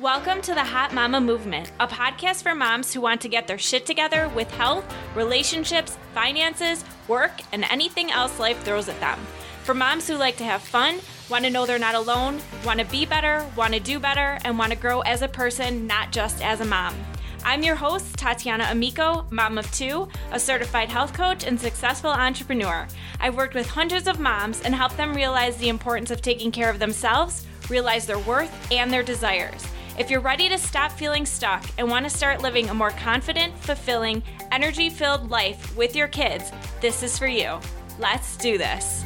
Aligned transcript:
Welcome 0.00 0.40
to 0.42 0.54
the 0.54 0.64
Hot 0.64 0.94
Mama 0.94 1.20
Movement, 1.20 1.72
a 1.78 1.86
podcast 1.86 2.42
for 2.42 2.54
moms 2.54 2.94
who 2.94 3.02
want 3.02 3.20
to 3.20 3.28
get 3.28 3.46
their 3.46 3.58
shit 3.58 3.84
together 3.84 4.30
with 4.30 4.50
health, 4.52 4.82
relationships, 5.14 5.98
finances, 6.14 6.86
work, 7.06 7.32
and 7.52 7.64
anything 7.64 8.10
else 8.10 8.38
life 8.38 8.58
throws 8.62 8.88
at 8.88 8.98
them. 8.98 9.18
For 9.62 9.74
moms 9.74 10.08
who 10.08 10.16
like 10.16 10.38
to 10.38 10.44
have 10.44 10.62
fun, 10.62 11.00
want 11.28 11.44
to 11.44 11.50
know 11.50 11.66
they're 11.66 11.78
not 11.78 11.96
alone, 11.96 12.40
want 12.64 12.80
to 12.80 12.86
be 12.86 13.04
better, 13.04 13.46
want 13.58 13.74
to 13.74 13.80
do 13.80 14.00
better, 14.00 14.38
and 14.42 14.58
want 14.58 14.72
to 14.72 14.78
grow 14.78 15.00
as 15.00 15.20
a 15.20 15.28
person, 15.28 15.86
not 15.86 16.12
just 16.12 16.42
as 16.42 16.62
a 16.62 16.64
mom. 16.64 16.94
I'm 17.44 17.62
your 17.62 17.76
host, 17.76 18.16
Tatiana 18.16 18.68
Amico, 18.70 19.26
mom 19.28 19.58
of 19.58 19.70
two, 19.70 20.08
a 20.32 20.40
certified 20.40 20.88
health 20.88 21.12
coach, 21.12 21.44
and 21.44 21.60
successful 21.60 22.08
entrepreneur. 22.08 22.88
I've 23.20 23.36
worked 23.36 23.54
with 23.54 23.68
hundreds 23.68 24.08
of 24.08 24.18
moms 24.18 24.62
and 24.62 24.74
helped 24.74 24.96
them 24.96 25.12
realize 25.12 25.58
the 25.58 25.68
importance 25.68 26.10
of 26.10 26.22
taking 26.22 26.50
care 26.50 26.70
of 26.70 26.78
themselves, 26.78 27.46
realize 27.68 28.06
their 28.06 28.18
worth, 28.20 28.72
and 28.72 28.90
their 28.90 29.02
desires. 29.02 29.62
If 30.00 30.10
you're 30.10 30.20
ready 30.20 30.48
to 30.48 30.56
stop 30.56 30.92
feeling 30.92 31.26
stuck 31.26 31.62
and 31.76 31.90
want 31.90 32.06
to 32.06 32.10
start 32.10 32.40
living 32.40 32.70
a 32.70 32.74
more 32.74 32.88
confident, 32.88 33.54
fulfilling, 33.58 34.22
energy 34.50 34.88
filled 34.88 35.28
life 35.28 35.76
with 35.76 35.94
your 35.94 36.08
kids, 36.08 36.50
this 36.80 37.02
is 37.02 37.18
for 37.18 37.26
you. 37.26 37.60
Let's 37.98 38.38
do 38.38 38.56
this. 38.56 39.04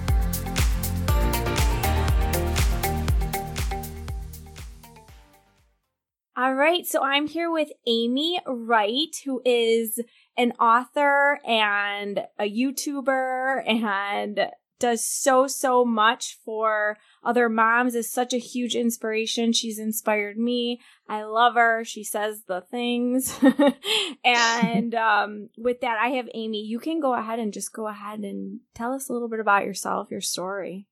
All 6.37 6.55
right, 6.55 6.87
so 6.87 7.03
I'm 7.03 7.27
here 7.27 7.51
with 7.51 7.71
Amy 7.89 8.41
Wright, 8.47 9.17
who 9.25 9.43
is 9.45 9.99
an 10.37 10.53
author 10.61 11.41
and 11.45 12.21
a 12.39 12.49
YouTuber 12.49 13.65
and 13.67 14.49
does 14.85 15.03
so, 15.03 15.47
so 15.47 15.83
much 15.83 16.37
for 16.45 16.99
other 17.25 17.49
moms, 17.49 17.95
is 17.95 18.13
such 18.13 18.35
a 18.35 18.39
huge 18.39 18.75
inspiration. 18.75 19.55
She's 19.55 19.79
inspired 19.79 20.37
me. 20.37 20.79
I 21.09 21.23
love 21.23 21.55
her. 21.55 21.85
She 21.87 22.05
says 22.05 22.43
the 22.47 22.61
things. 22.61 23.35
and 24.25 24.95
um, 25.07 25.49
with 25.57 25.81
that, 25.81 25.97
I 25.99 26.09
have 26.17 26.29
Amy. 26.35 26.61
You 26.61 26.79
can 26.79 27.01
go 27.01 27.15
ahead 27.15 27.39
and 27.39 27.51
just 27.51 27.73
go 27.73 27.89
ahead 27.89 28.19
and 28.19 28.61
tell 28.75 28.93
us 28.93 29.09
a 29.09 29.15
little 29.15 29.31
bit 29.31 29.41
about 29.41 29.65
yourself, 29.65 30.09
your 30.11 30.21
story. 30.21 30.87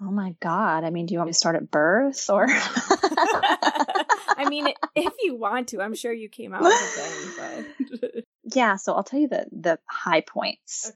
Oh 0.00 0.12
my 0.12 0.36
God. 0.38 0.84
I 0.84 0.90
mean, 0.90 1.06
do 1.06 1.14
you 1.14 1.18
want 1.18 1.26
me 1.26 1.32
to 1.32 1.38
start 1.38 1.56
at 1.56 1.68
birth 1.68 2.30
or? 2.30 2.46
I 2.48 4.46
mean, 4.48 4.68
if 4.94 5.14
you 5.20 5.34
want 5.34 5.68
to, 5.68 5.82
I'm 5.82 5.96
sure 5.96 6.12
you 6.12 6.28
came 6.28 6.54
out 6.54 6.62
with 6.62 7.34
a 7.40 7.64
but. 8.00 8.24
yeah, 8.54 8.76
so 8.76 8.94
I'll 8.94 9.02
tell 9.02 9.18
you 9.18 9.26
the, 9.26 9.46
the 9.50 9.78
high 9.88 10.20
points. 10.20 10.92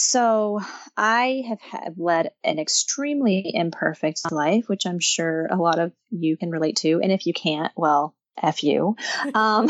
So 0.00 0.60
I 0.96 1.42
have, 1.48 1.60
have 1.60 1.98
led 1.98 2.30
an 2.44 2.60
extremely 2.60 3.50
imperfect 3.52 4.30
life, 4.30 4.68
which 4.68 4.86
I'm 4.86 5.00
sure 5.00 5.46
a 5.50 5.56
lot 5.56 5.80
of 5.80 5.92
you 6.10 6.36
can 6.36 6.50
relate 6.50 6.76
to. 6.76 7.00
And 7.02 7.10
if 7.10 7.26
you 7.26 7.32
can't, 7.32 7.72
well, 7.76 8.14
F 8.40 8.62
you. 8.62 8.94
Um, 9.34 9.68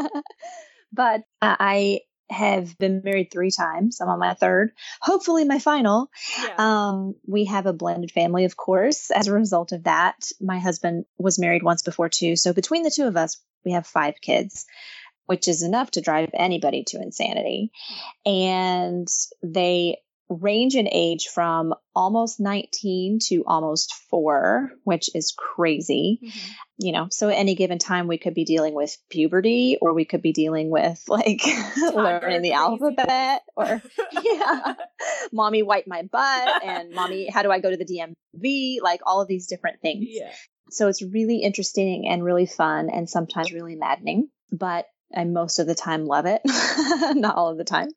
but 0.92 1.22
I 1.40 2.00
have 2.28 2.76
been 2.78 3.00
married 3.02 3.30
three 3.32 3.50
times. 3.50 4.00
I'm 4.00 4.08
on 4.08 4.18
my 4.18 4.34
third, 4.34 4.72
hopefully 5.00 5.44
my 5.44 5.58
final. 5.58 6.10
Yeah. 6.38 6.54
Um, 6.58 7.14
we 7.26 7.46
have 7.46 7.64
a 7.64 7.72
blended 7.72 8.12
family, 8.12 8.44
of 8.44 8.56
course. 8.56 9.10
As 9.10 9.26
a 9.26 9.32
result 9.32 9.72
of 9.72 9.84
that, 9.84 10.16
my 10.40 10.58
husband 10.58 11.06
was 11.18 11.38
married 11.38 11.62
once 11.62 11.82
before 11.82 12.10
too. 12.10 12.36
So 12.36 12.52
between 12.52 12.82
the 12.82 12.92
two 12.94 13.06
of 13.06 13.16
us, 13.16 13.40
we 13.64 13.72
have 13.72 13.86
five 13.86 14.20
kids, 14.20 14.66
which 15.30 15.46
is 15.46 15.62
enough 15.62 15.92
to 15.92 16.00
drive 16.00 16.30
anybody 16.34 16.82
to 16.82 17.00
insanity. 17.00 17.70
And 18.26 19.06
they 19.44 19.98
range 20.28 20.74
in 20.74 20.88
age 20.90 21.28
from 21.28 21.72
almost 21.94 22.40
19 22.40 23.20
to 23.28 23.44
almost 23.46 23.94
four, 24.10 24.72
which 24.82 25.08
is 25.14 25.32
crazy. 25.38 26.18
Mm-hmm. 26.20 26.52
You 26.78 26.90
know, 26.90 27.06
so 27.12 27.28
at 27.28 27.36
any 27.36 27.54
given 27.54 27.78
time, 27.78 28.08
we 28.08 28.18
could 28.18 28.34
be 28.34 28.44
dealing 28.44 28.74
with 28.74 28.96
puberty 29.08 29.78
or 29.80 29.94
we 29.94 30.04
could 30.04 30.20
be 30.20 30.32
dealing 30.32 30.68
with 30.68 31.00
like 31.06 31.42
learning 31.94 32.42
the 32.42 32.54
alphabet 32.54 33.42
or, 33.54 33.80
yeah, 34.24 34.74
mommy 35.30 35.62
wipe 35.62 35.86
my 35.86 36.02
butt 36.02 36.64
and 36.64 36.92
mommy, 36.92 37.30
how 37.30 37.44
do 37.44 37.52
I 37.52 37.60
go 37.60 37.70
to 37.70 37.76
the 37.76 37.86
DMV? 37.86 38.78
Like 38.82 39.02
all 39.06 39.22
of 39.22 39.28
these 39.28 39.46
different 39.46 39.80
things. 39.80 40.06
Yeah. 40.08 40.32
So 40.72 40.88
it's 40.88 41.02
really 41.02 41.36
interesting 41.36 42.08
and 42.08 42.24
really 42.24 42.46
fun 42.46 42.90
and 42.92 43.08
sometimes 43.08 43.52
really 43.52 43.76
maddening, 43.76 44.28
but 44.50 44.86
I 45.14 45.24
most 45.24 45.58
of 45.58 45.66
the 45.66 45.74
time 45.74 46.06
love 46.06 46.26
it, 46.26 46.42
not 47.16 47.36
all 47.36 47.50
of 47.50 47.58
the 47.58 47.64
time. 47.64 47.88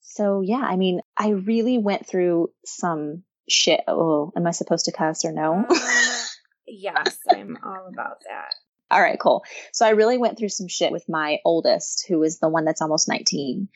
So 0.00 0.42
yeah, 0.42 0.62
I 0.62 0.76
mean, 0.76 1.00
I 1.16 1.30
really 1.30 1.78
went 1.78 2.06
through 2.06 2.50
some 2.64 3.24
shit. 3.48 3.80
Oh, 3.88 4.32
am 4.36 4.46
I 4.46 4.52
supposed 4.52 4.84
to 4.86 4.92
cuss 4.92 5.24
or 5.24 5.32
no? 5.32 5.64
Uh, 5.68 5.74
yes, 6.66 7.18
I'm 7.28 7.58
all 7.64 7.88
about 7.92 8.20
that. 8.28 8.54
All 8.90 9.00
right, 9.00 9.18
cool. 9.18 9.44
So 9.72 9.86
I 9.86 9.90
really 9.90 10.18
went 10.18 10.38
through 10.38 10.50
some 10.50 10.68
shit 10.68 10.92
with 10.92 11.08
my 11.08 11.38
oldest, 11.44 12.06
who 12.08 12.22
is 12.22 12.38
the 12.38 12.48
one 12.48 12.64
that's 12.64 12.82
almost 12.82 13.08
19. 13.08 13.68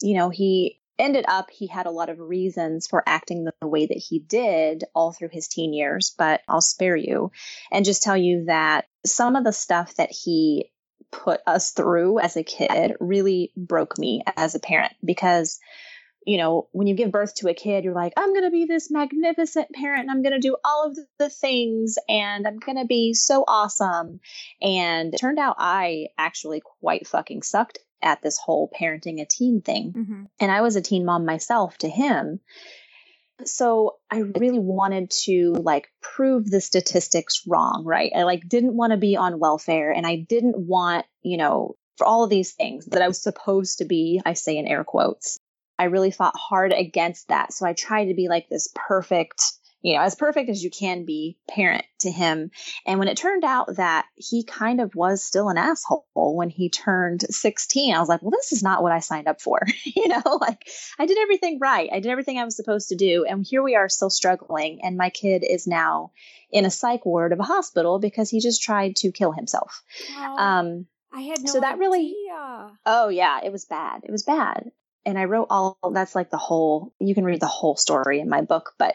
You 0.00 0.16
know, 0.16 0.30
he 0.30 0.80
ended 0.98 1.24
up, 1.28 1.50
he 1.50 1.66
had 1.66 1.86
a 1.86 1.90
lot 1.90 2.08
of 2.08 2.20
reasons 2.20 2.86
for 2.86 3.02
acting 3.06 3.44
the 3.44 3.66
way 3.66 3.86
that 3.86 4.02
he 4.08 4.20
did 4.20 4.84
all 4.94 5.12
through 5.12 5.30
his 5.32 5.48
teen 5.48 5.72
years, 5.72 6.14
but 6.16 6.40
I'll 6.48 6.60
spare 6.60 6.96
you 6.96 7.30
and 7.72 7.84
just 7.84 8.02
tell 8.02 8.16
you 8.16 8.44
that 8.46 8.86
some 9.04 9.36
of 9.36 9.44
the 9.44 9.52
stuff 9.52 9.94
that 9.96 10.10
he 10.10 10.70
put 11.22 11.40
us 11.46 11.70
through 11.70 12.18
as 12.18 12.36
a 12.36 12.42
kid 12.42 12.96
really 13.00 13.52
broke 13.56 13.98
me 13.98 14.22
as 14.36 14.54
a 14.54 14.60
parent 14.60 14.92
because 15.04 15.60
you 16.26 16.38
know, 16.38 16.68
when 16.72 16.86
you 16.86 16.94
give 16.94 17.10
birth 17.10 17.34
to 17.34 17.48
a 17.48 17.54
kid, 17.54 17.84
you're 17.84 17.94
like, 17.94 18.14
I'm 18.16 18.32
going 18.32 18.44
to 18.44 18.50
be 18.50 18.64
this 18.64 18.90
magnificent 18.90 19.68
parent 19.72 20.02
and 20.02 20.10
I'm 20.10 20.22
going 20.22 20.32
to 20.32 20.38
do 20.38 20.56
all 20.64 20.86
of 20.86 20.98
the 21.18 21.28
things 21.28 21.96
and 22.08 22.46
I'm 22.46 22.58
going 22.58 22.78
to 22.78 22.86
be 22.86 23.12
so 23.12 23.44
awesome. 23.46 24.20
And 24.62 25.12
it 25.12 25.18
turned 25.18 25.38
out 25.38 25.56
I 25.58 26.08
actually 26.16 26.62
quite 26.80 27.06
fucking 27.06 27.42
sucked 27.42 27.78
at 28.02 28.22
this 28.22 28.38
whole 28.38 28.70
parenting 28.70 29.20
a 29.20 29.26
teen 29.26 29.60
thing. 29.60 29.92
Mm-hmm. 29.92 30.22
And 30.40 30.50
I 30.50 30.62
was 30.62 30.76
a 30.76 30.82
teen 30.82 31.04
mom 31.04 31.26
myself 31.26 31.76
to 31.78 31.88
him. 31.88 32.40
So 33.44 33.96
I 34.10 34.18
really 34.18 34.58
wanted 34.58 35.10
to 35.24 35.54
like 35.54 35.88
prove 36.00 36.48
the 36.48 36.60
statistics 36.60 37.42
wrong, 37.46 37.84
right? 37.84 38.12
I 38.14 38.22
like 38.22 38.48
didn't 38.48 38.76
want 38.76 38.92
to 38.92 38.96
be 38.96 39.16
on 39.16 39.40
welfare 39.40 39.90
and 39.90 40.06
I 40.06 40.16
didn't 40.28 40.58
want, 40.58 41.06
you 41.22 41.36
know, 41.36 41.74
for 41.96 42.06
all 42.06 42.24
of 42.24 42.30
these 42.30 42.52
things 42.52 42.86
that 42.86 43.02
I 43.02 43.08
was 43.08 43.20
supposed 43.20 43.78
to 43.78 43.84
be, 43.84 44.20
I 44.24 44.34
say 44.34 44.56
in 44.56 44.66
air 44.66 44.84
quotes. 44.84 45.38
I 45.78 45.84
really 45.84 46.12
fought 46.12 46.36
hard 46.36 46.72
against 46.72 47.28
that. 47.28 47.52
So 47.52 47.66
I 47.66 47.72
tried 47.72 48.06
to 48.06 48.14
be 48.14 48.28
like 48.28 48.48
this 48.48 48.68
perfect 48.74 49.42
you 49.84 49.92
know, 49.94 50.00
as 50.00 50.14
perfect 50.14 50.48
as 50.48 50.64
you 50.64 50.70
can 50.70 51.04
be 51.04 51.36
parent 51.46 51.84
to 52.00 52.10
him. 52.10 52.50
And 52.86 52.98
when 52.98 53.06
it 53.06 53.18
turned 53.18 53.44
out 53.44 53.76
that 53.76 54.06
he 54.16 54.42
kind 54.42 54.80
of 54.80 54.94
was 54.94 55.22
still 55.22 55.50
an 55.50 55.58
asshole 55.58 56.06
when 56.14 56.48
he 56.48 56.70
turned 56.70 57.22
16, 57.28 57.94
I 57.94 58.00
was 58.00 58.08
like, 58.08 58.22
well, 58.22 58.30
this 58.30 58.52
is 58.52 58.62
not 58.62 58.82
what 58.82 58.92
I 58.92 59.00
signed 59.00 59.28
up 59.28 59.42
for. 59.42 59.60
you 59.84 60.08
know, 60.08 60.22
like 60.40 60.66
I 60.98 61.04
did 61.04 61.18
everything 61.18 61.58
right. 61.60 61.90
I 61.92 62.00
did 62.00 62.10
everything 62.10 62.38
I 62.38 62.46
was 62.46 62.56
supposed 62.56 62.88
to 62.88 62.96
do. 62.96 63.26
And 63.28 63.44
here 63.46 63.62
we 63.62 63.76
are 63.76 63.90
still 63.90 64.08
struggling. 64.08 64.80
And 64.82 64.96
my 64.96 65.10
kid 65.10 65.44
is 65.46 65.66
now 65.66 66.12
in 66.50 66.64
a 66.64 66.70
psych 66.70 67.04
ward 67.04 67.34
of 67.34 67.40
a 67.40 67.44
hospital 67.44 67.98
because 67.98 68.30
he 68.30 68.40
just 68.40 68.62
tried 68.62 68.96
to 68.96 69.12
kill 69.12 69.32
himself. 69.32 69.82
um, 70.38 70.86
I 71.12 71.20
had 71.20 71.42
no 71.42 71.52
so 71.52 71.60
that 71.60 71.74
idea. 71.74 71.80
really, 71.80 72.16
oh 72.86 73.08
yeah, 73.10 73.40
it 73.44 73.52
was 73.52 73.66
bad. 73.66 74.00
It 74.04 74.10
was 74.10 74.22
bad. 74.22 74.70
And 75.04 75.18
I 75.18 75.26
wrote 75.26 75.48
all 75.50 75.76
that's 75.92 76.14
like 76.14 76.30
the 76.30 76.38
whole, 76.38 76.94
you 77.00 77.14
can 77.14 77.24
read 77.24 77.40
the 77.40 77.46
whole 77.46 77.76
story 77.76 78.20
in 78.20 78.30
my 78.30 78.40
book, 78.40 78.72
but 78.78 78.94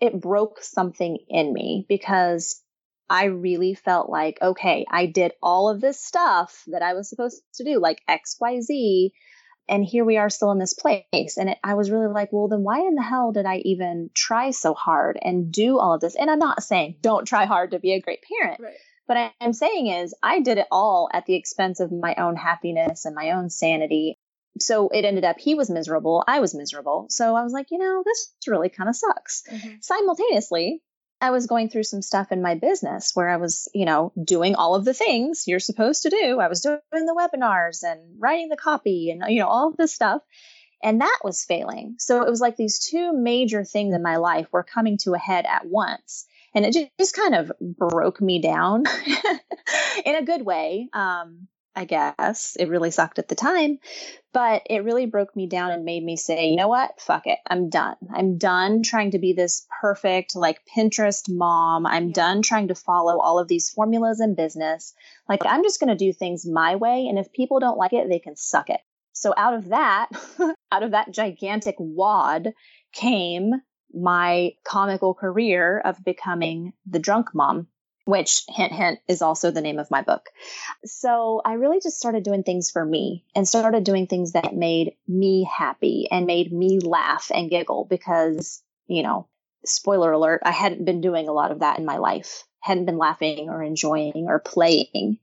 it 0.00 0.20
broke 0.20 0.62
something 0.62 1.18
in 1.28 1.52
me 1.52 1.86
because 1.88 2.60
I 3.08 3.26
really 3.26 3.74
felt 3.74 4.10
like, 4.10 4.38
okay, 4.42 4.84
I 4.90 5.06
did 5.06 5.32
all 5.42 5.68
of 5.68 5.80
this 5.80 6.04
stuff 6.04 6.62
that 6.68 6.82
I 6.82 6.94
was 6.94 7.08
supposed 7.08 7.42
to 7.54 7.64
do, 7.64 7.78
like 7.80 8.02
XYZ, 8.08 9.10
and 9.68 9.84
here 9.84 10.04
we 10.04 10.16
are 10.16 10.30
still 10.30 10.52
in 10.52 10.58
this 10.58 10.74
place. 10.74 11.36
And 11.36 11.50
it, 11.50 11.58
I 11.62 11.74
was 11.74 11.90
really 11.90 12.12
like, 12.12 12.32
well, 12.32 12.48
then 12.48 12.62
why 12.62 12.80
in 12.80 12.94
the 12.94 13.02
hell 13.02 13.32
did 13.32 13.46
I 13.46 13.58
even 13.58 14.10
try 14.14 14.50
so 14.50 14.74
hard 14.74 15.18
and 15.20 15.50
do 15.52 15.78
all 15.78 15.94
of 15.94 16.00
this? 16.00 16.16
And 16.16 16.30
I'm 16.30 16.38
not 16.38 16.62
saying 16.62 16.96
don't 17.00 17.26
try 17.26 17.46
hard 17.46 17.72
to 17.72 17.78
be 17.78 17.92
a 17.92 18.00
great 18.00 18.20
parent. 18.40 18.60
Right. 18.60 18.74
But 19.08 19.32
I'm 19.40 19.52
saying 19.52 19.86
is 19.86 20.14
I 20.22 20.40
did 20.40 20.58
it 20.58 20.66
all 20.70 21.08
at 21.12 21.26
the 21.26 21.36
expense 21.36 21.78
of 21.78 21.92
my 21.92 22.16
own 22.16 22.34
happiness 22.36 23.04
and 23.04 23.14
my 23.14 23.32
own 23.32 23.50
sanity 23.50 24.18
so 24.60 24.88
it 24.88 25.04
ended 25.04 25.24
up 25.24 25.38
he 25.38 25.54
was 25.54 25.70
miserable, 25.70 26.24
I 26.26 26.40
was 26.40 26.54
miserable. 26.54 27.06
So 27.10 27.34
I 27.34 27.42
was 27.42 27.52
like, 27.52 27.70
you 27.70 27.78
know, 27.78 28.02
this 28.04 28.34
really 28.46 28.68
kind 28.68 28.88
of 28.88 28.96
sucks. 28.96 29.42
Mm-hmm. 29.50 29.74
Simultaneously, 29.80 30.82
I 31.20 31.30
was 31.30 31.46
going 31.46 31.70
through 31.70 31.84
some 31.84 32.02
stuff 32.02 32.30
in 32.30 32.42
my 32.42 32.56
business 32.56 33.12
where 33.14 33.28
I 33.28 33.38
was, 33.38 33.68
you 33.74 33.86
know, 33.86 34.12
doing 34.22 34.54
all 34.54 34.74
of 34.74 34.84
the 34.84 34.94
things 34.94 35.44
you're 35.46 35.60
supposed 35.60 36.02
to 36.02 36.10
do. 36.10 36.40
I 36.40 36.48
was 36.48 36.60
doing 36.60 36.80
the 36.92 37.16
webinars 37.18 37.82
and 37.82 38.00
writing 38.18 38.48
the 38.48 38.56
copy 38.56 39.10
and, 39.10 39.22
you 39.32 39.40
know, 39.40 39.48
all 39.48 39.68
of 39.70 39.76
this 39.76 39.94
stuff. 39.94 40.20
And 40.82 41.00
that 41.00 41.18
was 41.24 41.42
failing. 41.42 41.96
So 41.98 42.22
it 42.22 42.28
was 42.28 42.40
like 42.40 42.56
these 42.56 42.78
two 42.78 43.14
major 43.14 43.64
things 43.64 43.94
in 43.94 44.02
my 44.02 44.16
life 44.16 44.46
were 44.52 44.62
coming 44.62 44.98
to 44.98 45.14
a 45.14 45.18
head 45.18 45.46
at 45.46 45.66
once. 45.66 46.26
And 46.54 46.66
it 46.66 46.90
just 46.98 47.16
kind 47.16 47.34
of 47.34 47.50
broke 47.60 48.20
me 48.20 48.40
down 48.40 48.84
in 50.04 50.14
a 50.14 50.24
good 50.24 50.44
way. 50.44 50.88
Um, 50.92 51.48
I 51.76 51.84
guess. 51.84 52.56
It 52.58 52.70
really 52.70 52.90
sucked 52.90 53.18
at 53.18 53.28
the 53.28 53.34
time, 53.34 53.78
but 54.32 54.62
it 54.70 54.82
really 54.82 55.04
broke 55.04 55.36
me 55.36 55.46
down 55.46 55.72
and 55.72 55.84
made 55.84 56.02
me 56.02 56.16
say, 56.16 56.48
you 56.48 56.56
know 56.56 56.68
what? 56.68 56.98
Fuck 56.98 57.26
it. 57.26 57.38
I'm 57.46 57.68
done. 57.68 57.96
I'm 58.12 58.38
done 58.38 58.82
trying 58.82 59.10
to 59.10 59.18
be 59.18 59.34
this 59.34 59.66
perfect, 59.82 60.34
like 60.34 60.62
Pinterest 60.74 61.24
mom. 61.28 61.86
I'm 61.86 62.12
done 62.12 62.40
trying 62.40 62.68
to 62.68 62.74
follow 62.74 63.20
all 63.20 63.38
of 63.38 63.46
these 63.46 63.68
formulas 63.68 64.22
in 64.22 64.34
business. 64.34 64.94
Like, 65.28 65.44
I'm 65.44 65.62
just 65.62 65.78
going 65.78 65.90
to 65.90 66.04
do 66.04 66.14
things 66.14 66.46
my 66.46 66.76
way. 66.76 67.08
And 67.08 67.18
if 67.18 67.30
people 67.30 67.60
don't 67.60 67.78
like 67.78 67.92
it, 67.92 68.08
they 68.08 68.20
can 68.20 68.36
suck 68.36 68.70
it. 68.70 68.80
So 69.12 69.34
out 69.36 69.52
of 69.52 69.68
that, 69.68 70.08
out 70.72 70.82
of 70.82 70.92
that 70.92 71.12
gigantic 71.12 71.74
wad 71.78 72.54
came 72.94 73.52
my 73.92 74.52
comical 74.64 75.14
career 75.14 75.78
of 75.78 76.02
becoming 76.04 76.72
the 76.86 76.98
drunk 76.98 77.34
mom 77.34 77.68
which 78.06 78.42
hint 78.48 78.72
hint 78.72 79.00
is 79.08 79.20
also 79.20 79.50
the 79.50 79.60
name 79.60 79.80
of 79.80 79.90
my 79.90 80.00
book. 80.00 80.30
So 80.84 81.42
I 81.44 81.54
really 81.54 81.80
just 81.80 81.98
started 81.98 82.22
doing 82.22 82.44
things 82.44 82.70
for 82.70 82.84
me 82.84 83.24
and 83.34 83.46
started 83.46 83.82
doing 83.82 84.06
things 84.06 84.32
that 84.32 84.54
made 84.54 84.94
me 85.08 85.42
happy 85.44 86.06
and 86.08 86.24
made 86.24 86.52
me 86.52 86.78
laugh 86.78 87.32
and 87.34 87.50
giggle 87.50 87.84
because, 87.90 88.62
you 88.86 89.02
know, 89.02 89.26
spoiler 89.64 90.12
alert, 90.12 90.42
I 90.44 90.52
hadn't 90.52 90.84
been 90.84 91.00
doing 91.00 91.28
a 91.28 91.32
lot 91.32 91.50
of 91.50 91.58
that 91.58 91.80
in 91.80 91.84
my 91.84 91.96
life. 91.96 92.44
Hadn't 92.60 92.86
been 92.86 92.96
laughing 92.96 93.48
or 93.50 93.60
enjoying 93.60 94.26
or 94.28 94.38
playing. 94.38 95.18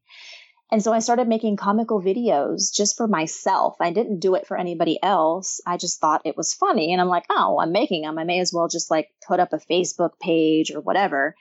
And 0.70 0.84
so 0.84 0.92
I 0.92 1.00
started 1.00 1.30
making 1.30 1.56
comical 1.56 2.02
videos 2.02 2.76
just 2.76 2.98
for 2.98 3.08
myself. 3.08 3.78
I 3.80 3.94
didn't 3.94 4.20
do 4.20 4.36
it 4.36 4.46
for 4.46 4.58
anybody 4.58 5.02
else. 5.02 5.62
I 5.66 5.78
just 5.78 6.02
thought 6.02 6.26
it 6.26 6.36
was 6.36 6.54
funny. 6.54 6.92
And 6.92 7.00
I'm 7.00 7.08
like, 7.08 7.28
oh, 7.30 7.60
I'm 7.62 7.72
making 7.72 8.02
them. 8.02 8.20
I 8.20 8.26
may 8.26 8.40
as 8.40 8.52
well 8.52 8.68
just 8.68 8.92
like 8.92 9.10
put 9.26 9.40
up 9.40 9.54
a 9.54 9.58
Facebook 9.58 10.20
page 10.20 10.72
or 10.72 10.82
whatever 10.82 11.36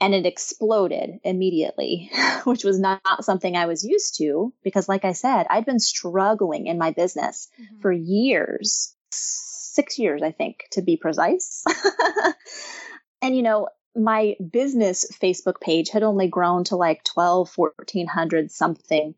and 0.00 0.14
it 0.14 0.26
exploded 0.26 1.20
immediately, 1.24 2.10
which 2.44 2.64
was 2.64 2.78
not, 2.78 3.00
something 3.20 3.56
I 3.56 3.66
was 3.66 3.84
used 3.84 4.18
to 4.18 4.52
because, 4.62 4.88
like 4.88 5.04
I 5.04 5.12
said, 5.12 5.46
I'd 5.48 5.66
been 5.66 5.80
struggling 5.80 6.66
in 6.66 6.78
my 6.78 6.90
business 6.90 7.48
mm-hmm. 7.60 7.80
for 7.80 7.92
years 7.92 8.94
six 9.76 9.98
years, 9.98 10.22
I 10.22 10.32
think, 10.32 10.64
to 10.72 10.82
be 10.82 10.96
precise. 10.96 11.62
and, 13.22 13.36
you 13.36 13.42
know, 13.42 13.68
my 13.94 14.34
business 14.50 15.06
Facebook 15.22 15.60
page 15.60 15.90
had 15.90 16.02
only 16.02 16.28
grown 16.28 16.64
to 16.64 16.76
like 16.76 17.04
12, 17.04 17.52
1400 17.54 18.50
something 18.50 19.14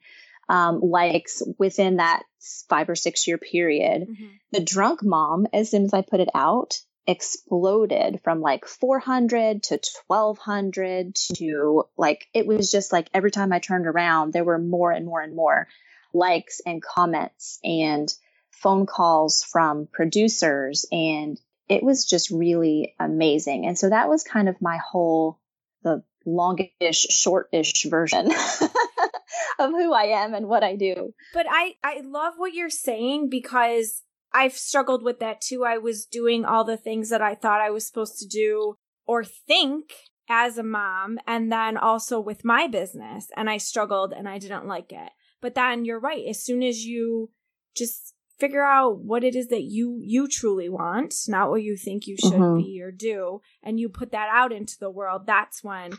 um, 0.49 0.81
likes 0.81 1.43
within 1.59 1.97
that 1.97 2.25
five 2.69 2.89
or 2.89 2.95
six 2.95 3.27
year 3.27 3.39
period. 3.39 4.03
Mm-hmm. 4.03 4.27
The 4.53 4.61
drunk 4.61 5.01
mom, 5.03 5.47
as 5.53 5.71
soon 5.71 5.85
as 5.85 5.95
I 5.95 6.03
put 6.03 6.21
it 6.21 6.31
out, 6.35 6.81
exploded 7.09 8.21
from 8.23 8.43
like 8.43 8.67
400 8.67 9.63
to 9.65 9.81
1200 10.09 11.17
to 11.37 11.85
like 11.97 12.27
it 12.35 12.47
was 12.47 12.71
just 12.71 12.93
like 12.93 13.09
every 13.15 13.31
time 13.31 13.51
I 13.51 13.61
turned 13.61 13.87
around 13.87 14.33
there 14.33 14.45
were 14.45 14.59
more 14.59 14.93
and 14.93 15.07
more 15.07 15.23
and 15.23 15.35
more 15.35 15.69
likes 16.13 16.61
and 16.67 16.83
comments 16.83 17.59
and 17.65 18.13
phone 18.51 18.85
calls 18.85 19.43
from 19.43 19.89
producers 19.91 20.85
and 20.93 21.41
it 21.69 21.83
was 21.83 22.05
just 22.05 22.31
really 22.31 22.95
amazing. 22.99 23.67
And 23.67 23.79
so 23.79 23.91
that 23.91 24.09
was 24.09 24.23
kind 24.23 24.49
of 24.49 24.61
my 24.61 24.79
whole 24.79 25.39
the 25.83 26.03
longish 26.27 27.07
shortish 27.09 27.85
version 27.85 28.27
of 29.59 29.71
who 29.71 29.93
I 29.93 30.23
am 30.23 30.35
and 30.35 30.47
what 30.47 30.63
I 30.63 30.77
do. 30.77 31.15
But 31.33 31.47
I 31.49 31.75
I 31.83 32.03
love 32.05 32.35
what 32.37 32.53
you're 32.55 32.71
saying 32.71 33.31
because 33.31 34.03
I've 34.33 34.55
struggled 34.57 35.03
with 35.03 35.21
that 35.21 35.41
too. 35.41 35.65
I 35.65 35.79
was 35.79 36.05
doing 36.05 36.45
all 36.45 36.65
the 36.65 36.77
things 36.77 37.11
that 37.11 37.23
I 37.23 37.35
thought 37.35 37.61
I 37.61 37.71
was 37.71 37.87
supposed 37.87 38.19
to 38.19 38.27
do 38.27 38.75
or 39.07 39.25
think 39.25 39.93
as 40.31 40.59
a 40.59 40.63
mom, 40.63 41.19
and 41.27 41.51
then 41.51 41.79
also 41.79 42.21
with 42.21 42.45
my 42.45 42.67
business. 42.67 43.29
And 43.35 43.49
I 43.49 43.57
struggled 43.57 44.13
and 44.13 44.29
I 44.29 44.39
didn't 44.39 44.67
like 44.67 44.93
it. 44.93 45.11
But 45.41 45.55
then 45.55 45.85
you're 45.85 46.01
right. 46.01 46.27
As 46.29 46.43
soon 46.43 46.63
as 46.63 46.85
you 46.85 47.31
just 47.75 48.15
figure 48.39 48.65
out 48.65 48.99
what 48.99 49.25
it 49.25 49.35
is 49.35 49.49
that 49.49 49.65
you 49.65 49.99
you 50.01 50.29
truly 50.29 50.69
want 50.69 51.13
not 51.27 51.51
what 51.51 51.61
you 51.61 51.77
think 51.77 52.07
you 52.07 52.17
should 52.17 52.35
mm-hmm. 52.35 52.63
be 52.63 52.81
or 52.81 52.93
do 52.93 53.41
and 53.65 53.81
you 53.81 53.89
put 53.89 54.13
that 54.13 54.29
out 54.33 54.53
into 54.53 54.77
the 54.79 54.89
world 54.89 55.27
that's 55.27 55.65
when 55.65 55.93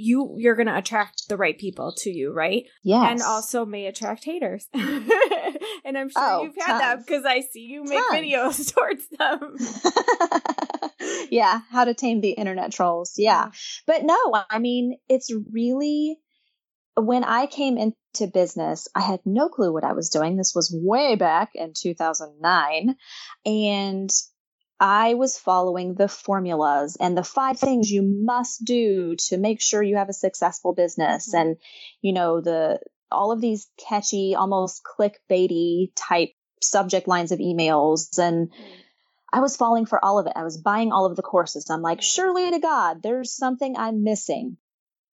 you 0.00 0.34
you're 0.38 0.56
going 0.56 0.66
to 0.66 0.76
attract 0.76 1.28
the 1.28 1.36
right 1.36 1.58
people 1.58 1.92
to 1.98 2.10
you, 2.10 2.32
right? 2.32 2.64
Yes. 2.82 3.06
And 3.10 3.22
also 3.22 3.66
may 3.66 3.86
attract 3.86 4.24
haters. 4.24 4.68
and 5.84 5.96
I'm 5.96 6.10
sure 6.10 6.22
oh, 6.22 6.42
you've 6.42 6.56
had 6.56 6.66
tons. 6.66 6.80
that 6.80 7.06
because 7.06 7.24
I 7.24 7.40
see 7.40 7.60
you 7.60 7.84
make 7.84 7.98
tons. 7.98 8.14
videos 8.14 8.74
towards 8.74 9.06
them. 9.08 10.90
yeah, 11.30 11.60
how 11.70 11.84
to 11.84 11.94
tame 11.94 12.20
the 12.20 12.30
internet 12.30 12.72
trolls. 12.72 13.14
Yeah. 13.16 13.50
But 13.86 14.04
no, 14.04 14.16
I 14.48 14.58
mean, 14.58 14.98
it's 15.08 15.32
really 15.52 16.18
when 16.96 17.24
I 17.24 17.46
came 17.46 17.78
into 17.78 18.26
business, 18.32 18.88
I 18.94 19.00
had 19.00 19.20
no 19.24 19.48
clue 19.48 19.72
what 19.72 19.84
I 19.84 19.92
was 19.92 20.10
doing. 20.10 20.36
This 20.36 20.54
was 20.54 20.74
way 20.74 21.14
back 21.16 21.50
in 21.54 21.72
2009. 21.74 22.96
And 23.46 24.10
I 24.80 25.14
was 25.14 25.38
following 25.38 25.94
the 25.94 26.08
formulas 26.08 26.96
and 26.98 27.16
the 27.16 27.22
five 27.22 27.58
things 27.58 27.90
you 27.90 28.02
must 28.02 28.64
do 28.64 29.14
to 29.28 29.36
make 29.36 29.60
sure 29.60 29.82
you 29.82 29.96
have 29.96 30.08
a 30.08 30.14
successful 30.14 30.74
business 30.74 31.28
mm-hmm. 31.28 31.48
and 31.48 31.56
you 32.00 32.14
know 32.14 32.40
the 32.40 32.80
all 33.10 33.32
of 33.32 33.40
these 33.40 33.68
catchy 33.88 34.34
almost 34.34 34.82
clickbaity 34.84 35.92
type 35.96 36.30
subject 36.62 37.08
lines 37.08 37.32
of 37.32 37.38
emails 37.38 38.18
and. 38.18 38.50
I 39.32 39.38
was 39.38 39.56
falling 39.56 39.86
for 39.86 40.04
all 40.04 40.18
of 40.18 40.26
it. 40.26 40.32
I 40.34 40.42
was 40.42 40.56
buying 40.56 40.90
all 40.90 41.06
of 41.06 41.14
the 41.14 41.22
courses. 41.22 41.70
I'm 41.70 41.82
like, 41.82 41.98
mm-hmm. 41.98 42.02
surely 42.02 42.50
to 42.50 42.58
God, 42.58 43.00
there's 43.00 43.32
something 43.32 43.76
I'm 43.76 44.02
missing. 44.02 44.56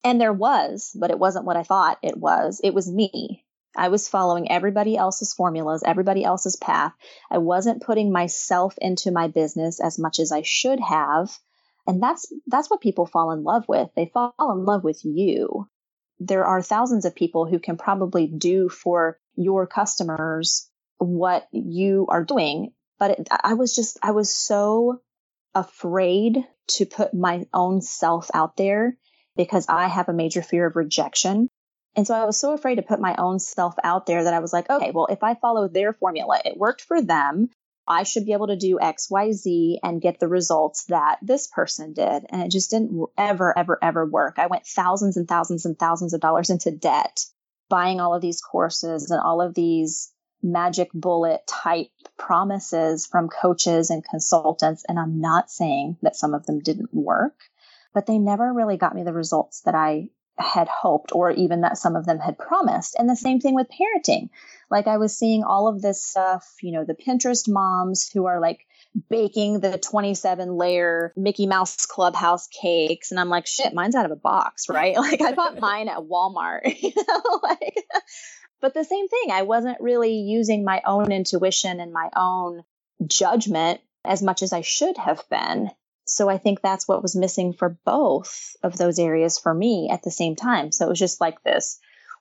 And 0.04 0.20
there 0.20 0.34
was, 0.34 0.92
but 1.00 1.12
it 1.12 1.20
wasn't 1.20 1.46
what 1.46 1.56
I 1.56 1.62
thought 1.62 2.00
it 2.02 2.18
was. 2.18 2.60
It 2.64 2.74
was 2.74 2.92
me. 2.92 3.46
I 3.76 3.90
was 3.90 4.10
following 4.10 4.52
everybody 4.52 4.98
else's 4.98 5.34
formulas, 5.34 5.84
everybody 5.86 6.24
else's 6.24 6.56
path. 6.56 6.94
I 7.30 7.38
wasn't 7.38 7.84
putting 7.84 8.12
myself 8.12 8.76
into 8.82 9.12
my 9.12 9.28
business 9.28 9.80
as 9.80 10.00
much 10.00 10.20
as 10.20 10.32
I 10.32 10.42
should 10.42 10.80
have. 10.80 11.38
And 11.86 12.02
that's 12.02 12.32
that's 12.48 12.70
what 12.70 12.82
people 12.82 13.06
fall 13.06 13.32
in 13.32 13.44
love 13.44 13.66
with. 13.68 13.90
They 13.96 14.08
fall 14.12 14.34
in 14.40 14.66
love 14.66 14.84
with 14.84 15.02
you. 15.06 15.70
There 16.20 16.46
are 16.46 16.62
thousands 16.62 17.06
of 17.06 17.16
people 17.16 17.46
who 17.46 17.60
can 17.60 17.78
probably 17.78 18.28
do 18.28 18.70
for 18.70 19.20
your 19.36 19.68
customers 19.68 20.70
what 20.98 21.48
you 21.52 22.08
are 22.10 22.24
doing, 22.24 22.74
but 23.00 23.12
it, 23.12 23.28
I 23.32 23.54
was 23.54 23.76
just 23.76 24.00
I 24.02 24.12
was 24.12 24.34
so 24.34 25.02
afraid 25.54 26.46
to 26.68 26.86
put 26.86 27.14
my 27.14 27.46
own 27.54 27.82
self 27.82 28.30
out 28.34 28.58
there 28.58 28.98
because 29.36 29.68
I 29.70 29.88
have 29.88 30.10
a 30.10 30.14
major 30.14 30.42
fear 30.42 30.66
of 30.68 30.76
rejection. 30.76 31.50
And 31.96 32.06
so 32.06 32.14
I 32.14 32.26
was 32.26 32.38
so 32.38 32.54
afraid 32.54 32.76
to 32.76 32.82
put 32.84 33.00
my 33.00 33.16
own 33.16 33.40
self 33.40 33.76
out 33.84 34.06
there 34.06 34.24
that 34.24 34.34
I 34.34 34.40
was 34.40 34.54
like, 34.54 34.70
okay, 34.70 34.92
well, 34.92 35.08
if 35.08 35.24
I 35.24 35.36
follow 35.36 35.68
their 35.68 35.94
formula, 35.94 36.40
it 36.44 36.58
worked 36.58 36.82
for 36.82 37.02
them. 37.02 37.50
I 37.88 38.04
should 38.04 38.26
be 38.26 38.34
able 38.34 38.48
to 38.48 38.58
do 38.58 38.80
X, 38.80 39.10
Y, 39.10 39.32
Z 39.32 39.80
and 39.82 40.02
get 40.02 40.20
the 40.20 40.28
results 40.28 40.86
that 40.86 41.20
this 41.22 41.48
person 41.48 41.94
did. 41.94 42.26
And 42.30 42.42
it 42.42 42.52
just 42.52 42.70
didn't 42.70 43.08
ever, 43.18 43.58
ever, 43.58 43.80
ever 43.82 44.06
work. 44.06 44.36
I 44.38 44.48
went 44.48 44.68
thousands 44.68 45.16
and 45.16 45.28
thousands 45.28 45.66
and 45.66 45.78
thousands 45.80 46.14
of 46.14 46.22
dollars 46.22 46.50
into 46.50 46.72
debt 46.72 47.26
buying 47.70 48.00
all 48.00 48.14
of 48.14 48.22
these 48.22 48.42
courses 48.42 49.12
and 49.12 49.22
all 49.22 49.42
of 49.42 49.54
these 49.54 50.12
magic 50.44 50.90
bullet 50.94 51.42
type 51.48 51.90
promises 52.18 53.06
from 53.06 53.30
coaches 53.30 53.90
and 53.90 54.04
consultants. 54.04 54.84
And 54.88 55.00
I'm 55.00 55.20
not 55.20 55.50
saying 55.50 55.98
that 56.02 56.16
some 56.16 56.34
of 56.34 56.46
them 56.46 56.60
didn't 56.60 56.94
work, 56.94 57.36
but 57.94 58.06
they 58.06 58.18
never 58.18 58.54
really 58.54 58.78
got 58.78 58.96
me 58.96 59.04
the 59.04 59.14
results 59.14 59.62
that 59.62 59.76
I 59.76 60.10
had 60.38 60.68
hoped 60.68 61.12
or 61.14 61.32
even 61.32 61.62
that 61.62 61.78
some 61.78 61.96
of 61.96 62.06
them 62.06 62.20
had 62.20 62.38
promised. 62.38 62.96
And 62.98 63.10
the 63.10 63.16
same 63.16 63.40
thing 63.40 63.56
with 63.56 63.68
parenting. 63.68 64.30
Like 64.70 64.88
I 64.88 64.98
was 64.98 65.18
seeing 65.18 65.44
all 65.44 65.68
of 65.68 65.82
this 65.82 66.04
stuff, 66.04 66.46
you 66.62 66.72
know, 66.72 66.84
the 66.84 66.94
Pinterest 66.94 67.48
moms 67.48 68.10
who 68.12 68.26
are 68.26 68.40
like 68.40 68.66
baking 69.10 69.60
the 69.60 69.78
27 69.78 70.56
layer 70.56 71.14
Mickey 71.16 71.48
Mouse 71.48 71.86
clubhouse 71.86 72.48
cakes. 72.48 73.12
And 73.12 73.20
I'm 73.20 73.30
like, 73.30 73.48
shit, 73.48 73.74
mine's 73.74 73.96
out 73.96 74.06
of 74.06 74.12
a 74.12 74.16
box, 74.16 74.68
right? 74.70 74.96
Like 74.96 75.22
I 75.22 75.34
bought 75.34 75.60
mine 75.60 75.90
at 75.90 76.00
Walmart, 76.00 76.62
you 76.82 76.94
know, 76.96 77.40
like, 77.44 77.76
but 78.62 78.74
the 78.74 78.84
same 78.84 79.08
thing. 79.08 79.32
I 79.32 79.44
wasn't 79.44 79.82
really 79.82 80.14
using 80.14 80.64
my 80.64 80.82
own 80.86 81.12
intuition 81.12 81.80
and 81.80 81.92
my 81.92 82.10
own 82.16 82.64
judgment 83.06 83.80
as 84.06 84.22
much 84.22 84.42
as 84.42 84.54
I 84.54 84.62
should 84.62 84.98
have 84.98 85.24
been. 85.30 85.70
So 86.08 86.30
I 86.30 86.38
think 86.38 86.62
that's 86.62 86.88
what 86.88 87.02
was 87.02 87.16
missing 87.16 87.54
for 87.54 87.78
both 87.86 88.56
of 88.64 88.78
those 88.78 88.98
areas 88.98 89.38
for 89.38 89.54
me 89.54 89.90
at 89.92 90.04
the 90.04 90.12
same 90.12 90.36
time. 90.36 90.72
So 90.72 90.86
it 90.86 90.90
was 90.90 91.00
just 91.00 91.20
like 91.20 91.44
this 91.44 91.80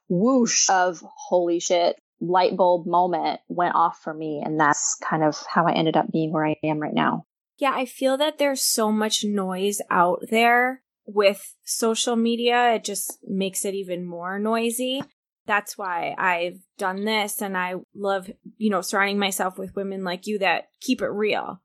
whoosh 0.09 0.69
of 0.69 1.02
holy 1.16 1.61
shit, 1.61 1.97
light 2.21 2.57
bulb 2.57 2.87
moment 2.87 3.40
went 3.49 3.76
off 3.76 4.00
for 4.02 4.12
me. 4.12 4.43
And 4.45 4.59
that's 4.59 4.97
kind 5.02 5.23
of 5.23 5.40
how 5.49 5.66
I 5.66 5.73
ended 5.73 5.97
up 5.97 6.11
being 6.11 6.33
where 6.33 6.47
I 6.47 6.57
am 6.64 6.81
right 6.81 6.95
now. 6.95 7.26
Yeah, 7.59 7.73
I 7.75 7.87
feel 7.87 8.16
that 8.19 8.38
there's 8.38 8.61
so 8.61 8.90
much 8.90 9.25
noise 9.25 9.81
out 9.88 10.21
there 10.31 10.83
with 11.07 11.55
social 11.64 12.16
media. 12.16 12.75
It 12.75 12.85
just 12.85 13.19
makes 13.26 13.64
it 13.64 13.75
even 13.75 14.05
more 14.05 14.38
noisy. 14.38 15.02
That's 15.47 15.78
why 15.78 16.14
I've 16.19 16.59
done 16.76 17.05
this 17.05 17.40
and 17.40 17.57
I 17.57 17.75
love, 17.95 18.28
you 18.57 18.69
know, 18.69 18.81
surrounding 18.81 19.19
myself 19.19 19.59
with 19.59 19.76
women 19.76 20.02
like 20.02 20.26
you 20.26 20.40
that 20.40 20.64
keep 20.81 21.00
it 21.00 21.07
real 21.07 21.62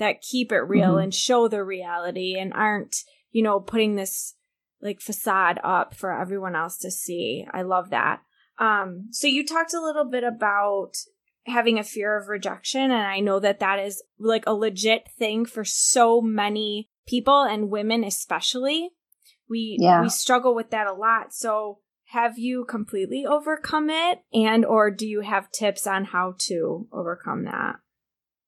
that 0.00 0.22
keep 0.22 0.50
it 0.50 0.60
real 0.60 0.92
mm-hmm. 0.92 1.04
and 1.04 1.14
show 1.14 1.46
the 1.46 1.62
reality 1.62 2.36
and 2.38 2.52
aren't, 2.54 2.96
you 3.30 3.42
know, 3.42 3.60
putting 3.60 3.94
this 3.94 4.34
like 4.82 5.00
facade 5.00 5.60
up 5.62 5.94
for 5.94 6.10
everyone 6.10 6.56
else 6.56 6.78
to 6.78 6.90
see. 6.90 7.46
I 7.52 7.62
love 7.62 7.90
that. 7.90 8.22
Um, 8.58 9.08
so 9.10 9.26
you 9.26 9.46
talked 9.46 9.74
a 9.74 9.80
little 9.80 10.06
bit 10.06 10.24
about 10.24 10.92
having 11.44 11.78
a 11.78 11.84
fear 11.84 12.18
of 12.18 12.28
rejection, 12.28 12.82
and 12.82 12.92
I 13.06 13.20
know 13.20 13.40
that 13.40 13.60
that 13.60 13.78
is 13.78 14.02
like 14.18 14.44
a 14.46 14.54
legit 14.54 15.08
thing 15.18 15.44
for 15.44 15.64
so 15.64 16.20
many 16.20 16.88
people 17.06 17.42
and 17.42 17.70
women 17.70 18.02
especially. 18.02 18.90
We 19.48 19.76
yeah. 19.80 20.00
we 20.00 20.08
struggle 20.08 20.54
with 20.54 20.70
that 20.70 20.86
a 20.86 20.94
lot. 20.94 21.34
So 21.34 21.80
have 22.12 22.38
you 22.38 22.64
completely 22.64 23.24
overcome 23.26 23.90
it 23.90 24.22
and 24.32 24.64
or 24.64 24.90
do 24.90 25.06
you 25.06 25.20
have 25.20 25.52
tips 25.52 25.86
on 25.86 26.06
how 26.06 26.34
to 26.38 26.88
overcome 26.92 27.44
that? 27.44 27.76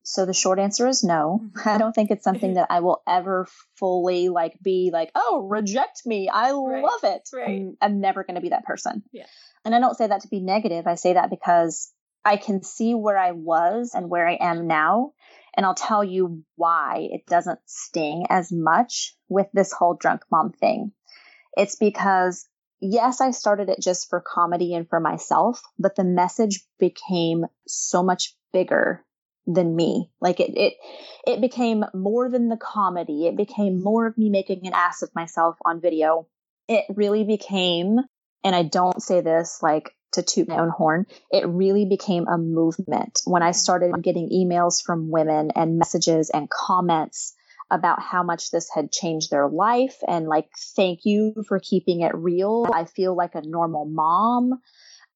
So 0.04 0.26
the 0.26 0.34
short 0.34 0.58
answer 0.58 0.88
is 0.88 1.04
no. 1.04 1.40
Mm-hmm. 1.42 1.68
I 1.68 1.78
don't 1.78 1.92
think 1.92 2.10
it's 2.10 2.24
something 2.24 2.54
that 2.54 2.68
I 2.70 2.80
will 2.80 3.02
ever 3.06 3.46
fully 3.76 4.28
like 4.28 4.58
be 4.60 4.90
like, 4.92 5.10
oh, 5.14 5.46
reject 5.48 6.02
me. 6.04 6.28
I 6.28 6.52
right. 6.52 6.82
love 6.82 7.04
it. 7.04 7.28
Right. 7.32 7.48
I'm, 7.48 7.76
I'm 7.80 8.00
never 8.00 8.24
going 8.24 8.34
to 8.34 8.40
be 8.40 8.50
that 8.50 8.64
person. 8.64 9.02
Yeah. 9.12 9.26
And 9.64 9.74
I 9.74 9.80
don't 9.80 9.96
say 9.96 10.06
that 10.06 10.22
to 10.22 10.28
be 10.28 10.40
negative. 10.40 10.86
I 10.86 10.96
say 10.96 11.12
that 11.14 11.30
because 11.30 11.92
I 12.24 12.36
can 12.36 12.62
see 12.62 12.94
where 12.94 13.18
I 13.18 13.32
was 13.32 13.92
and 13.94 14.10
where 14.10 14.28
I 14.28 14.34
am 14.40 14.66
now. 14.66 15.12
And 15.56 15.66
I'll 15.66 15.74
tell 15.74 16.02
you 16.02 16.44
why 16.56 17.08
it 17.10 17.26
doesn't 17.26 17.60
sting 17.66 18.26
as 18.30 18.50
much 18.50 19.14
with 19.28 19.48
this 19.52 19.72
whole 19.72 19.94
drunk 19.94 20.22
mom 20.30 20.52
thing. 20.52 20.92
It's 21.56 21.76
because 21.76 22.48
yes, 22.80 23.20
I 23.20 23.30
started 23.30 23.68
it 23.68 23.80
just 23.80 24.08
for 24.08 24.20
comedy 24.20 24.74
and 24.74 24.88
for 24.88 24.98
myself, 24.98 25.62
but 25.78 25.94
the 25.94 26.04
message 26.04 26.64
became 26.78 27.44
so 27.66 28.02
much 28.02 28.34
bigger 28.52 29.04
than 29.46 29.74
me. 29.74 30.10
Like 30.20 30.40
it, 30.40 30.56
it, 30.56 30.74
it 31.26 31.40
became 31.40 31.84
more 31.94 32.28
than 32.28 32.48
the 32.48 32.56
comedy. 32.56 33.26
It 33.26 33.36
became 33.36 33.82
more 33.82 34.06
of 34.06 34.16
me 34.16 34.30
making 34.30 34.66
an 34.66 34.72
ass 34.74 35.02
of 35.02 35.14
myself 35.14 35.56
on 35.64 35.80
video. 35.80 36.26
It 36.68 36.84
really 36.94 37.24
became, 37.24 37.98
and 38.44 38.54
I 38.54 38.62
don't 38.62 39.02
say 39.02 39.20
this 39.20 39.60
like 39.62 39.94
to 40.12 40.22
toot 40.22 40.48
my 40.48 40.58
own 40.58 40.68
horn, 40.68 41.06
it 41.30 41.46
really 41.46 41.86
became 41.86 42.28
a 42.28 42.38
movement 42.38 43.20
when 43.24 43.42
I 43.42 43.52
started 43.52 43.94
getting 44.02 44.28
emails 44.30 44.82
from 44.82 45.10
women 45.10 45.50
and 45.56 45.78
messages 45.78 46.30
and 46.30 46.48
comments 46.48 47.34
about 47.70 48.02
how 48.02 48.22
much 48.22 48.50
this 48.50 48.68
had 48.72 48.92
changed 48.92 49.30
their 49.30 49.48
life 49.48 49.96
and 50.06 50.28
like, 50.28 50.48
thank 50.76 51.00
you 51.04 51.34
for 51.48 51.58
keeping 51.58 52.02
it 52.02 52.14
real. 52.14 52.66
I 52.72 52.84
feel 52.84 53.16
like 53.16 53.34
a 53.34 53.40
normal 53.40 53.86
mom 53.86 54.60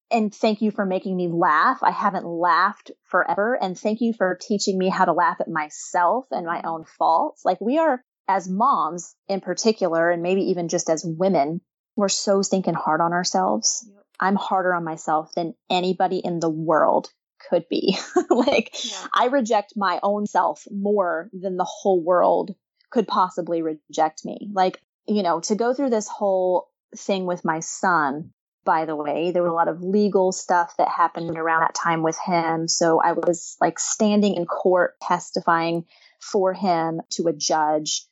and 0.09 0.33
thank 0.33 0.61
you 0.61 0.71
for 0.71 0.85
making 0.85 1.15
me 1.15 1.27
laugh. 1.27 1.79
I 1.81 1.91
haven't 1.91 2.25
laughed 2.25 2.91
forever. 3.03 3.57
And 3.61 3.77
thank 3.77 4.01
you 4.01 4.13
for 4.13 4.37
teaching 4.39 4.77
me 4.77 4.89
how 4.89 5.05
to 5.05 5.13
laugh 5.13 5.37
at 5.41 5.49
myself 5.49 6.27
and 6.31 6.45
my 6.45 6.61
own 6.63 6.85
faults. 6.85 7.43
Like 7.43 7.59
we 7.59 7.77
are 7.77 8.03
as 8.27 8.49
moms 8.49 9.15
in 9.27 9.41
particular, 9.41 10.09
and 10.09 10.21
maybe 10.21 10.49
even 10.49 10.67
just 10.67 10.89
as 10.89 11.05
women, 11.05 11.61
we're 11.95 12.09
so 12.09 12.41
stinking 12.41 12.73
hard 12.73 13.01
on 13.01 13.13
ourselves. 13.13 13.85
Yep. 13.87 14.03
I'm 14.19 14.35
harder 14.35 14.73
on 14.73 14.83
myself 14.83 15.31
than 15.35 15.53
anybody 15.69 16.17
in 16.17 16.39
the 16.39 16.49
world 16.49 17.09
could 17.49 17.67
be. 17.69 17.97
like 18.29 18.71
yeah. 18.83 19.07
I 19.13 19.27
reject 19.27 19.73
my 19.75 19.99
own 20.03 20.25
self 20.25 20.65
more 20.71 21.29
than 21.33 21.57
the 21.57 21.67
whole 21.67 22.03
world 22.03 22.55
could 22.89 23.07
possibly 23.07 23.61
reject 23.61 24.25
me. 24.25 24.49
Like, 24.53 24.81
you 25.07 25.23
know, 25.23 25.39
to 25.41 25.55
go 25.55 25.73
through 25.73 25.89
this 25.89 26.07
whole 26.07 26.69
thing 26.95 27.25
with 27.25 27.45
my 27.45 27.59
son 27.59 28.31
by 28.67 28.83
the 28.83 28.97
way. 28.97 29.31
There 29.31 29.41
was 29.41 29.49
a 29.49 29.55
lot 29.55 29.69
of 29.69 29.81
legal 29.81 30.33
stuff 30.33 30.75
that 30.77 30.89
happened 30.89 31.37
around 31.37 31.61
that 31.61 31.73
time 31.73 32.03
with 32.03 32.19
him. 32.19 32.67
So 32.67 33.01
I 33.01 33.13
was 33.13 33.55
like 33.61 33.79
standing 33.79 34.35
in 34.35 34.45
court 34.45 34.95
testifying 35.01 35.85
for 36.19 36.53
him 36.53 37.01
to 37.11 37.29
a 37.29 37.33
judge, 37.33 38.05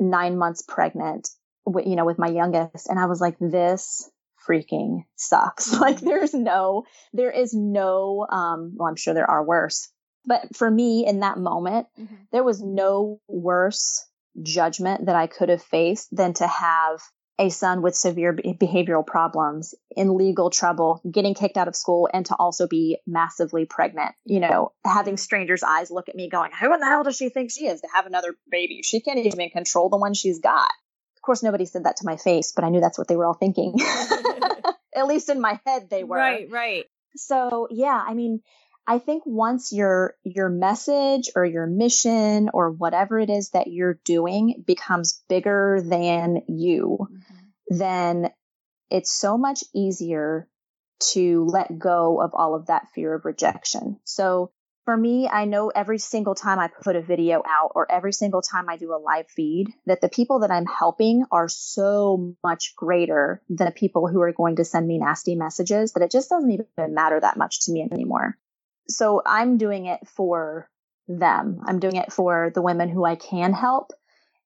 nine 0.00 0.38
months 0.38 0.62
pregnant, 0.62 1.28
you 1.84 1.94
know, 1.94 2.06
with 2.06 2.18
my 2.18 2.28
youngest. 2.28 2.88
And 2.88 2.98
I 2.98 3.04
was 3.04 3.20
like, 3.20 3.36
this 3.38 4.10
freaking 4.48 5.04
sucks. 5.16 5.78
Like 5.78 6.00
there's 6.00 6.32
no, 6.32 6.84
there 7.12 7.30
is 7.30 7.52
no, 7.52 8.26
um, 8.26 8.72
well, 8.76 8.88
I'm 8.88 8.96
sure 8.96 9.12
there 9.12 9.30
are 9.30 9.44
worse, 9.44 9.90
but 10.24 10.56
for 10.56 10.70
me 10.70 11.06
in 11.06 11.20
that 11.20 11.36
moment, 11.36 11.86
mm-hmm. 12.00 12.14
there 12.32 12.42
was 12.42 12.62
no 12.62 13.20
worse 13.28 14.06
judgment 14.42 15.04
that 15.06 15.16
I 15.16 15.26
could 15.26 15.50
have 15.50 15.62
faced 15.62 16.08
than 16.16 16.32
to 16.34 16.46
have 16.46 17.00
a 17.38 17.50
son 17.50 17.82
with 17.82 17.94
severe 17.94 18.34
behavioral 18.34 19.06
problems 19.06 19.74
in 19.96 20.16
legal 20.16 20.50
trouble, 20.50 21.00
getting 21.10 21.34
kicked 21.34 21.56
out 21.56 21.68
of 21.68 21.76
school, 21.76 22.08
and 22.12 22.26
to 22.26 22.34
also 22.34 22.66
be 22.66 22.98
massively 23.06 23.64
pregnant. 23.64 24.14
You 24.24 24.40
know, 24.40 24.72
having 24.84 25.16
strangers' 25.16 25.62
eyes 25.62 25.90
look 25.90 26.08
at 26.08 26.16
me 26.16 26.28
going, 26.28 26.50
Who 26.60 26.72
in 26.72 26.80
the 26.80 26.86
hell 26.86 27.04
does 27.04 27.16
she 27.16 27.28
think 27.28 27.50
she 27.50 27.66
is 27.66 27.80
to 27.80 27.88
have 27.94 28.06
another 28.06 28.34
baby? 28.50 28.80
She 28.82 29.00
can't 29.00 29.18
even 29.18 29.50
control 29.50 29.88
the 29.88 29.98
one 29.98 30.14
she's 30.14 30.40
got. 30.40 30.70
Of 31.16 31.22
course, 31.22 31.42
nobody 31.42 31.64
said 31.64 31.84
that 31.84 31.96
to 31.96 32.06
my 32.06 32.16
face, 32.16 32.52
but 32.54 32.64
I 32.64 32.70
knew 32.70 32.80
that's 32.80 32.98
what 32.98 33.08
they 33.08 33.16
were 33.16 33.26
all 33.26 33.34
thinking. 33.34 33.74
at 34.94 35.06
least 35.06 35.28
in 35.28 35.40
my 35.40 35.60
head, 35.66 35.88
they 35.90 36.04
were. 36.04 36.16
Right, 36.16 36.48
right. 36.50 36.84
So, 37.16 37.68
yeah, 37.70 38.02
I 38.04 38.14
mean, 38.14 38.40
I 38.88 38.98
think 38.98 39.22
once 39.26 39.70
your 39.70 40.14
your 40.24 40.48
message 40.48 41.28
or 41.36 41.44
your 41.44 41.66
mission 41.66 42.48
or 42.54 42.70
whatever 42.70 43.18
it 43.18 43.28
is 43.28 43.50
that 43.50 43.66
you're 43.66 44.00
doing 44.02 44.64
becomes 44.66 45.22
bigger 45.28 45.82
than 45.84 46.42
you, 46.48 46.98
mm-hmm. 47.02 47.76
then 47.78 48.30
it's 48.90 49.12
so 49.12 49.36
much 49.36 49.62
easier 49.74 50.48
to 51.12 51.44
let 51.44 51.78
go 51.78 52.22
of 52.22 52.30
all 52.32 52.54
of 52.54 52.68
that 52.68 52.88
fear 52.94 53.14
of 53.14 53.26
rejection. 53.26 54.00
So 54.04 54.52
for 54.86 54.96
me, 54.96 55.28
I 55.28 55.44
know 55.44 55.68
every 55.68 55.98
single 55.98 56.34
time 56.34 56.58
I 56.58 56.68
put 56.68 56.96
a 56.96 57.02
video 57.02 57.42
out 57.46 57.72
or 57.74 57.92
every 57.92 58.14
single 58.14 58.40
time 58.40 58.70
I 58.70 58.78
do 58.78 58.94
a 58.94 58.96
live 58.96 59.28
feed 59.28 59.68
that 59.84 60.00
the 60.00 60.08
people 60.08 60.38
that 60.38 60.50
I'm 60.50 60.64
helping 60.64 61.26
are 61.30 61.46
so 61.46 62.34
much 62.42 62.74
greater 62.74 63.42
than 63.50 63.66
the 63.66 63.70
people 63.70 64.08
who 64.08 64.22
are 64.22 64.32
going 64.32 64.56
to 64.56 64.64
send 64.64 64.88
me 64.88 64.96
nasty 64.96 65.34
messages 65.34 65.92
that 65.92 66.02
it 66.02 66.10
just 66.10 66.30
doesn't 66.30 66.50
even 66.50 66.94
matter 66.94 67.20
that 67.20 67.36
much 67.36 67.66
to 67.66 67.72
me 67.72 67.86
anymore 67.92 68.38
so 68.88 69.22
I'm 69.24 69.58
doing 69.58 69.86
it 69.86 70.00
for 70.06 70.68
them. 71.08 71.60
I'm 71.64 71.78
doing 71.78 71.96
it 71.96 72.12
for 72.12 72.50
the 72.54 72.62
women 72.62 72.88
who 72.88 73.04
I 73.04 73.16
can 73.16 73.52
help. 73.52 73.92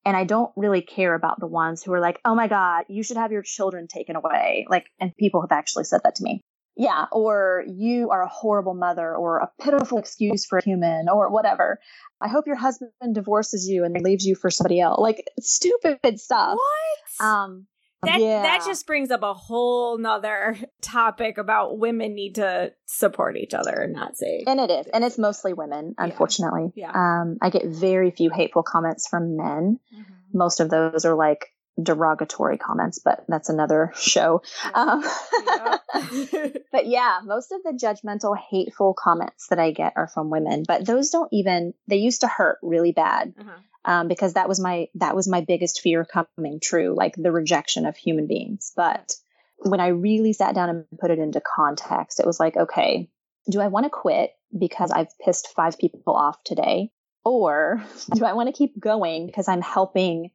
And 0.04 0.16
I 0.16 0.24
don't 0.24 0.52
really 0.56 0.82
care 0.82 1.14
about 1.14 1.38
the 1.38 1.46
ones 1.46 1.82
who 1.82 1.92
are 1.92 2.00
like, 2.00 2.20
oh 2.24 2.34
my 2.34 2.48
God, 2.48 2.84
you 2.88 3.02
should 3.02 3.16
have 3.16 3.30
your 3.30 3.42
children 3.42 3.86
taken 3.86 4.16
away. 4.16 4.66
Like, 4.68 4.86
and 4.98 5.16
people 5.16 5.42
have 5.42 5.52
actually 5.52 5.84
said 5.84 6.00
that 6.04 6.16
to 6.16 6.24
me. 6.24 6.40
Yeah. 6.76 7.06
Or 7.12 7.64
you 7.68 8.10
are 8.10 8.22
a 8.22 8.28
horrible 8.28 8.74
mother 8.74 9.14
or 9.14 9.38
a 9.38 9.50
pitiful 9.62 9.98
excuse 9.98 10.44
for 10.44 10.58
a 10.58 10.64
human 10.64 11.06
or 11.08 11.30
whatever. 11.30 11.78
I 12.20 12.28
hope 12.28 12.46
your 12.46 12.56
husband 12.56 13.14
divorces 13.14 13.68
you 13.68 13.84
and 13.84 14.00
leaves 14.00 14.24
you 14.24 14.34
for 14.34 14.50
somebody 14.50 14.80
else. 14.80 14.98
Like 14.98 15.24
stupid 15.38 16.18
stuff. 16.18 16.56
What? 16.56 17.26
Um, 17.26 17.66
that 18.02 18.20
yeah. 18.20 18.42
that 18.42 18.64
just 18.66 18.86
brings 18.86 19.10
up 19.10 19.22
a 19.22 19.34
whole 19.34 19.96
nother 19.98 20.56
topic 20.82 21.38
about 21.38 21.78
women 21.78 22.14
need 22.14 22.36
to 22.36 22.72
support 22.86 23.36
each 23.36 23.54
other 23.54 23.72
and 23.72 23.92
not 23.92 24.16
say 24.16 24.44
and 24.46 24.60
it 24.60 24.70
is 24.70 24.86
and 24.88 25.04
it's 25.04 25.18
mostly 25.18 25.52
women 25.52 25.94
unfortunately. 25.98 26.72
Yeah, 26.74 26.90
yeah. 26.92 27.20
um 27.22 27.38
i 27.40 27.50
get 27.50 27.66
very 27.66 28.10
few 28.10 28.30
hateful 28.30 28.62
comments 28.62 29.08
from 29.08 29.36
men. 29.36 29.78
Mm-hmm. 29.94 30.12
most 30.32 30.60
of 30.60 30.68
those 30.70 31.04
are 31.04 31.14
like 31.14 31.46
derogatory 31.82 32.58
comments 32.58 32.98
but 33.02 33.24
that's 33.28 33.48
another 33.48 33.92
show. 33.96 34.42
Um, 34.74 35.02
but 36.72 36.86
yeah 36.86 37.20
most 37.24 37.52
of 37.52 37.62
the 37.62 37.72
judgmental 37.72 38.36
hateful 38.36 38.94
comments 38.98 39.46
that 39.48 39.58
i 39.58 39.70
get 39.70 39.92
are 39.96 40.08
from 40.08 40.28
women 40.28 40.64
but 40.66 40.84
those 40.84 41.10
don't 41.10 41.32
even 41.32 41.72
they 41.86 41.96
used 41.96 42.22
to 42.22 42.26
hurt 42.26 42.58
really 42.62 42.92
bad. 42.92 43.32
Uh-huh 43.38 43.58
um, 43.84 44.08
because 44.08 44.34
that 44.34 44.48
was 44.48 44.60
my 44.60 44.88
that 44.94 45.16
was 45.16 45.28
my 45.28 45.40
biggest 45.40 45.80
fear 45.80 46.04
coming 46.04 46.60
true, 46.60 46.94
like 46.96 47.14
the 47.16 47.32
rejection 47.32 47.86
of 47.86 47.96
human 47.96 48.26
beings. 48.26 48.72
But 48.76 49.14
when 49.58 49.80
I 49.80 49.88
really 49.88 50.32
sat 50.32 50.54
down 50.54 50.68
and 50.68 50.84
put 51.00 51.10
it 51.10 51.18
into 51.18 51.40
context, 51.40 52.20
it 52.20 52.26
was 52.26 52.40
like, 52.40 52.56
okay, 52.56 53.08
do 53.50 53.60
I 53.60 53.68
want 53.68 53.84
to 53.84 53.90
quit 53.90 54.32
because 54.56 54.90
I've 54.90 55.18
pissed 55.18 55.48
five 55.54 55.78
people 55.78 56.14
off 56.14 56.42
today? 56.44 56.90
Or 57.24 57.82
do 58.14 58.24
I 58.24 58.34
want 58.34 58.48
to 58.48 58.56
keep 58.56 58.78
going 58.78 59.26
because 59.26 59.48
I'm 59.48 59.62
helping 59.62 60.30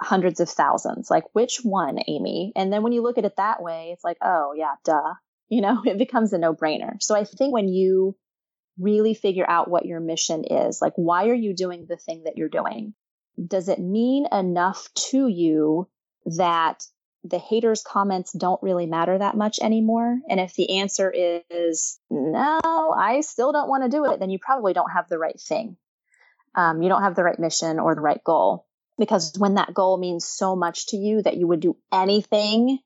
hundreds 0.00 0.40
of 0.40 0.48
thousands? 0.48 1.10
Like, 1.10 1.24
which 1.32 1.60
one, 1.62 1.98
Amy? 2.06 2.52
And 2.56 2.72
then 2.72 2.82
when 2.82 2.92
you 2.92 3.02
look 3.02 3.18
at 3.18 3.24
it 3.24 3.36
that 3.36 3.62
way, 3.62 3.90
it's 3.92 4.04
like, 4.04 4.18
oh, 4.22 4.52
yeah, 4.56 4.74
duh. 4.84 5.14
You 5.48 5.60
know, 5.60 5.82
it 5.86 5.98
becomes 5.98 6.32
a 6.32 6.38
no 6.38 6.54
brainer. 6.54 7.02
So 7.02 7.14
I 7.14 7.24
think 7.24 7.52
when 7.52 7.68
you 7.68 8.16
really 8.78 9.14
figure 9.14 9.48
out 9.48 9.70
what 9.70 9.86
your 9.86 10.00
mission 10.00 10.44
is. 10.44 10.80
Like, 10.82 10.94
why 10.96 11.28
are 11.28 11.34
you 11.34 11.54
doing 11.54 11.86
the 11.88 11.96
thing 11.96 12.24
that 12.24 12.36
you're 12.36 12.48
doing? 12.48 12.94
Does 13.44 13.68
it 13.68 13.78
mean 13.78 14.26
enough 14.32 14.88
to 15.10 15.28
you 15.28 15.88
that 16.26 16.84
the 17.24 17.38
haters' 17.38 17.82
comments 17.82 18.32
don't 18.32 18.62
really 18.62 18.86
matter 18.86 19.16
that 19.16 19.36
much 19.36 19.58
anymore? 19.60 20.18
And 20.28 20.38
if 20.38 20.54
the 20.54 20.78
answer 20.78 21.12
is 21.12 21.98
no, 22.10 22.60
I 22.96 23.22
still 23.22 23.52
don't 23.52 23.68
want 23.68 23.84
to 23.84 23.96
do 23.96 24.04
it, 24.10 24.20
then 24.20 24.30
you 24.30 24.38
probably 24.38 24.72
don't 24.72 24.90
have 24.90 25.08
the 25.08 25.18
right 25.18 25.40
thing. 25.40 25.76
Um, 26.54 26.82
you 26.82 26.88
don't 26.88 27.02
have 27.02 27.16
the 27.16 27.24
right 27.24 27.38
mission 27.38 27.80
or 27.80 27.94
the 27.94 28.00
right 28.00 28.22
goal. 28.22 28.66
Because 28.96 29.34
when 29.36 29.54
that 29.54 29.74
goal 29.74 29.98
means 29.98 30.24
so 30.24 30.54
much 30.54 30.86
to 30.88 30.96
you 30.96 31.22
that 31.22 31.36
you 31.36 31.48
would 31.48 31.60
do 31.60 31.76
anything 31.92 32.78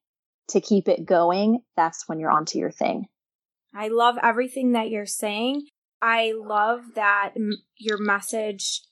to 0.48 0.60
keep 0.60 0.88
it 0.88 1.04
going, 1.04 1.60
that's 1.76 2.08
when 2.08 2.18
you're 2.18 2.30
onto 2.30 2.58
your 2.58 2.70
thing. 2.70 3.06
I 3.74 3.88
love 3.88 4.16
everything 4.22 4.72
that 4.72 4.88
you're 4.88 5.04
saying. 5.04 5.66
I 6.00 6.32
love 6.36 6.94
that 6.94 7.32
m- 7.36 7.62
your 7.76 7.98
message 7.98 8.82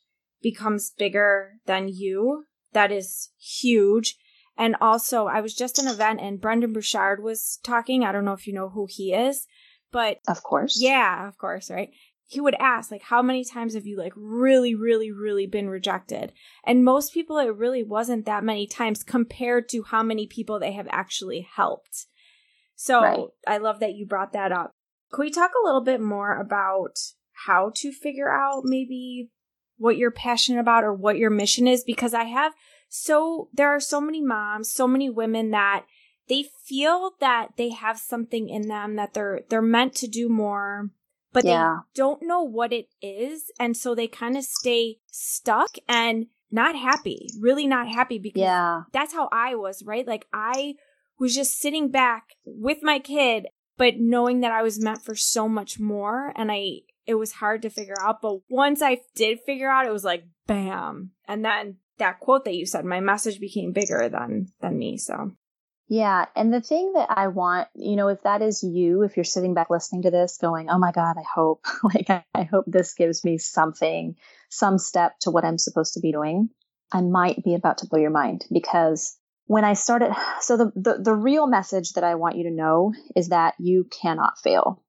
becomes 0.42 0.92
bigger 0.96 1.54
than 1.66 1.88
you. 1.88 2.44
That 2.72 2.92
is 2.92 3.30
huge. 3.38 4.16
And 4.58 4.76
also, 4.80 5.26
I 5.26 5.40
was 5.40 5.54
just 5.54 5.78
in 5.78 5.86
an 5.86 5.92
event 5.92 6.20
and 6.20 6.40
Brendon 6.40 6.72
Burchard 6.72 7.22
was 7.22 7.58
talking. 7.62 8.04
I 8.04 8.12
don't 8.12 8.25
know 8.25 8.32
if 8.32 8.46
you 8.46 8.52
know 8.52 8.70
who 8.70 8.86
he 8.88 9.12
is, 9.12 9.46
but 9.92 10.18
of 10.28 10.42
course. 10.42 10.78
Yeah, 10.80 11.28
of 11.28 11.36
course, 11.36 11.70
right? 11.70 11.90
He 12.28 12.40
would 12.40 12.56
ask, 12.58 12.90
like, 12.90 13.02
how 13.02 13.22
many 13.22 13.44
times 13.44 13.75
have 13.75 13.86
you, 13.86 13.96
like, 13.96 14.12
really, 14.16 14.75
really, 14.75 15.12
really 15.12 15.46
been 15.46 15.68
rejected? 15.68 16.32
And 16.64 16.84
most 16.84 17.14
people, 17.14 17.38
it 17.38 17.54
really 17.54 17.84
wasn't 17.84 18.26
that 18.26 18.42
many 18.42 18.66
times 18.66 19.04
compared 19.04 19.68
to 19.68 19.84
how 19.84 20.02
many 20.02 20.26
people 20.26 20.58
they 20.58 20.72
have 20.72 20.88
actually 20.90 21.46
helped. 21.54 22.06
So 22.75 23.00
right. 23.00 23.26
I 23.46 23.58
love 23.58 23.78
that 23.80 23.94
you 23.94 24.06
brought 24.06 24.32
that 24.32 24.50
up. 24.50 24.75
Can 25.12 25.25
we 25.25 25.30
talk 25.30 25.52
a 25.52 25.64
little 25.64 25.82
bit 25.82 26.00
more 26.00 26.38
about 26.38 26.98
how 27.46 27.70
to 27.76 27.92
figure 27.92 28.30
out 28.30 28.64
maybe 28.64 29.30
what 29.78 29.96
you're 29.96 30.10
passionate 30.10 30.60
about 30.60 30.84
or 30.84 30.92
what 30.92 31.18
your 31.18 31.30
mission 31.30 31.66
is? 31.68 31.84
Because 31.84 32.14
I 32.14 32.25
have 32.25 32.52
so, 32.88 33.48
there 33.52 33.68
are 33.68 33.80
so 33.80 34.00
many 34.00 34.22
moms, 34.22 34.70
so 34.70 34.86
many 34.86 35.10
women 35.10 35.50
that 35.50 35.84
they 36.28 36.44
feel 36.64 37.12
that 37.20 37.50
they 37.56 37.70
have 37.70 37.98
something 37.98 38.48
in 38.48 38.68
them 38.68 38.96
that 38.96 39.14
they're, 39.14 39.42
they're 39.48 39.62
meant 39.62 39.94
to 39.96 40.08
do 40.08 40.28
more, 40.28 40.90
but 41.32 41.44
yeah. 41.44 41.78
they 41.94 42.00
don't 42.00 42.22
know 42.22 42.42
what 42.42 42.72
it 42.72 42.88
is. 43.00 43.50
And 43.60 43.76
so 43.76 43.94
they 43.94 44.08
kind 44.08 44.36
of 44.36 44.44
stay 44.44 44.98
stuck 45.06 45.76
and 45.88 46.26
not 46.50 46.76
happy, 46.76 47.28
really 47.40 47.66
not 47.66 47.88
happy 47.88 48.18
because 48.18 48.40
yeah. 48.40 48.82
that's 48.92 49.12
how 49.12 49.28
I 49.32 49.54
was, 49.54 49.82
right? 49.84 50.06
Like 50.06 50.26
I 50.32 50.75
was 51.18 51.34
just 51.34 51.58
sitting 51.58 51.90
back 51.90 52.34
with 52.44 52.78
my 52.82 52.98
kid, 52.98 53.46
but 53.76 53.99
knowing 53.99 54.40
that 54.40 54.52
I 54.52 54.62
was 54.62 54.80
meant 54.80 55.02
for 55.02 55.14
so 55.14 55.49
much 55.49 55.78
more. 55.78 56.33
And 56.37 56.50
I, 56.50 56.80
it 57.06 57.14
was 57.14 57.33
hard 57.33 57.62
to 57.62 57.71
figure 57.71 57.97
out. 58.00 58.23
But 58.23 58.40
once 58.49 58.83
I 58.83 59.00
did 59.14 59.40
figure 59.40 59.68
out, 59.68 59.87
it 59.87 59.92
was 59.92 60.04
like, 60.04 60.25
bam. 60.47 61.12
And 61.28 61.45
then 61.45 61.76
that 61.99 62.21
quote 62.21 62.45
that 62.45 62.54
you 62.54 62.66
said, 62.66 62.85
my 62.85 63.00
message 63.00 63.40
became 63.40 63.73
bigger 63.73 64.09
than, 64.09 64.49
than 64.61 64.78
me. 64.78 64.99
So. 64.99 65.33
Yeah. 65.88 66.26
And 66.35 66.52
the 66.52 66.61
thing 66.61 66.95
that 66.95 67.09
I 67.11 67.28
want, 67.28 67.68
you 67.75 67.97
know, 67.97 68.09
if 68.09 68.23
that 68.23 68.42
is 68.42 68.62
you, 68.62 69.02
if 69.02 69.16
you're 69.16 69.25
sitting 69.25 69.54
back 69.54 69.71
listening 69.71 70.02
to 70.02 70.11
this 70.11 70.38
going, 70.38 70.68
oh 70.68 70.78
my 70.78 70.90
God, 70.90 71.16
I 71.16 71.23
hope, 71.23 71.64
like, 71.83 72.11
I, 72.35 72.42
hope 72.42 72.64
this 72.66 72.95
gives 72.95 73.25
me 73.25 73.38
something, 73.38 74.16
some 74.50 74.78
step 74.78 75.18
to 75.21 75.30
what 75.30 75.45
I'm 75.45 75.59
supposed 75.59 75.95
to 75.95 76.00
be 76.00 76.12
doing, 76.12 76.49
I 76.92 77.02
might 77.02 77.42
be 77.45 77.54
about 77.54 77.78
to 77.78 77.87
blow 77.87 78.00
your 78.00 78.11
mind 78.11 78.45
because 78.50 79.16
when 79.46 79.64
I 79.64 79.74
started, 79.74 80.12
so 80.40 80.56
the, 80.56 80.72
the, 80.74 80.98
the 81.02 81.14
real 81.14 81.46
message 81.46 81.92
that 81.92 82.04
I 82.04 82.16
want 82.16 82.36
you 82.36 82.44
to 82.44 82.50
know 82.50 82.92
is 83.14 83.28
that 83.28 83.54
you 83.58 83.84
cannot 83.84 84.38
fail. 84.42 84.82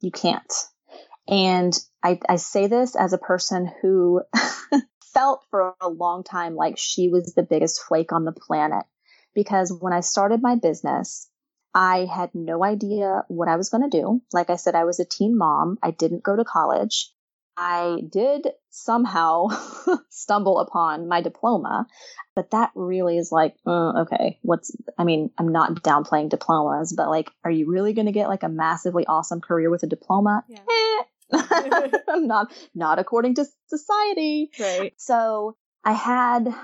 You 0.00 0.10
can't. 0.10 0.52
And 1.28 1.76
I, 2.02 2.20
I 2.28 2.36
say 2.36 2.66
this 2.66 2.94
as 2.94 3.12
a 3.12 3.18
person 3.18 3.70
who 3.82 4.22
felt 5.14 5.44
for 5.50 5.74
a 5.80 5.88
long 5.88 6.24
time 6.24 6.54
like 6.54 6.78
she 6.78 7.08
was 7.08 7.34
the 7.34 7.42
biggest 7.42 7.80
flake 7.82 8.12
on 8.12 8.24
the 8.24 8.32
planet 8.32 8.84
because 9.34 9.72
when 9.72 9.92
I 9.92 10.00
started 10.00 10.42
my 10.42 10.56
business, 10.56 11.28
I 11.74 12.06
had 12.06 12.30
no 12.34 12.64
idea 12.64 13.24
what 13.28 13.48
I 13.48 13.56
was 13.56 13.68
going 13.68 13.88
to 13.88 14.00
do. 14.00 14.22
Like 14.32 14.50
I 14.50 14.56
said, 14.56 14.74
I 14.74 14.84
was 14.84 14.98
a 14.98 15.04
teen 15.04 15.36
mom. 15.36 15.78
I 15.82 15.90
didn't 15.90 16.22
go 16.22 16.34
to 16.34 16.44
college. 16.44 17.10
I 17.56 18.02
did 18.08 18.48
somehow 18.70 19.48
stumble 20.10 20.58
upon 20.60 21.08
my 21.08 21.22
diploma, 21.22 21.86
but 22.34 22.50
that 22.50 22.70
really 22.74 23.16
is 23.16 23.32
like, 23.32 23.54
uh, 23.66 24.02
okay, 24.02 24.38
what's, 24.42 24.76
I 24.98 25.04
mean, 25.04 25.30
I'm 25.38 25.52
not 25.52 25.82
downplaying 25.82 26.28
diplomas, 26.28 26.92
but 26.92 27.08
like, 27.08 27.30
are 27.44 27.50
you 27.50 27.70
really 27.70 27.94
going 27.94 28.06
to 28.06 28.12
get 28.12 28.28
like 28.28 28.42
a 28.42 28.48
massively 28.48 29.06
awesome 29.06 29.40
career 29.40 29.70
with 29.70 29.82
a 29.82 29.86
diploma? 29.86 30.44
Yeah. 30.48 30.58
Eh, 30.68 31.02
not 32.08 32.52
not 32.74 32.98
according 32.98 33.34
to 33.34 33.46
society. 33.66 34.50
Right. 34.60 34.92
So 34.96 35.56
I 35.84 35.92
had 35.92 36.54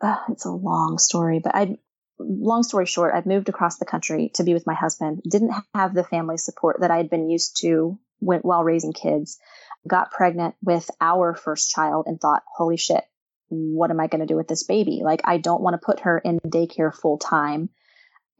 uh, 0.00 0.16
it's 0.28 0.44
a 0.44 0.52
long 0.52 0.98
story, 0.98 1.40
but 1.42 1.54
I 1.54 1.78
long 2.18 2.62
story 2.62 2.86
short, 2.86 3.14
I've 3.14 3.26
moved 3.26 3.48
across 3.48 3.78
the 3.78 3.84
country 3.84 4.30
to 4.34 4.44
be 4.44 4.54
with 4.54 4.66
my 4.66 4.74
husband. 4.74 5.22
Didn't 5.28 5.54
have 5.74 5.94
the 5.94 6.04
family 6.04 6.36
support 6.36 6.80
that 6.80 6.90
I 6.90 6.96
had 6.96 7.10
been 7.10 7.28
used 7.28 7.60
to 7.62 7.98
when, 8.18 8.40
while 8.40 8.64
raising 8.64 8.92
kids. 8.92 9.38
Got 9.86 10.10
pregnant 10.10 10.54
with 10.62 10.90
our 11.00 11.34
first 11.34 11.70
child 11.70 12.06
and 12.06 12.20
thought, 12.20 12.42
holy 12.56 12.76
shit, 12.76 13.04
what 13.48 13.90
am 13.90 14.00
I 14.00 14.06
going 14.06 14.20
to 14.20 14.26
do 14.26 14.36
with 14.36 14.48
this 14.48 14.64
baby? 14.64 15.00
Like, 15.02 15.22
I 15.24 15.38
don't 15.38 15.62
want 15.62 15.74
to 15.74 15.84
put 15.84 16.00
her 16.00 16.18
in 16.18 16.40
daycare 16.40 16.94
full 16.94 17.18
time. 17.18 17.70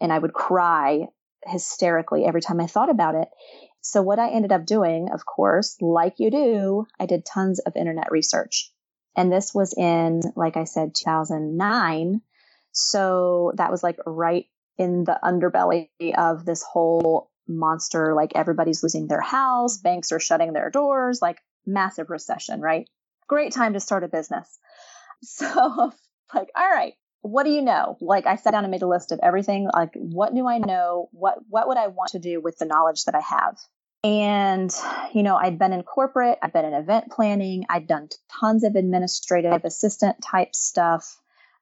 And 0.01 0.13
I 0.13 0.19
would 0.19 0.33
cry 0.33 1.07
hysterically 1.45 2.25
every 2.25 2.41
time 2.41 2.61
I 2.61 2.67
thought 2.67 2.91
about 2.91 3.15
it. 3.15 3.29
So 3.81 4.03
what 4.03 4.19
I 4.19 4.31
ended 4.31 4.53
up 4.53 4.67
doing, 4.67 5.09
of 5.13 5.25
course, 5.25 5.77
like 5.81 6.15
you 6.19 6.31
do, 6.31 6.87
I 6.99 7.07
did 7.07 7.25
tons 7.25 7.59
of 7.61 7.77
internet 7.77 8.11
research. 8.11 8.73
And 9.17 9.33
this 9.33 9.55
was 9.55 9.73
in, 9.73 10.21
like 10.37 10.57
I 10.57 10.65
said, 10.65 10.95
2009. 10.95 12.21
So 12.73 13.53
that 13.57 13.71
was 13.71 13.83
like 13.83 13.99
right 14.07 14.47
in 14.77 15.05
the 15.05 15.19
underbelly 15.23 15.89
of 16.17 16.45
this 16.45 16.63
whole 16.63 17.28
monster. 17.49 18.15
Like 18.15 18.33
everybody's 18.35 18.83
losing 18.83 19.07
their 19.07 19.21
house, 19.21 19.79
banks 19.79 20.13
are 20.13 20.21
shutting 20.21 20.53
their 20.53 20.71
doors, 20.71 21.21
like 21.23 21.39
massive 21.67 22.11
recession, 22.11 22.61
right? 22.61 22.89
Great 23.29 23.53
time 23.53 23.75
to 23.75 23.81
start 23.81 24.05
a 24.05 24.09
business. 24.09 24.59
So 25.21 25.93
like, 26.33 26.49
all 26.55 26.71
right, 26.71 26.93
what 27.23 27.43
do 27.43 27.51
you 27.51 27.63
know? 27.63 27.97
Like 28.01 28.27
I 28.27 28.37
sat 28.37 28.53
down 28.53 28.65
and 28.65 28.71
made 28.71 28.83
a 28.83 28.87
list 28.87 29.11
of 29.11 29.19
everything. 29.21 29.69
Like 29.73 29.91
what 29.95 30.33
do 30.33 30.47
I 30.47 30.59
know? 30.59 31.09
What 31.11 31.39
what 31.49 31.67
would 31.67 31.77
I 31.77 31.89
want 31.89 32.13
to 32.13 32.21
do 32.21 32.41
with 32.41 32.57
the 32.59 32.67
knowledge 32.67 33.05
that 33.05 33.17
I 33.17 33.21
have? 33.21 33.57
And 34.05 34.73
you 35.13 35.25
know, 35.25 35.37
I'd 35.37 35.59
been 35.59 35.73
in 35.73 35.83
corporate, 35.83 36.39
I'd 36.41 36.53
been 36.53 36.67
in 36.67 36.75
event 36.75 37.11
planning, 37.11 37.65
I'd 37.69 37.89
done 37.89 38.09
tons 38.41 38.63
of 38.63 38.77
administrative 38.77 39.65
assistant 39.65 40.23
type 40.23 40.55
stuff 40.55 41.17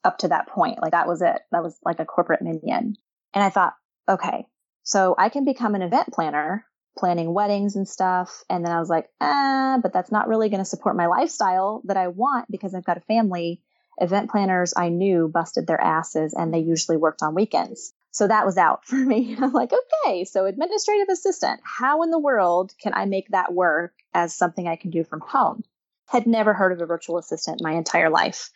up 0.04 0.18
to 0.18 0.28
that 0.28 0.48
point. 0.48 0.80
Like 0.82 0.92
that 0.92 1.08
was 1.08 1.22
it. 1.22 1.40
That 1.50 1.62
was 1.62 1.78
like 1.84 1.98
a 1.98 2.04
corporate 2.04 2.42
minion. 2.42 2.96
And 3.34 3.44
I 3.44 3.50
thought, 3.50 3.74
okay, 4.08 4.46
so 4.86 5.16
I 5.18 5.30
can 5.30 5.44
become 5.44 5.74
an 5.74 5.82
event 5.82 6.12
planner, 6.12 6.64
planning 6.96 7.34
weddings 7.34 7.74
and 7.74 7.88
stuff. 7.88 8.44
And 8.48 8.64
then 8.64 8.70
I 8.70 8.78
was 8.78 8.88
like, 8.88 9.08
ah, 9.20 9.80
but 9.82 9.92
that's 9.92 10.12
not 10.12 10.28
really 10.28 10.48
going 10.48 10.60
to 10.60 10.64
support 10.64 10.96
my 10.96 11.06
lifestyle 11.06 11.82
that 11.86 11.96
I 11.96 12.06
want 12.06 12.48
because 12.48 12.72
I've 12.72 12.84
got 12.84 12.96
a 12.96 13.00
family 13.00 13.60
event 13.98 14.30
planners 14.30 14.74
I 14.76 14.90
knew 14.90 15.26
busted 15.26 15.66
their 15.66 15.80
asses 15.80 16.34
and 16.34 16.54
they 16.54 16.60
usually 16.60 16.98
worked 16.98 17.24
on 17.24 17.34
weekends. 17.34 17.92
So 18.12 18.28
that 18.28 18.46
was 18.46 18.56
out 18.58 18.84
for 18.86 18.94
me. 18.94 19.36
I'm 19.36 19.52
like, 19.52 19.72
okay, 19.72 20.24
so 20.24 20.46
administrative 20.46 21.08
assistant, 21.10 21.60
how 21.64 22.04
in 22.04 22.10
the 22.10 22.20
world 22.20 22.72
can 22.80 22.94
I 22.94 23.06
make 23.06 23.30
that 23.30 23.52
work 23.52 23.92
as 24.14 24.36
something 24.36 24.68
I 24.68 24.76
can 24.76 24.90
do 24.90 25.02
from 25.02 25.20
home? 25.20 25.64
Had 26.06 26.28
never 26.28 26.54
heard 26.54 26.70
of 26.70 26.80
a 26.80 26.86
virtual 26.86 27.18
assistant 27.18 27.60
my 27.60 27.72
entire 27.72 28.08
life, 28.08 28.50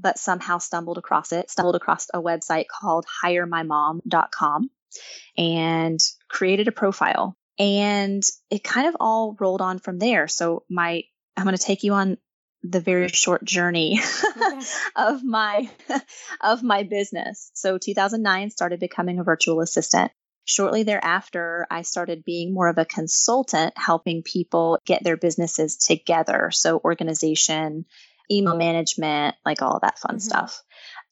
but 0.00 0.18
somehow 0.18 0.56
stumbled 0.56 0.96
across 0.96 1.32
it, 1.32 1.50
stumbled 1.50 1.76
across 1.76 2.06
a 2.14 2.22
website 2.22 2.64
called 2.68 3.04
hiremymom.com 3.22 4.70
and 5.36 5.98
created 6.28 6.68
a 6.68 6.72
profile. 6.72 7.36
And 7.58 8.22
it 8.50 8.64
kind 8.64 8.86
of 8.86 8.96
all 9.00 9.36
rolled 9.38 9.60
on 9.60 9.78
from 9.78 9.98
there. 9.98 10.28
So 10.28 10.64
my 10.70 11.02
I'm 11.36 11.44
going 11.44 11.56
to 11.56 11.62
take 11.62 11.84
you 11.84 11.94
on 11.94 12.18
the 12.62 12.80
very 12.80 13.08
short 13.08 13.44
journey 13.44 14.00
okay. 14.36 14.60
of 14.96 15.24
my 15.24 15.70
of 16.40 16.62
my 16.62 16.82
business. 16.82 17.50
So 17.54 17.78
2009 17.78 18.50
started 18.50 18.80
becoming 18.80 19.18
a 19.18 19.24
virtual 19.24 19.60
assistant. 19.60 20.12
Shortly 20.44 20.82
thereafter, 20.82 21.66
I 21.70 21.82
started 21.82 22.24
being 22.24 22.52
more 22.52 22.68
of 22.68 22.78
a 22.78 22.84
consultant 22.84 23.74
helping 23.76 24.22
people 24.22 24.78
get 24.84 25.04
their 25.04 25.16
businesses 25.16 25.76
together. 25.76 26.50
So 26.50 26.80
organization, 26.84 27.84
email 28.30 28.56
management, 28.56 29.36
like 29.44 29.62
all 29.62 29.78
that 29.80 29.98
fun 29.98 30.16
mm-hmm. 30.16 30.20
stuff. 30.20 30.62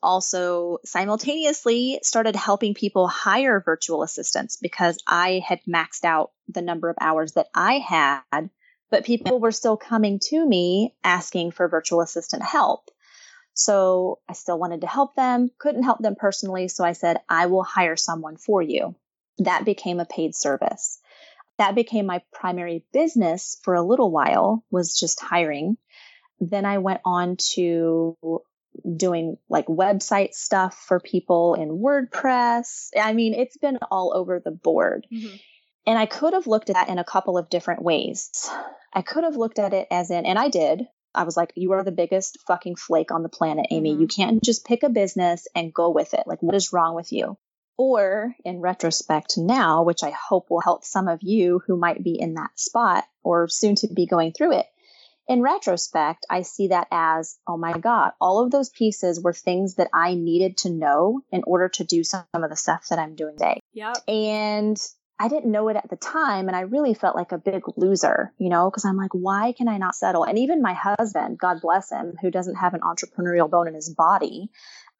Also, 0.02 0.78
simultaneously 0.84 1.98
started 2.02 2.36
helping 2.36 2.74
people 2.74 3.08
hire 3.08 3.60
virtual 3.60 4.02
assistants 4.02 4.56
because 4.56 4.98
I 5.06 5.42
had 5.46 5.60
maxed 5.68 6.04
out 6.04 6.30
the 6.48 6.62
number 6.62 6.88
of 6.88 6.96
hours 7.00 7.32
that 7.32 7.48
I 7.54 7.78
had 7.78 8.50
but 8.90 9.04
people 9.04 9.38
were 9.38 9.52
still 9.52 9.76
coming 9.76 10.18
to 10.18 10.46
me 10.46 10.94
asking 11.04 11.50
for 11.50 11.68
virtual 11.68 12.00
assistant 12.00 12.42
help. 12.42 12.90
So 13.54 14.20
I 14.28 14.32
still 14.32 14.58
wanted 14.58 14.82
to 14.82 14.86
help 14.86 15.14
them, 15.14 15.50
couldn't 15.58 15.82
help 15.82 15.98
them 15.98 16.14
personally. 16.14 16.68
So 16.68 16.84
I 16.84 16.92
said, 16.92 17.18
I 17.28 17.46
will 17.46 17.64
hire 17.64 17.96
someone 17.96 18.36
for 18.36 18.62
you. 18.62 18.94
That 19.38 19.64
became 19.64 20.00
a 20.00 20.06
paid 20.06 20.34
service. 20.34 21.00
That 21.58 21.74
became 21.74 22.06
my 22.06 22.22
primary 22.32 22.84
business 22.92 23.58
for 23.62 23.74
a 23.74 23.82
little 23.82 24.10
while 24.10 24.64
was 24.70 24.98
just 24.98 25.20
hiring. 25.20 25.76
Then 26.40 26.64
I 26.64 26.78
went 26.78 27.00
on 27.04 27.36
to 27.54 28.16
doing 28.96 29.36
like 29.48 29.66
website 29.66 30.34
stuff 30.34 30.84
for 30.86 31.00
people 31.00 31.54
in 31.54 31.78
WordPress. 31.78 32.90
I 33.00 33.12
mean, 33.12 33.34
it's 33.34 33.56
been 33.56 33.78
all 33.90 34.12
over 34.14 34.40
the 34.40 34.50
board. 34.50 35.06
Mm-hmm. 35.12 35.36
And 35.86 35.98
I 35.98 36.06
could 36.06 36.34
have 36.34 36.46
looked 36.46 36.68
at 36.68 36.74
that 36.74 36.88
in 36.88 36.98
a 36.98 37.04
couple 37.04 37.38
of 37.38 37.48
different 37.48 37.82
ways. 37.82 38.30
I 38.92 39.02
could 39.02 39.24
have 39.24 39.36
looked 39.36 39.58
at 39.58 39.72
it 39.72 39.88
as 39.90 40.10
in, 40.10 40.26
and 40.26 40.38
I 40.38 40.48
did. 40.48 40.86
I 41.14 41.24
was 41.24 41.36
like, 41.36 41.52
you 41.56 41.72
are 41.72 41.82
the 41.82 41.92
biggest 41.92 42.38
fucking 42.46 42.76
flake 42.76 43.10
on 43.10 43.22
the 43.22 43.28
planet, 43.28 43.66
Amy. 43.70 43.92
Mm-hmm. 43.92 44.02
You 44.02 44.06
can't 44.06 44.42
just 44.42 44.66
pick 44.66 44.82
a 44.82 44.90
business 44.90 45.48
and 45.54 45.72
go 45.72 45.90
with 45.90 46.14
it. 46.14 46.24
Like, 46.26 46.42
what 46.42 46.54
is 46.54 46.72
wrong 46.72 46.94
with 46.94 47.12
you? 47.12 47.38
Or 47.78 48.34
in 48.44 48.60
retrospect 48.60 49.38
now, 49.38 49.82
which 49.82 50.02
I 50.02 50.10
hope 50.10 50.50
will 50.50 50.60
help 50.60 50.84
some 50.84 51.08
of 51.08 51.20
you 51.22 51.62
who 51.66 51.76
might 51.76 52.02
be 52.02 52.20
in 52.20 52.34
that 52.34 52.50
spot 52.58 53.04
or 53.22 53.48
soon 53.48 53.76
to 53.76 53.88
be 53.88 54.06
going 54.06 54.32
through 54.32 54.58
it, 54.58 54.66
in 55.28 55.42
retrospect, 55.42 56.24
I 56.30 56.42
see 56.42 56.68
that 56.68 56.88
as, 56.90 57.36
oh 57.46 57.58
my 57.58 57.76
God, 57.78 58.12
all 58.20 58.42
of 58.42 58.50
those 58.50 58.70
pieces 58.70 59.20
were 59.22 59.34
things 59.34 59.74
that 59.74 59.90
I 59.92 60.14
needed 60.14 60.56
to 60.58 60.70
know 60.70 61.20
in 61.30 61.42
order 61.46 61.68
to 61.68 61.84
do 61.84 62.02
some 62.02 62.24
of 62.32 62.48
the 62.48 62.56
stuff 62.56 62.86
that 62.88 62.98
I'm 62.98 63.14
doing 63.14 63.36
today. 63.36 63.60
Yeah. 63.74 63.92
And 64.08 64.80
I 65.20 65.28
didn't 65.28 65.50
know 65.50 65.68
it 65.68 65.76
at 65.76 65.90
the 65.90 65.96
time. 65.96 66.48
And 66.48 66.56
I 66.56 66.60
really 66.60 66.94
felt 66.94 67.16
like 67.16 67.32
a 67.32 67.38
big 67.38 67.62
loser, 67.76 68.32
you 68.38 68.48
know, 68.48 68.70
because 68.70 68.84
I'm 68.84 68.96
like, 68.96 69.12
why 69.12 69.52
can 69.52 69.68
I 69.68 69.76
not 69.76 69.96
settle? 69.96 70.24
And 70.24 70.38
even 70.38 70.62
my 70.62 70.74
husband, 70.74 71.38
God 71.38 71.60
bless 71.60 71.90
him, 71.90 72.14
who 72.22 72.30
doesn't 72.30 72.56
have 72.56 72.72
an 72.74 72.80
entrepreneurial 72.80 73.50
bone 73.50 73.68
in 73.68 73.74
his 73.74 73.92
body, 73.92 74.50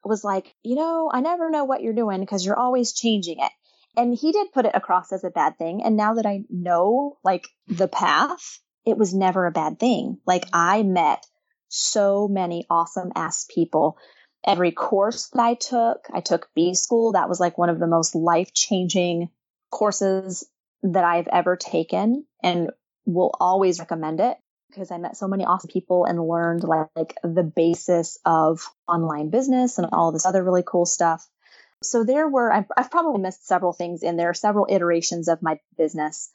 was 0.03 0.23
like, 0.23 0.53
you 0.61 0.75
know, 0.75 1.09
I 1.11 1.21
never 1.21 1.49
know 1.49 1.63
what 1.63 1.81
you're 1.81 1.93
doing 1.93 2.19
because 2.19 2.45
you're 2.45 2.59
always 2.59 2.93
changing 2.93 3.39
it. 3.39 3.51
And 3.97 4.13
he 4.13 4.31
did 4.31 4.51
put 4.53 4.65
it 4.65 4.75
across 4.75 5.11
as 5.11 5.23
a 5.23 5.29
bad 5.29 5.57
thing. 5.57 5.81
And 5.83 5.97
now 5.97 6.13
that 6.15 6.25
I 6.25 6.43
know 6.49 7.17
like 7.23 7.47
the 7.67 7.87
path, 7.87 8.59
it 8.85 8.97
was 8.97 9.13
never 9.13 9.45
a 9.45 9.51
bad 9.51 9.79
thing. 9.79 10.19
Like 10.25 10.45
I 10.53 10.83
met 10.83 11.25
so 11.67 12.27
many 12.27 12.65
awesome 12.69 13.11
ass 13.15 13.45
people. 13.53 13.97
Every 14.45 14.71
course 14.71 15.29
that 15.33 15.41
I 15.41 15.53
took, 15.55 16.07
I 16.13 16.21
took 16.21 16.49
B 16.55 16.73
school. 16.73 17.13
That 17.13 17.29
was 17.29 17.39
like 17.39 17.57
one 17.57 17.69
of 17.69 17.79
the 17.79 17.87
most 17.87 18.15
life 18.15 18.53
changing 18.53 19.29
courses 19.69 20.49
that 20.83 21.03
I've 21.03 21.27
ever 21.27 21.55
taken 21.55 22.25
and 22.41 22.71
will 23.05 23.35
always 23.39 23.79
recommend 23.79 24.19
it 24.19 24.37
because 24.69 24.91
I 24.91 24.97
met 24.97 25.17
so 25.17 25.27
many 25.27 25.45
awesome 25.45 25.69
people 25.71 26.05
and 26.05 26.25
learned 26.25 26.63
like, 26.63 26.87
like 26.95 27.15
the 27.23 27.43
basis 27.43 28.17
of 28.25 28.61
online 28.87 29.29
business 29.29 29.77
and 29.77 29.89
all 29.91 30.11
this 30.11 30.25
other 30.25 30.43
really 30.43 30.63
cool 30.65 30.85
stuff. 30.85 31.27
So 31.81 32.03
there 32.03 32.27
were, 32.27 32.51
I've, 32.51 32.65
I've 32.75 32.91
probably 32.91 33.21
missed 33.21 33.47
several 33.47 33.73
things 33.73 34.03
in 34.03 34.15
there, 34.15 34.33
several 34.33 34.67
iterations 34.69 35.27
of 35.27 35.41
my 35.41 35.59
business. 35.77 36.29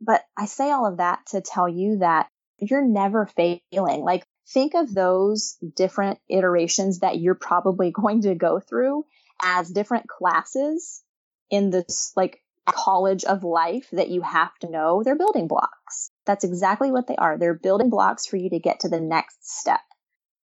But 0.00 0.24
I 0.36 0.46
say 0.46 0.70
all 0.70 0.86
of 0.86 0.98
that 0.98 1.20
to 1.28 1.40
tell 1.40 1.68
you 1.68 1.98
that 1.98 2.28
you're 2.58 2.84
never 2.84 3.26
failing. 3.26 4.02
Like 4.02 4.24
think 4.48 4.74
of 4.74 4.92
those 4.92 5.56
different 5.76 6.18
iterations 6.28 7.00
that 7.00 7.18
you're 7.18 7.34
probably 7.34 7.90
going 7.94 8.22
to 8.22 8.34
go 8.34 8.60
through 8.60 9.04
as 9.42 9.70
different 9.70 10.08
classes 10.08 11.02
in 11.50 11.70
this 11.70 12.12
like 12.16 12.42
college 12.66 13.24
of 13.24 13.42
life 13.42 13.88
that 13.92 14.08
you 14.08 14.22
have 14.22 14.56
to 14.60 14.70
know. 14.70 15.02
They're 15.02 15.16
building 15.16 15.48
blocks. 15.48 16.10
That's 16.26 16.44
exactly 16.44 16.90
what 16.90 17.06
they 17.06 17.16
are. 17.16 17.38
They're 17.38 17.54
building 17.54 17.90
blocks 17.90 18.26
for 18.26 18.36
you 18.36 18.50
to 18.50 18.58
get 18.58 18.80
to 18.80 18.88
the 18.88 19.00
next 19.00 19.58
step. 19.58 19.80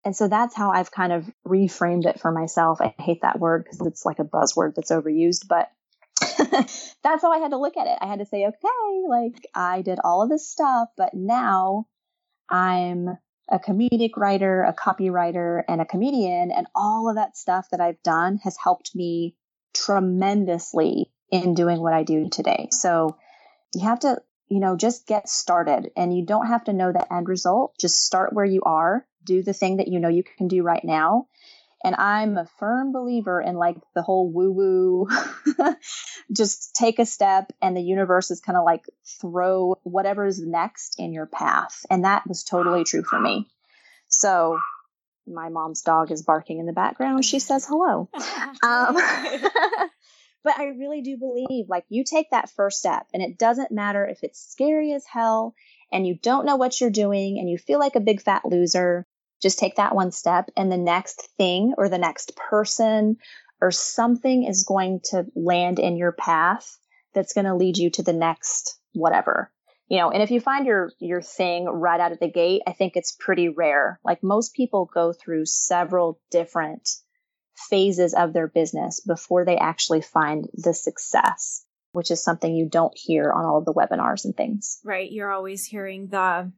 And 0.05 0.17
so 0.17 0.29
that's 0.29 0.55
how 0.55 0.71
I've 0.71 0.91
kind 0.91 1.13
of 1.13 1.29
reframed 1.47 2.07
it 2.07 2.21
for 2.21 2.31
myself. 2.31 2.81
I 2.81 2.95
hate 2.99 3.23
that 3.23 3.41
word 3.41 3.65
because 3.65 3.85
it's 3.87 4.05
like 4.05 4.19
a 4.19 4.25
buzzword 4.25 4.75
that's 4.75 4.93
overused, 4.93 5.49
but 5.49 5.69
that's 7.03 7.23
how 7.23 7.33
I 7.33 7.39
had 7.39 7.51
to 7.51 7.59
look 7.59 7.77
at 7.77 7.87
it. 7.87 7.99
I 8.01 8.07
had 8.07 8.21
to 8.21 8.27
say, 8.27 8.47
okay, 8.47 9.09
like 9.09 9.47
I 9.55 9.83
did 9.83 9.99
all 10.03 10.23
of 10.23 10.29
this 10.29 10.49
stuff, 10.49 10.89
but 10.97 11.15
now 11.15 11.87
I'm 12.51 13.19
a 13.49 13.59
comedic 13.59 14.17
writer, 14.17 14.63
a 14.63 14.75
copywriter, 14.75 15.63
and 15.69 15.81
a 15.81 15.85
comedian. 15.85 16.51
And 16.51 16.67
all 16.75 17.09
of 17.09 17.17
that 17.17 17.37
stuff 17.37 17.67
that 17.71 17.81
I've 17.81 18.03
done 18.03 18.39
has 18.43 18.57
helped 18.57 18.95
me 18.95 19.37
tremendously 19.75 21.13
in 21.31 21.55
doing 21.55 21.81
what 21.81 21.93
I 21.93 22.03
do 22.03 22.29
today. 22.29 22.69
So 22.71 23.17
you 23.75 23.83
have 23.83 24.01
to, 24.01 24.21
you 24.49 24.61
know, 24.61 24.77
just 24.77 25.07
get 25.07 25.29
started 25.29 25.91
and 25.97 26.17
you 26.17 26.25
don't 26.25 26.47
have 26.47 26.65
to 26.65 26.73
know 26.73 26.93
the 26.93 27.13
end 27.13 27.29
result. 27.29 27.75
Just 27.79 28.05
start 28.05 28.33
where 28.33 28.45
you 28.45 28.63
are, 28.65 29.07
do 29.25 29.43
the 29.43 29.53
thing 29.53 29.79
that 29.79 29.89
you 29.89 30.01
know 30.01 30.09
you 30.09 30.23
can 30.23 30.49
do 30.49 30.63
right 30.63 30.85
now. 30.85 31.27
And 31.87 31.95
I'm 31.95 32.37
a 32.37 32.47
firm 32.59 32.91
believer 32.91 33.41
in 33.41 33.55
like 33.55 33.77
the 33.95 34.03
whole 34.03 34.29
woo 34.29 34.51
woo, 34.51 35.09
just 36.37 36.75
take 36.75 36.99
a 36.99 37.07
step 37.07 37.53
and 37.63 37.77
the 37.77 37.81
universe 37.81 38.33
is 38.33 38.41
kind 38.41 38.59
of 38.59 38.65
like 38.65 38.85
throw 39.21 39.79
whatever 39.85 40.27
is 40.27 40.45
next 40.45 40.97
in 40.99 41.13
your 41.13 41.27
path. 41.27 41.87
And 41.89 42.05
that 42.05 42.27
was 42.27 42.43
totally 42.43 42.83
true 42.83 43.05
for 43.05 43.21
me. 43.21 43.47
So 44.09 44.59
my 45.29 45.49
mom's 45.49 45.83
dog 45.83 46.11
is 46.11 46.25
barking 46.25 46.59
in 46.59 46.67
the 46.67 46.73
background. 46.73 47.25
She 47.25 47.39
says 47.39 47.65
hello. 47.65 48.09
Um, 48.65 48.97
but 50.43 50.59
I 50.59 50.73
really 50.77 51.03
do 51.03 51.17
believe 51.17 51.69
like 51.69 51.85
you 51.89 52.03
take 52.03 52.31
that 52.31 52.51
first 52.51 52.81
step 52.81 53.07
and 53.15 53.23
it 53.23 53.39
doesn't 53.39 53.71
matter 53.71 54.05
if 54.05 54.25
it's 54.25 54.41
scary 54.41 54.93
as 54.93 55.05
hell 55.07 55.55
and 55.93 56.05
you 56.05 56.19
don't 56.21 56.47
know 56.47 56.57
what 56.57 56.81
you're 56.81 56.91
doing 56.91 57.39
and 57.39 57.49
you 57.49 57.59
feel 57.59 57.79
like 57.79 57.95
a 57.95 58.01
big 58.01 58.23
fat 58.23 58.45
loser. 58.45 59.07
Just 59.43 59.59
take 59.59 59.77
that 59.77 59.95
one 59.95 60.13
step 60.13 60.51
and 60.57 60.71
the 60.71 60.79
next 60.79 61.29
thing 61.37 61.75
or 61.77 61.89
the 61.89 61.99
next 61.99 62.37
person 62.37 63.17
or 63.61 63.71
something 63.71 64.45
is 64.45 64.65
going 64.65 65.01
to 65.05 65.27
land 65.35 65.79
in 65.79 65.97
your 65.97 66.13
path 66.13 66.79
that's 67.15 67.33
going 67.33 67.47
to 67.47 67.55
lead 67.55 67.77
you 67.77 67.91
to 67.91 68.03
the 68.03 68.13
next 68.13 68.79
whatever. 68.93 69.51
You 69.89 69.99
know, 69.99 70.11
and 70.11 70.23
if 70.23 70.31
you 70.31 70.41
find 70.41 70.67
your 70.67 70.91
your 70.99 71.23
thing 71.23 71.67
right 71.67 72.01
out 72.01 72.13
of 72.13 72.19
the 72.19 72.31
gate, 72.31 72.63
I 72.67 72.73
think 72.73 72.97
it's 72.97 73.17
pretty 73.19 73.49
rare. 73.49 74.01
Like 74.05 74.23
most 74.23 74.55
people 74.55 74.91
go 74.93 75.13
through 75.13 75.47
several 75.47 76.21
different 76.31 76.89
phases 77.57 78.15
of 78.15 78.33
their 78.33 78.49
business 78.49 79.01
before 79.01 79.45
they 79.45 79.57
actually 79.57 80.03
find 80.03 80.49
the 80.55 80.75
success, 80.75 81.65
which 81.93 82.11
is 82.11 82.23
something 82.23 82.55
you 82.55 82.69
don't 82.69 82.93
hear 82.97 83.33
on 83.33 83.45
all 83.45 83.59
of 83.59 83.65
the 83.65 83.73
webinars 83.73 84.25
and 84.25 84.37
things. 84.37 84.79
Right. 84.85 85.11
You're 85.11 85.33
always 85.33 85.65
hearing 85.65 86.09
the, 86.09 86.51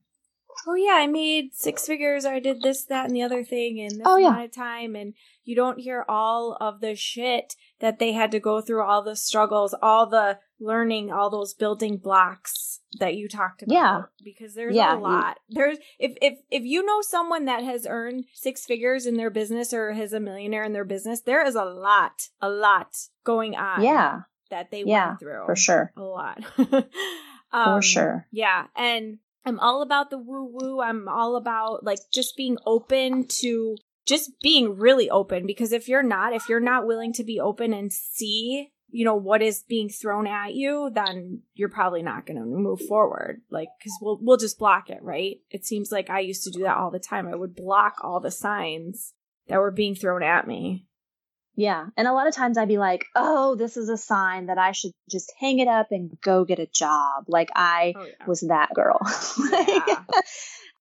oh 0.67 0.75
yeah, 0.75 0.95
I 0.95 1.07
made 1.07 1.55
six 1.55 1.87
figures 1.87 2.25
or 2.25 2.35
I 2.35 2.41
did 2.41 2.63
this, 2.63 2.85
that, 2.85 3.07
and 3.07 3.15
the 3.15 3.23
other 3.23 3.45
thing 3.45 3.79
in 3.79 3.99
this 3.99 4.07
oh, 4.07 4.17
yeah. 4.17 4.29
amount 4.29 4.45
of 4.45 4.53
time. 4.53 4.97
And 4.97 5.15
you 5.45 5.55
don't 5.57 5.81
hear 5.81 6.05
all 6.09 6.57
of 6.61 6.81
the 6.81 6.95
shit 6.95 7.55
that 7.81 7.99
they 7.99 8.13
had 8.13 8.31
to 8.33 8.41
go 8.41 8.61
through, 8.61 8.83
all 8.83 9.03
the 9.03 9.17
struggles, 9.17 9.75
all 9.81 10.07
the 10.07 10.39
learning, 10.61 11.11
all 11.13 11.31
those 11.31 11.55
building 11.55 11.97
blocks 11.97 12.81
that 12.99 13.15
you 13.17 13.29
talked 13.29 13.63
about. 13.63 13.75
Yeah. 13.75 14.03
Because 14.23 14.55
there's 14.55 14.75
yeah. 14.75 14.97
a 14.97 14.99
lot. 14.99 15.39
There's 15.49 15.79
if 15.99 16.15
if 16.21 16.39
if 16.51 16.65
you 16.65 16.85
know 16.85 17.01
someone 17.03 17.45
that 17.47 17.63
has 17.63 17.87
earned 17.89 18.25
six 18.35 18.65
figures 18.65 19.07
in 19.07 19.17
their 19.17 19.31
business 19.31 19.73
or 19.73 19.93
has 19.93 20.13
a 20.13 20.21
millionaire 20.21 20.65
in 20.65 20.73
their 20.73 20.85
business, 20.85 21.21
there 21.21 21.47
is 21.47 21.55
a 21.55 21.65
lot, 21.65 22.29
a 22.41 22.49
lot 22.49 22.97
going 23.25 23.55
on. 23.55 23.83
Yeah. 23.83 24.21
That 24.51 24.71
they 24.71 24.83
yeah, 24.85 25.09
went 25.09 25.21
through. 25.21 25.43
For 25.45 25.57
sure. 25.57 25.93
A 25.97 26.03
lot. 26.03 26.43
um, 27.53 27.79
for 27.79 27.83
sure. 27.83 28.27
Yeah. 28.33 28.67
And 28.75 29.19
I'm 29.45 29.59
all 29.61 29.83
about 29.83 30.11
the 30.11 30.19
woo 30.19 30.49
woo. 30.53 30.81
I'm 30.81 31.09
all 31.09 31.37
about 31.37 31.85
like 31.85 32.01
just 32.13 32.37
being 32.37 32.59
open 32.67 33.27
to 33.41 33.77
just 34.07 34.31
being 34.43 34.77
really 34.77 35.11
open 35.11 35.47
because 35.47 35.73
if 35.73 35.89
you're 35.89 36.03
not, 36.03 36.33
if 36.33 36.49
you're 36.49 36.61
not 36.61 36.87
willing 36.87 37.13
to 37.15 37.25
be 37.25 37.41
open 37.41 37.73
and 37.73 37.93
see 37.93 38.73
you 38.91 39.05
know 39.05 39.15
what 39.15 39.43
is 39.43 39.65
being 39.69 39.89
thrown 39.89 40.27
at 40.27 40.55
you 40.55 40.91
then 40.95 41.43
you're 41.55 41.69
probably 41.69 42.03
not 42.03 42.25
going 42.25 42.39
to 42.39 42.45
move 42.45 42.81
forward. 42.81 43.43
Like 43.51 43.69
cuz 43.83 43.93
we'll 44.01 44.19
we'll 44.23 44.39
just 44.39 44.59
block 44.59 44.91
it 44.91 45.03
right? 45.03 45.41
It 45.51 45.65
seems 45.65 45.93
like 45.93 46.11
i 46.11 46.21
used 46.21 46.45
to 46.45 46.51
do 46.51 46.63
that 46.63 46.77
all 46.77 46.91
the 46.91 46.99
time. 46.99 47.29
I 47.29 47.37
would 47.37 47.55
block 47.55 47.99
all 48.03 48.21
the 48.21 48.31
signs 48.31 49.13
that 49.49 49.59
were 49.59 49.71
being 49.71 49.95
thrown 49.95 50.23
at 50.23 50.47
me 50.47 50.87
yeah. 51.59 51.87
And 51.97 52.07
a 52.07 52.13
lot 52.13 52.29
of 52.29 52.35
times 52.37 52.57
i'd 52.57 52.69
be 52.69 52.79
like 52.79 53.05
oh 53.17 53.57
this 53.57 53.77
is 53.77 53.89
a 53.89 53.97
sign 53.97 54.47
that 54.47 54.59
i 54.59 54.71
should 54.71 54.93
just 55.11 55.33
hang 55.41 55.59
it 55.59 55.67
up 55.67 55.89
and 55.91 56.17
go 56.23 56.45
get 56.45 56.61
a 56.61 56.69
job. 56.73 57.25
Like 57.27 57.51
i 57.55 57.95
oh, 57.97 58.05
yeah. 58.05 58.27
was 58.27 58.41
that 58.43 58.73
girl. 58.75 59.01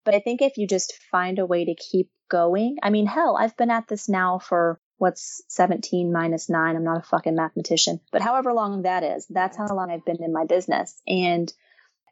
But 0.06 0.16
i 0.16 0.20
think 0.20 0.42
if 0.42 0.58
you 0.58 0.68
just 0.68 0.94
find 1.12 1.38
a 1.38 1.46
way 1.46 1.66
to 1.66 1.76
keep 1.76 2.10
going 2.30 2.78
i 2.82 2.90
mean 2.90 3.08
hell 3.08 3.36
i've 3.38 3.58
been 3.58 3.72
at 3.72 3.88
this 3.90 4.08
now 4.08 4.40
for 4.40 4.80
what's 4.98 5.44
17 5.50 6.14
minus 6.14 6.50
9 6.50 6.76
i'm 6.76 6.84
not 6.84 7.00
a 7.00 7.02
fucking 7.02 7.36
mathematician. 7.36 8.00
But 8.12 8.22
however 8.22 8.54
long 8.54 8.84
that 8.84 9.04
is 9.04 9.26
that's 9.30 9.58
how 9.58 9.68
long 9.68 9.92
i've 9.92 10.06
been 10.06 10.24
in 10.24 10.32
my 10.32 10.46
business. 10.46 10.96
And 11.08 11.52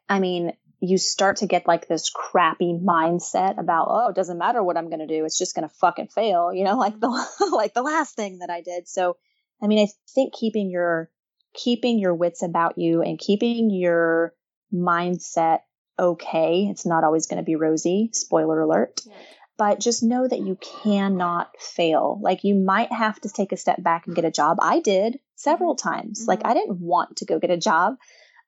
i 0.08 0.18
mean 0.18 0.52
you 0.80 0.98
start 0.98 1.38
to 1.38 1.46
get 1.46 1.66
like 1.66 1.88
this 1.88 2.10
crappy 2.10 2.72
mindset 2.72 3.58
about 3.58 3.88
oh 3.90 4.08
it 4.08 4.14
doesn't 4.14 4.38
matter 4.38 4.62
what 4.62 4.76
i'm 4.76 4.88
going 4.88 5.00
to 5.00 5.06
do 5.06 5.24
it's 5.24 5.38
just 5.38 5.54
going 5.54 5.68
to 5.68 5.74
fucking 5.76 6.08
fail 6.08 6.52
you 6.52 6.64
know 6.64 6.76
like 6.78 6.98
the 7.00 7.26
like 7.52 7.74
the 7.74 7.82
last 7.82 8.14
thing 8.16 8.38
that 8.38 8.50
i 8.50 8.60
did 8.60 8.88
so 8.88 9.16
i 9.62 9.66
mean 9.66 9.78
i 9.78 9.90
think 10.14 10.34
keeping 10.34 10.70
your 10.70 11.10
keeping 11.54 11.98
your 11.98 12.14
wits 12.14 12.42
about 12.42 12.76
you 12.76 13.02
and 13.02 13.18
keeping 13.18 13.70
your 13.70 14.32
mindset 14.72 15.60
okay 15.98 16.66
it's 16.70 16.84
not 16.84 17.04
always 17.04 17.26
going 17.26 17.38
to 17.38 17.46
be 17.46 17.56
rosy 17.56 18.10
spoiler 18.12 18.60
alert 18.60 19.00
yeah 19.06 19.14
but 19.58 19.80
just 19.80 20.02
know 20.02 20.26
that 20.26 20.40
you 20.40 20.56
cannot 20.82 21.50
fail. 21.58 22.18
Like 22.20 22.44
you 22.44 22.54
might 22.54 22.92
have 22.92 23.20
to 23.20 23.28
take 23.28 23.52
a 23.52 23.56
step 23.56 23.82
back 23.82 24.06
and 24.06 24.14
get 24.14 24.24
a 24.24 24.30
job. 24.30 24.58
I 24.60 24.80
did 24.80 25.18
several 25.34 25.74
mm-hmm. 25.74 25.88
times. 25.88 26.20
Mm-hmm. 26.20 26.28
Like 26.28 26.40
I 26.44 26.54
didn't 26.54 26.80
want 26.80 27.16
to 27.18 27.24
go 27.24 27.38
get 27.38 27.50
a 27.50 27.56
job, 27.56 27.96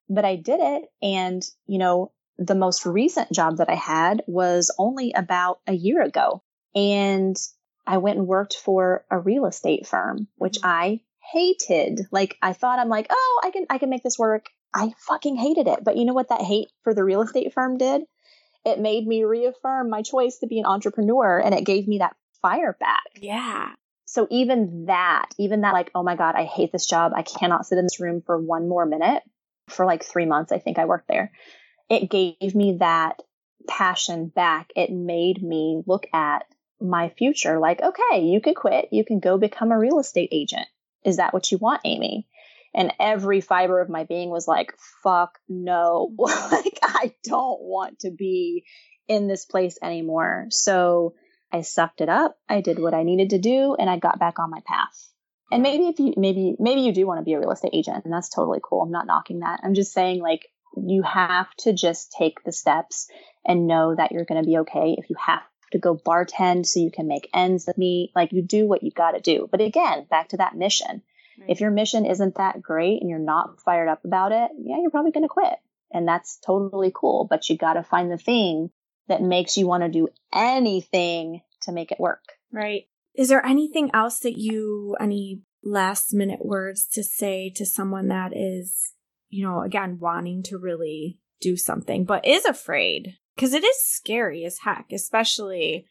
but 0.08 0.24
I 0.24 0.36
did 0.36 0.60
it. 0.60 0.84
And, 1.02 1.42
you 1.66 1.78
know, 1.78 2.12
the 2.38 2.54
most 2.54 2.86
recent 2.86 3.32
job 3.32 3.58
that 3.58 3.68
I 3.68 3.74
had 3.74 4.22
was 4.26 4.74
only 4.78 5.12
about 5.12 5.60
a 5.66 5.72
year 5.72 6.02
ago. 6.02 6.42
And 6.74 7.36
I 7.86 7.98
went 7.98 8.18
and 8.18 8.26
worked 8.26 8.54
for 8.54 9.04
a 9.10 9.18
real 9.18 9.46
estate 9.46 9.86
firm, 9.86 10.28
which 10.36 10.58
mm-hmm. 10.58 10.68
I 10.68 11.00
hated. 11.32 12.06
Like 12.10 12.36
I 12.40 12.52
thought 12.52 12.78
I'm 12.78 12.88
like, 12.88 13.06
oh, 13.10 13.40
I 13.44 13.50
can 13.50 13.66
I 13.70 13.78
can 13.78 13.90
make 13.90 14.02
this 14.02 14.18
work. 14.18 14.46
I 14.74 14.92
fucking 14.98 15.36
hated 15.36 15.66
it. 15.66 15.82
But 15.82 15.96
you 15.96 16.04
know 16.04 16.14
what 16.14 16.28
that 16.28 16.42
hate 16.42 16.68
for 16.84 16.94
the 16.94 17.04
real 17.04 17.22
estate 17.22 17.52
firm 17.52 17.78
did? 17.78 18.02
it 18.64 18.78
made 18.78 19.06
me 19.06 19.24
reaffirm 19.24 19.90
my 19.90 20.02
choice 20.02 20.38
to 20.38 20.46
be 20.46 20.58
an 20.58 20.66
entrepreneur 20.66 21.38
and 21.38 21.54
it 21.54 21.64
gave 21.64 21.88
me 21.88 21.98
that 21.98 22.16
fire 22.42 22.76
back. 22.78 23.02
Yeah. 23.16 23.70
So 24.04 24.26
even 24.30 24.86
that, 24.86 25.26
even 25.38 25.62
that, 25.62 25.74
like, 25.74 25.90
oh 25.94 26.02
my 26.02 26.16
God, 26.16 26.34
I 26.34 26.44
hate 26.44 26.72
this 26.72 26.86
job. 26.86 27.12
I 27.14 27.22
cannot 27.22 27.66
sit 27.66 27.78
in 27.78 27.84
this 27.84 28.00
room 28.00 28.22
for 28.24 28.38
one 28.38 28.68
more 28.68 28.86
minute 28.86 29.22
for 29.68 29.84
like 29.84 30.04
three 30.04 30.26
months. 30.26 30.52
I 30.52 30.58
think 30.58 30.78
I 30.78 30.86
worked 30.86 31.08
there. 31.08 31.32
It 31.88 32.10
gave 32.10 32.54
me 32.54 32.76
that 32.80 33.22
passion 33.66 34.28
back, 34.28 34.70
it 34.76 34.90
made 34.90 35.42
me 35.42 35.82
look 35.86 36.06
at 36.12 36.44
my 36.80 37.08
future 37.10 37.58
like, 37.58 37.82
okay, 37.82 38.22
you 38.22 38.40
can 38.40 38.54
quit. 38.54 38.88
You 38.92 39.04
can 39.04 39.20
go 39.20 39.36
become 39.38 39.72
a 39.72 39.78
real 39.78 39.98
estate 39.98 40.28
agent. 40.32 40.66
Is 41.04 41.16
that 41.16 41.34
what 41.34 41.50
you 41.50 41.58
want, 41.58 41.82
Amy? 41.84 42.26
And 42.74 42.92
every 43.00 43.40
fiber 43.40 43.80
of 43.80 43.88
my 43.88 44.04
being 44.04 44.30
was 44.30 44.46
like, 44.46 44.72
fuck 45.02 45.38
no. 45.48 46.14
like, 46.18 46.78
I 46.82 47.14
don't 47.24 47.60
want 47.60 48.00
to 48.00 48.10
be 48.10 48.64
in 49.08 49.26
this 49.26 49.44
place 49.44 49.78
anymore. 49.82 50.46
So 50.50 51.14
I 51.52 51.62
sucked 51.62 52.00
it 52.00 52.08
up. 52.08 52.36
I 52.48 52.60
did 52.60 52.78
what 52.78 52.94
I 52.94 53.02
needed 53.02 53.30
to 53.30 53.38
do 53.38 53.74
and 53.78 53.88
I 53.88 53.98
got 53.98 54.18
back 54.18 54.38
on 54.38 54.50
my 54.50 54.60
path. 54.66 55.10
And 55.50 55.62
maybe 55.62 55.88
if 55.88 55.98
you, 55.98 56.12
maybe, 56.16 56.56
maybe 56.58 56.82
you 56.82 56.92
do 56.92 57.06
want 57.06 57.20
to 57.20 57.24
be 57.24 57.32
a 57.32 57.40
real 57.40 57.50
estate 57.50 57.72
agent 57.72 58.04
and 58.04 58.12
that's 58.12 58.28
totally 58.28 58.60
cool. 58.62 58.82
I'm 58.82 58.90
not 58.90 59.06
knocking 59.06 59.40
that. 59.40 59.60
I'm 59.62 59.72
just 59.72 59.94
saying 59.94 60.20
like, 60.20 60.46
you 60.76 61.02
have 61.02 61.52
to 61.58 61.72
just 61.72 62.12
take 62.12 62.42
the 62.44 62.52
steps 62.52 63.08
and 63.44 63.66
know 63.66 63.94
that 63.94 64.12
you're 64.12 64.24
going 64.24 64.42
to 64.42 64.46
be 64.46 64.58
okay. 64.58 64.94
If 64.98 65.10
you 65.10 65.16
have 65.24 65.42
to 65.72 65.78
go 65.78 65.96
bartend 65.96 66.66
so 66.66 66.80
you 66.80 66.90
can 66.90 67.08
make 67.08 67.28
ends 67.34 67.68
meet, 67.76 68.12
like 68.14 68.32
you 68.32 68.42
do 68.42 68.66
what 68.66 68.82
you 68.82 68.90
got 68.90 69.12
to 69.12 69.20
do. 69.20 69.48
But 69.50 69.60
again, 69.60 70.06
back 70.10 70.28
to 70.30 70.38
that 70.38 70.56
mission. 70.56 71.02
Right. 71.38 71.50
If 71.50 71.60
your 71.60 71.70
mission 71.70 72.04
isn't 72.06 72.36
that 72.36 72.62
great 72.62 73.00
and 73.00 73.08
you're 73.08 73.18
not 73.18 73.60
fired 73.62 73.88
up 73.88 74.04
about 74.04 74.32
it, 74.32 74.50
yeah, 74.58 74.80
you're 74.80 74.90
probably 74.90 75.12
going 75.12 75.24
to 75.24 75.28
quit. 75.28 75.54
And 75.92 76.06
that's 76.06 76.38
totally 76.38 76.92
cool. 76.94 77.26
But 77.28 77.48
you 77.48 77.56
got 77.56 77.74
to 77.74 77.82
find 77.82 78.10
the 78.10 78.18
thing 78.18 78.70
that 79.08 79.22
makes 79.22 79.56
you 79.56 79.66
want 79.66 79.82
to 79.82 79.88
do 79.88 80.08
anything 80.32 81.42
to 81.62 81.72
make 81.72 81.92
it 81.92 82.00
work. 82.00 82.24
Right. 82.52 82.88
Is 83.14 83.28
there 83.28 83.44
anything 83.44 83.90
else 83.94 84.20
that 84.20 84.38
you, 84.38 84.96
any 85.00 85.42
last 85.62 86.14
minute 86.14 86.44
words 86.44 86.86
to 86.92 87.02
say 87.02 87.50
to 87.56 87.66
someone 87.66 88.08
that 88.08 88.36
is, 88.36 88.92
you 89.28 89.46
know, 89.46 89.62
again, 89.62 89.98
wanting 90.00 90.42
to 90.44 90.58
really 90.58 91.18
do 91.40 91.56
something, 91.56 92.04
but 92.04 92.26
is 92.26 92.44
afraid? 92.44 93.14
Because 93.34 93.52
it 93.52 93.64
is 93.64 93.76
scary 93.86 94.44
as 94.44 94.58
heck, 94.64 94.86
especially 94.92 95.86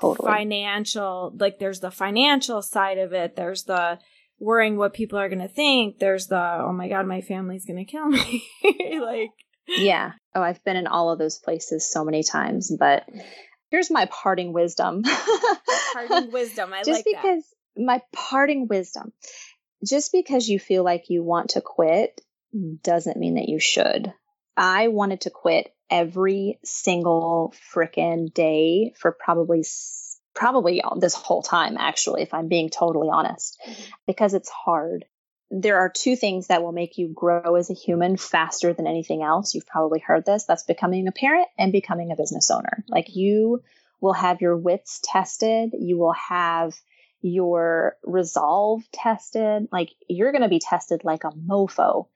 totally 0.00 0.28
financial. 0.28 1.34
Like, 1.36 1.58
there's 1.58 1.80
the 1.80 1.90
financial 1.90 2.62
side 2.62 2.98
of 2.98 3.12
it, 3.12 3.36
there's 3.36 3.64
the 3.64 3.98
worrying 4.38 4.76
what 4.76 4.94
people 4.94 5.18
are 5.18 5.28
going 5.28 5.40
to 5.40 5.48
think, 5.48 5.98
there's 5.98 6.26
the, 6.26 6.58
oh 6.62 6.72
my 6.72 6.88
God, 6.88 7.06
my 7.06 7.22
family's 7.22 7.64
going 7.64 7.84
to 7.84 7.90
kill 7.90 8.06
me. 8.06 8.44
like, 9.00 9.30
yeah. 9.66 10.12
Oh, 10.34 10.42
I've 10.42 10.62
been 10.64 10.76
in 10.76 10.86
all 10.86 11.10
of 11.10 11.18
those 11.18 11.38
places 11.38 11.90
so 11.90 12.04
many 12.04 12.22
times, 12.22 12.70
but 12.78 13.04
here's 13.70 13.90
my 13.90 14.06
parting 14.06 14.52
wisdom. 14.52 15.02
parting 15.92 16.30
wisdom. 16.30 16.72
I 16.72 16.82
Just 16.82 16.98
like 16.98 17.04
because 17.04 17.44
that. 17.76 17.82
my 17.82 18.02
parting 18.12 18.68
wisdom. 18.68 19.12
Just 19.86 20.12
because 20.12 20.48
you 20.48 20.58
feel 20.58 20.84
like 20.84 21.04
you 21.08 21.22
want 21.22 21.50
to 21.50 21.60
quit 21.60 22.20
doesn't 22.82 23.18
mean 23.18 23.34
that 23.34 23.48
you 23.48 23.60
should. 23.60 24.12
I 24.56 24.88
wanted 24.88 25.22
to 25.22 25.30
quit 25.30 25.72
every 25.90 26.58
single 26.64 27.54
freaking 27.72 28.32
day 28.32 28.92
for 28.98 29.12
probably 29.12 29.64
probably 30.34 30.82
this 30.98 31.14
whole 31.14 31.42
time 31.42 31.76
actually 31.78 32.22
if 32.22 32.34
I'm 32.34 32.48
being 32.48 32.68
totally 32.68 33.08
honest 33.10 33.56
mm-hmm. 33.66 33.82
because 34.06 34.34
it's 34.34 34.50
hard 34.50 35.06
there 35.50 35.78
are 35.78 35.88
two 35.88 36.16
things 36.16 36.48
that 36.48 36.62
will 36.62 36.72
make 36.72 36.98
you 36.98 37.08
grow 37.08 37.54
as 37.54 37.70
a 37.70 37.74
human 37.74 38.16
faster 38.16 38.72
than 38.72 38.86
anything 38.86 39.22
else. 39.22 39.54
You've 39.54 39.66
probably 39.66 40.00
heard 40.00 40.24
this. 40.26 40.44
That's 40.44 40.64
becoming 40.64 41.06
a 41.06 41.12
parent 41.12 41.46
and 41.56 41.70
becoming 41.70 42.10
a 42.10 42.16
business 42.16 42.50
owner. 42.50 42.84
Like 42.88 43.14
you 43.14 43.62
will 44.00 44.12
have 44.12 44.40
your 44.40 44.56
wits 44.56 45.00
tested. 45.04 45.70
You 45.78 45.98
will 45.98 46.14
have 46.14 46.74
your 47.20 47.96
resolve 48.02 48.82
tested. 48.92 49.68
Like 49.70 49.90
you're 50.08 50.32
going 50.32 50.42
to 50.42 50.48
be 50.48 50.58
tested 50.58 51.02
like 51.04 51.24
a 51.24 51.30
mofo 51.30 52.06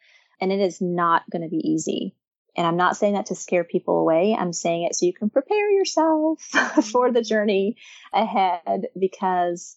and 0.41 0.53
it 0.53 0.61
is 0.61 0.81
not 0.81 1.29
going 1.31 1.43
to 1.43 1.49
be 1.49 1.71
easy. 1.71 2.15
And 2.57 2.67
I'm 2.67 2.77
not 2.77 2.97
saying 2.97 3.15
that 3.15 3.27
to 3.27 3.35
scare 3.35 3.65
people 3.65 3.99
away. 3.99 4.37
I'm 4.39 4.53
saying 4.53 4.85
it 4.85 4.95
so 4.95 5.07
you 5.07 5.13
can 5.13 5.31
prepare 5.31 5.71
yourself 5.71 6.41
for 6.91 7.13
the 7.13 7.23
journey 7.23 7.77
ahead 8.13 8.87
because 8.99 9.77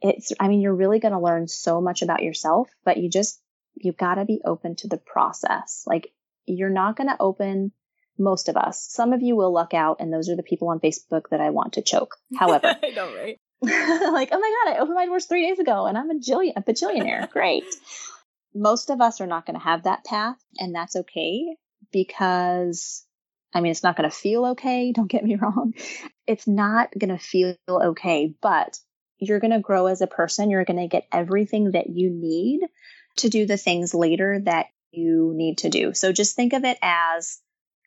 it's, 0.00 0.32
I 0.38 0.48
mean, 0.48 0.60
you're 0.60 0.74
really 0.74 0.98
going 0.98 1.14
to 1.14 1.20
learn 1.20 1.48
so 1.48 1.80
much 1.80 2.02
about 2.02 2.22
yourself, 2.22 2.68
but 2.84 2.96
you 2.96 3.08
just, 3.08 3.40
you've 3.76 3.96
got 3.96 4.16
to 4.16 4.24
be 4.24 4.40
open 4.44 4.76
to 4.76 4.88
the 4.88 4.96
process. 4.96 5.84
Like 5.86 6.12
you're 6.46 6.70
not 6.70 6.96
going 6.96 7.08
to 7.08 7.16
open 7.20 7.72
most 8.18 8.48
of 8.48 8.56
us. 8.56 8.84
Some 8.90 9.12
of 9.12 9.22
you 9.22 9.36
will 9.36 9.52
luck 9.52 9.74
out, 9.74 9.98
and 10.00 10.12
those 10.12 10.28
are 10.28 10.36
the 10.36 10.42
people 10.42 10.68
on 10.68 10.80
Facebook 10.80 11.28
that 11.30 11.40
I 11.40 11.50
want 11.50 11.74
to 11.74 11.82
choke. 11.82 12.16
However, 12.36 12.76
I 12.82 12.90
know, 12.90 13.14
right? 13.14 13.38
like, 13.62 14.28
oh 14.32 14.38
my 14.38 14.64
God, 14.64 14.74
I 14.74 14.78
opened 14.78 14.94
my 14.94 15.06
doors 15.06 15.26
three 15.26 15.46
days 15.46 15.58
ago 15.58 15.86
and 15.86 15.98
I'm 15.98 16.10
a 16.10 16.14
jillion, 16.14 16.52
a 16.56 16.62
bajillionaire. 16.62 17.28
Great. 17.30 17.64
Most 18.54 18.90
of 18.90 19.00
us 19.00 19.20
are 19.20 19.26
not 19.26 19.46
going 19.46 19.58
to 19.58 19.64
have 19.64 19.84
that 19.84 20.04
path, 20.04 20.36
and 20.58 20.74
that's 20.74 20.96
okay 20.96 21.56
because 21.92 23.04
I 23.54 23.60
mean, 23.60 23.70
it's 23.70 23.82
not 23.82 23.96
going 23.96 24.08
to 24.08 24.14
feel 24.14 24.44
okay. 24.46 24.92
Don't 24.94 25.10
get 25.10 25.24
me 25.24 25.36
wrong. 25.36 25.74
It's 26.26 26.46
not 26.46 26.90
going 26.98 27.10
to 27.10 27.18
feel 27.18 27.56
okay, 27.68 28.34
but 28.40 28.78
you're 29.18 29.40
going 29.40 29.52
to 29.52 29.60
grow 29.60 29.86
as 29.86 30.00
a 30.00 30.06
person. 30.06 30.50
You're 30.50 30.64
going 30.64 30.80
to 30.80 30.88
get 30.88 31.08
everything 31.12 31.72
that 31.72 31.88
you 31.88 32.10
need 32.10 32.60
to 33.16 33.28
do 33.28 33.46
the 33.46 33.56
things 33.56 33.94
later 33.94 34.40
that 34.44 34.66
you 34.92 35.32
need 35.34 35.58
to 35.58 35.70
do. 35.70 35.92
So 35.94 36.12
just 36.12 36.36
think 36.36 36.52
of 36.52 36.64
it 36.64 36.78
as 36.82 37.40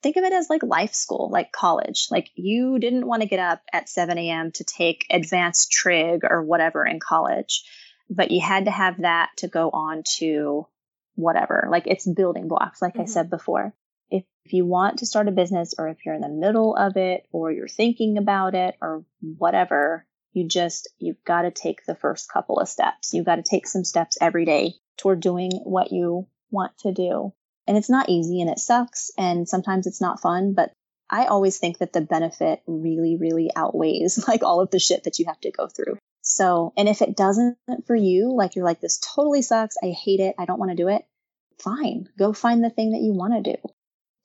think 0.03 0.17
of 0.17 0.23
it 0.23 0.33
as 0.33 0.49
like 0.49 0.63
life 0.63 0.93
school, 0.93 1.29
like 1.31 1.51
college. 1.51 2.07
Like 2.09 2.29
you 2.35 2.79
didn't 2.79 3.05
want 3.05 3.21
to 3.21 3.27
get 3.27 3.39
up 3.39 3.61
at 3.71 3.87
7 3.87 4.17
a.m. 4.17 4.51
to 4.53 4.63
take 4.63 5.05
advanced 5.09 5.71
trig 5.71 6.21
or 6.23 6.43
whatever 6.43 6.85
in 6.85 6.99
college, 6.99 7.63
but 8.11 8.29
you 8.29 8.41
had 8.41 8.65
to 8.65 8.71
have 8.71 9.01
that 9.01 9.29
to 9.37 9.47
go 9.47 9.69
on 9.69 10.03
to 10.17 10.67
whatever. 11.15 11.67
Like 11.71 11.87
it's 11.87 12.05
building 12.05 12.49
blocks, 12.49 12.81
like 12.81 12.93
mm-hmm. 12.93 13.03
I 13.03 13.05
said 13.05 13.29
before. 13.29 13.73
If, 14.11 14.25
if 14.43 14.51
you 14.51 14.65
want 14.65 14.99
to 14.99 15.05
start 15.05 15.29
a 15.29 15.31
business 15.31 15.73
or 15.77 15.87
if 15.87 16.05
you're 16.05 16.15
in 16.15 16.21
the 16.21 16.27
middle 16.27 16.75
of 16.75 16.97
it 16.97 17.25
or 17.31 17.51
you're 17.51 17.69
thinking 17.69 18.17
about 18.17 18.53
it 18.53 18.75
or 18.81 19.05
whatever, 19.21 20.05
you 20.33 20.45
just, 20.47 20.89
you've 20.99 21.23
got 21.25 21.43
to 21.43 21.51
take 21.51 21.85
the 21.85 21.95
first 21.95 22.29
couple 22.29 22.59
of 22.59 22.67
steps. 22.67 23.13
You've 23.13 23.25
got 23.25 23.37
to 23.37 23.43
take 23.43 23.65
some 23.65 23.85
steps 23.85 24.17
every 24.19 24.43
day 24.43 24.73
toward 24.97 25.21
doing 25.21 25.51
what 25.63 25.93
you 25.93 26.27
want 26.51 26.77
to 26.79 26.91
do. 26.91 27.33
And 27.65 27.77
it's 27.77 27.89
not 27.89 28.09
easy 28.09 28.41
and 28.41 28.49
it 28.49 28.59
sucks. 28.59 29.11
And 29.17 29.47
sometimes 29.47 29.87
it's 29.87 30.01
not 30.01 30.19
fun, 30.19 30.53
but 30.53 30.73
I 31.11 31.25
always 31.25 31.57
think 31.57 31.79
that 31.79 31.93
the 31.93 32.01
benefit 32.01 32.61
really, 32.65 33.17
really 33.17 33.49
outweighs 33.55 34.23
like 34.27 34.43
all 34.43 34.61
of 34.61 34.71
the 34.71 34.79
shit 34.79 35.03
that 35.03 35.19
you 35.19 35.25
have 35.25 35.39
to 35.41 35.51
go 35.51 35.67
through. 35.67 35.97
So, 36.21 36.71
and 36.77 36.87
if 36.87 37.01
it 37.01 37.17
doesn't 37.17 37.57
for 37.85 37.95
you, 37.95 38.33
like 38.33 38.55
you're 38.55 38.65
like, 38.65 38.79
this 38.79 38.99
totally 38.99 39.41
sucks. 39.41 39.75
I 39.83 39.87
hate 39.87 40.19
it. 40.19 40.35
I 40.37 40.45
don't 40.45 40.59
want 40.59 40.71
to 40.71 40.77
do 40.77 40.87
it. 40.87 41.03
Fine. 41.59 42.09
Go 42.17 42.31
find 42.33 42.63
the 42.63 42.69
thing 42.69 42.91
that 42.91 43.01
you 43.01 43.13
want 43.13 43.33
to 43.43 43.53
do. 43.53 43.57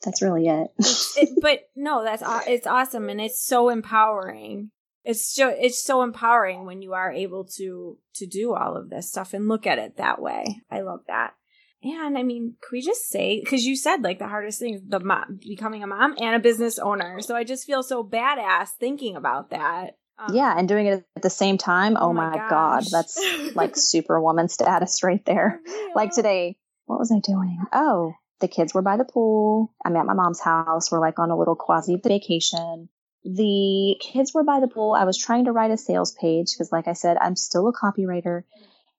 That's 0.04 0.22
really 0.22 0.46
it. 0.46 0.68
it 1.16 1.30
but 1.40 1.60
no, 1.74 2.04
that's, 2.04 2.22
it's 2.46 2.66
awesome. 2.66 3.08
And 3.08 3.20
it's 3.20 3.44
so 3.44 3.70
empowering 3.70 4.70
it's 5.06 5.24
so 5.24 5.48
it's 5.48 5.82
so 5.82 6.02
empowering 6.02 6.66
when 6.66 6.82
you 6.82 6.92
are 6.92 7.12
able 7.12 7.44
to 7.44 7.96
to 8.16 8.26
do 8.26 8.54
all 8.54 8.76
of 8.76 8.90
this 8.90 9.08
stuff 9.08 9.32
and 9.32 9.46
look 9.48 9.64
at 9.64 9.78
it 9.78 9.96
that 9.96 10.20
way. 10.20 10.62
I 10.68 10.80
love 10.80 11.02
that. 11.06 11.34
And 11.82 12.18
I 12.18 12.22
mean, 12.22 12.56
could 12.60 12.72
we 12.72 12.82
just 12.82 13.08
say 13.08 13.40
because 13.40 13.64
you 13.64 13.76
said 13.76 14.02
like 14.02 14.18
the 14.18 14.28
hardest 14.28 14.58
thing 14.58 14.74
is 14.74 14.82
the 14.86 15.00
mom 15.00 15.38
becoming 15.40 15.82
a 15.82 15.86
mom 15.86 16.14
and 16.18 16.34
a 16.34 16.38
business 16.38 16.78
owner. 16.78 17.20
So 17.20 17.36
I 17.36 17.44
just 17.44 17.64
feel 17.64 17.82
so 17.82 18.02
badass 18.02 18.70
thinking 18.80 19.16
about 19.16 19.50
that. 19.50 19.96
Um, 20.18 20.34
yeah, 20.34 20.54
and 20.56 20.66
doing 20.66 20.86
it 20.86 21.04
at 21.14 21.22
the 21.22 21.30
same 21.30 21.58
time. 21.58 21.96
Oh, 21.96 22.08
oh 22.08 22.12
my, 22.12 22.30
my 22.30 22.48
god, 22.48 22.84
that's 22.90 23.20
like 23.54 23.76
superwoman 23.76 24.48
status 24.48 25.02
right 25.02 25.24
there. 25.26 25.60
Like 25.94 26.12
today, 26.12 26.56
what 26.86 26.98
was 26.98 27.12
I 27.12 27.20
doing? 27.20 27.58
Oh, 27.72 28.14
the 28.40 28.48
kids 28.48 28.72
were 28.72 28.82
by 28.82 28.96
the 28.96 29.04
pool. 29.04 29.74
I'm 29.84 29.94
at 29.96 30.06
my 30.06 30.14
mom's 30.14 30.40
house. 30.40 30.90
We're 30.90 31.00
like 31.00 31.18
on 31.18 31.30
a 31.30 31.38
little 31.38 31.56
quasi 31.56 32.00
vacation 32.02 32.88
the 33.26 33.96
kids 34.00 34.32
were 34.32 34.44
by 34.44 34.60
the 34.60 34.68
pool. 34.68 34.92
I 34.92 35.04
was 35.04 35.18
trying 35.18 35.46
to 35.46 35.52
write 35.52 35.72
a 35.72 35.76
sales 35.76 36.12
page 36.12 36.52
because, 36.52 36.70
like 36.70 36.86
I 36.86 36.92
said, 36.92 37.16
I'm 37.20 37.34
still 37.34 37.68
a 37.68 37.72
copywriter. 37.72 38.42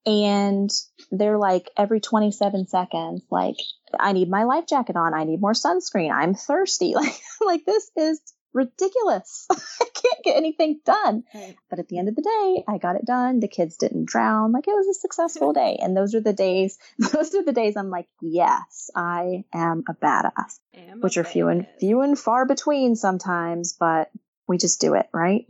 And 0.07 0.71
they're 1.11 1.37
like 1.37 1.69
every 1.75 1.99
27 1.99 2.67
seconds, 2.67 3.23
like, 3.29 3.57
I 3.99 4.13
need 4.13 4.29
my 4.29 4.43
life 4.43 4.65
jacket 4.65 4.95
on. 4.95 5.13
I 5.13 5.25
need 5.25 5.41
more 5.41 5.51
sunscreen. 5.51 6.11
I'm 6.11 6.33
thirsty. 6.33 6.93
Like, 6.95 7.13
like 7.45 7.65
this 7.65 7.91
is 7.97 8.21
ridiculous. 8.53 9.47
I 9.51 9.85
can't 9.93 10.23
get 10.23 10.37
anything 10.37 10.79
done. 10.85 11.23
But 11.69 11.79
at 11.79 11.89
the 11.89 11.99
end 11.99 12.07
of 12.07 12.15
the 12.15 12.21
day, 12.21 12.63
I 12.67 12.77
got 12.77 12.95
it 12.95 13.05
done. 13.05 13.41
The 13.41 13.49
kids 13.49 13.75
didn't 13.75 14.05
drown. 14.05 14.53
Like 14.53 14.67
it 14.67 14.71
was 14.71 14.87
a 14.87 14.99
successful 14.99 15.51
day. 15.61 15.77
And 15.81 15.95
those 15.95 16.15
are 16.15 16.21
the 16.21 16.33
days, 16.33 16.77
those 16.97 17.35
are 17.35 17.43
the 17.43 17.51
days 17.51 17.75
I'm 17.75 17.89
like, 17.89 18.07
yes, 18.21 18.89
I 18.95 19.43
am 19.53 19.83
a 19.89 19.93
badass, 19.93 20.59
am 20.73 21.01
which 21.01 21.17
are 21.17 21.25
few 21.25 21.49
and 21.49 21.67
few 21.79 22.01
and 22.01 22.17
far 22.17 22.45
between 22.45 22.95
sometimes, 22.95 23.75
but 23.77 24.09
we 24.47 24.57
just 24.57 24.79
do 24.79 24.93
it, 24.93 25.07
right? 25.13 25.45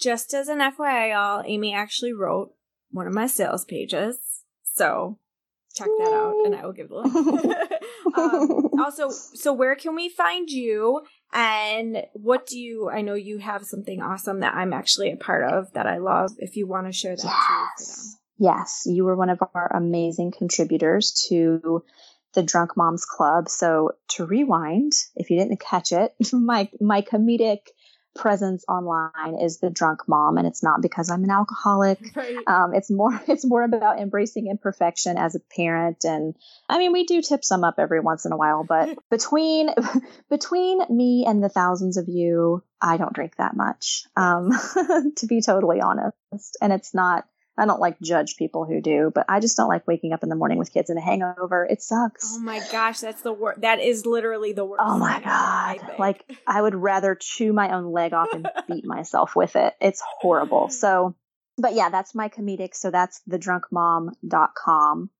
Just 0.00 0.32
as 0.32 0.48
an 0.48 0.60
FYI, 0.60 1.12
y'all, 1.12 1.42
Amy 1.44 1.74
actually 1.74 2.14
wrote 2.14 2.54
one 2.90 3.06
of 3.06 3.14
my 3.14 3.26
sales 3.26 3.64
pages. 3.64 4.18
So 4.64 5.18
check 5.74 5.88
that 5.98 6.12
out 6.12 6.34
and 6.44 6.54
I 6.54 6.64
will 6.64 6.72
give 6.72 6.88
the 6.88 6.96
link. 6.96 7.14
um, 8.16 8.80
also, 8.80 9.10
so 9.10 9.52
where 9.52 9.76
can 9.76 9.94
we 9.94 10.08
find 10.08 10.48
you 10.50 11.02
and 11.32 12.04
what 12.12 12.46
do 12.46 12.58
you, 12.58 12.90
I 12.90 13.02
know 13.02 13.14
you 13.14 13.38
have 13.38 13.64
something 13.64 14.00
awesome 14.00 14.40
that 14.40 14.54
I'm 14.54 14.72
actually 14.72 15.12
a 15.12 15.16
part 15.16 15.52
of 15.52 15.72
that 15.74 15.86
I 15.86 15.98
love. 15.98 16.32
If 16.38 16.56
you 16.56 16.66
want 16.66 16.86
to 16.86 16.92
share 16.92 17.16
that 17.16 17.24
yes. 17.78 18.14
too 18.14 18.18
Yes, 18.38 18.84
you 18.86 19.04
were 19.04 19.16
one 19.16 19.30
of 19.30 19.42
our 19.54 19.70
amazing 19.74 20.30
contributors 20.30 21.26
to 21.28 21.82
the 22.34 22.42
Drunk 22.42 22.76
Moms 22.76 23.04
Club. 23.04 23.48
So 23.48 23.92
to 24.10 24.26
rewind, 24.26 24.92
if 25.16 25.28
you 25.30 25.38
didn't 25.38 25.60
catch 25.60 25.92
it, 25.92 26.14
my 26.32 26.70
my 26.80 27.02
comedic 27.02 27.58
presence 28.18 28.64
online 28.68 29.40
is 29.40 29.58
the 29.58 29.70
drunk 29.70 30.00
mom 30.08 30.36
and 30.36 30.46
it's 30.46 30.62
not 30.62 30.82
because 30.82 31.10
i'm 31.10 31.24
an 31.24 31.30
alcoholic. 31.30 31.98
Right. 32.14 32.36
um, 32.46 32.74
it's 32.74 32.90
more 32.90 33.18
it's 33.28 33.46
more 33.46 33.62
about 33.62 33.98
embracing 33.98 34.48
imperfection 34.48 35.16
as 35.16 35.34
a 35.34 35.40
parent 35.56 36.04
and 36.04 36.36
i 36.68 36.78
mean 36.78 36.92
we 36.92 37.04
do 37.04 37.22
tip 37.22 37.44
some 37.44 37.64
up 37.64 37.76
every 37.78 38.00
once 38.00 38.26
in 38.26 38.32
a 38.32 38.36
while 38.36 38.64
but 38.64 38.98
between 39.10 39.70
between 40.30 40.80
me 40.90 41.24
and 41.26 41.42
the 41.42 41.48
thousands 41.48 41.96
of 41.96 42.08
you 42.08 42.62
i 42.82 42.96
don't 42.96 43.14
drink 43.14 43.36
that 43.36 43.56
much 43.56 44.04
um, 44.16 44.50
to 45.16 45.26
be 45.26 45.40
totally 45.40 45.80
honest. 45.80 46.56
And 46.60 46.72
it's 46.72 46.94
not 46.94 47.24
I 47.58 47.66
don't 47.66 47.80
like 47.80 48.00
judge 48.00 48.36
people 48.36 48.64
who 48.64 48.80
do, 48.80 49.10
but 49.12 49.26
I 49.28 49.40
just 49.40 49.56
don't 49.56 49.68
like 49.68 49.86
waking 49.88 50.12
up 50.12 50.22
in 50.22 50.28
the 50.28 50.36
morning 50.36 50.58
with 50.58 50.72
kids 50.72 50.90
and 50.90 50.98
a 50.98 51.02
hangover. 51.02 51.66
It 51.68 51.82
sucks. 51.82 52.36
Oh 52.36 52.40
my 52.40 52.60
gosh, 52.70 53.00
that's 53.00 53.22
the 53.22 53.32
worst. 53.32 53.62
That 53.62 53.80
is 53.80 54.06
literally 54.06 54.52
the 54.52 54.64
worst. 54.64 54.82
Oh 54.84 54.96
my 54.96 55.20
god. 55.20 55.24
I 55.26 55.96
like 55.98 56.24
I 56.46 56.62
would 56.62 56.76
rather 56.76 57.16
chew 57.16 57.52
my 57.52 57.74
own 57.74 57.92
leg 57.92 58.14
off 58.14 58.28
and 58.32 58.48
beat 58.68 58.84
myself 58.84 59.34
with 59.34 59.56
it. 59.56 59.74
It's 59.80 60.00
horrible. 60.20 60.68
So, 60.68 61.16
but 61.56 61.74
yeah, 61.74 61.90
that's 61.90 62.14
my 62.14 62.28
comedic. 62.28 62.76
So 62.76 62.92
that's 62.92 63.20
thedrunkmom.com. 63.28 65.10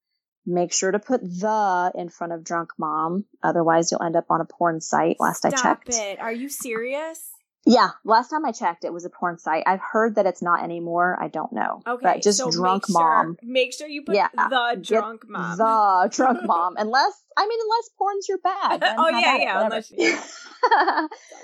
Make 0.45 0.73
sure 0.73 0.91
to 0.91 0.99
put 0.99 1.21
the 1.21 1.91
in 1.93 2.07
front 2.09 2.33
of 2.33 2.43
drunk 2.45 2.69
mom. 2.77 3.25
Otherwise, 3.43 3.91
you'll 3.91 4.01
end 4.01 4.15
up 4.15 4.25
on 4.29 4.39
a 4.39 4.45
porn 4.45 4.79
site. 4.79 5.17
Last 5.19 5.39
Stop 5.39 5.53
I 5.53 5.57
checked. 5.57 5.89
it. 5.89 6.19
Are 6.19 6.33
you 6.33 6.47
serious? 6.47 7.29
Yeah, 7.65 7.89
last 8.05 8.29
time 8.29 8.45
I 8.45 8.51
checked, 8.51 8.85
it 8.85 8.93
was 8.93 9.05
a 9.05 9.09
porn 9.09 9.37
site. 9.37 9.63
I've 9.67 9.81
heard 9.81 10.15
that 10.15 10.25
it's 10.25 10.41
not 10.41 10.63
anymore. 10.63 11.17
I 11.21 11.27
don't 11.27 11.51
know. 11.51 11.81
Okay, 11.85 12.01
but 12.01 12.21
just 12.21 12.37
so 12.37 12.49
drunk 12.49 12.85
make 12.87 12.93
mom. 12.93 13.37
Make 13.43 13.73
sure 13.73 13.87
you 13.87 14.03
put 14.03 14.15
yeah, 14.15 14.29
the 14.33 14.79
drunk 14.81 15.23
mom. 15.27 15.57
The 15.57 16.09
drunk 16.15 16.39
mom, 16.45 16.75
unless 16.77 17.13
I 17.37 17.47
mean, 17.47 17.59
unless 17.61 17.89
porn's 17.97 18.29
your 18.29 18.37
bag. 18.37 18.81
oh 18.97 19.09
yeah, 19.09 19.37
yeah. 19.37 19.63
Unless 19.65 19.91
you... 19.91 20.17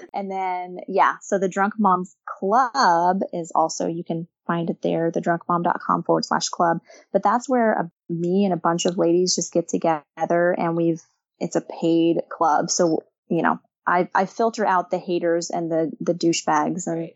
and 0.13 0.32
then 0.32 0.80
yeah, 0.88 1.15
so 1.21 1.38
the 1.38 1.49
Drunk 1.49 1.73
Moms 1.78 2.15
Club 2.25 3.19
is 3.34 3.51
also 3.54 3.88
you 3.88 4.04
can 4.04 4.28
find 4.47 4.69
it 4.69 4.82
there, 4.82 5.12
thedrunkmom.com 5.12 6.04
forward 6.04 6.25
slash 6.25 6.49
club. 6.49 6.80
But 7.12 7.23
that's 7.23 7.49
where 7.49 7.73
a, 7.73 7.91
me 8.12 8.45
and 8.45 8.54
a 8.54 8.58
bunch 8.58 8.86
of 8.86 8.97
ladies 8.97 9.36
just 9.36 9.54
get 9.54 9.67
together, 9.67 10.56
and 10.58 10.78
we've 10.78 11.01
it's 11.39 11.58
a 11.58 11.62
paid 11.62 12.21
club, 12.30 12.69
so 12.69 13.04
you 13.28 13.41
know 13.41 13.60
I, 13.87 14.09
I 14.13 14.25
filter 14.25 14.65
out 14.65 14.89
the 14.89 14.97
haters 14.97 15.49
and 15.49 15.71
the 15.71 15.91
the 15.99 16.13
douchebags 16.13 16.87
and 16.87 16.99
right. 16.99 17.15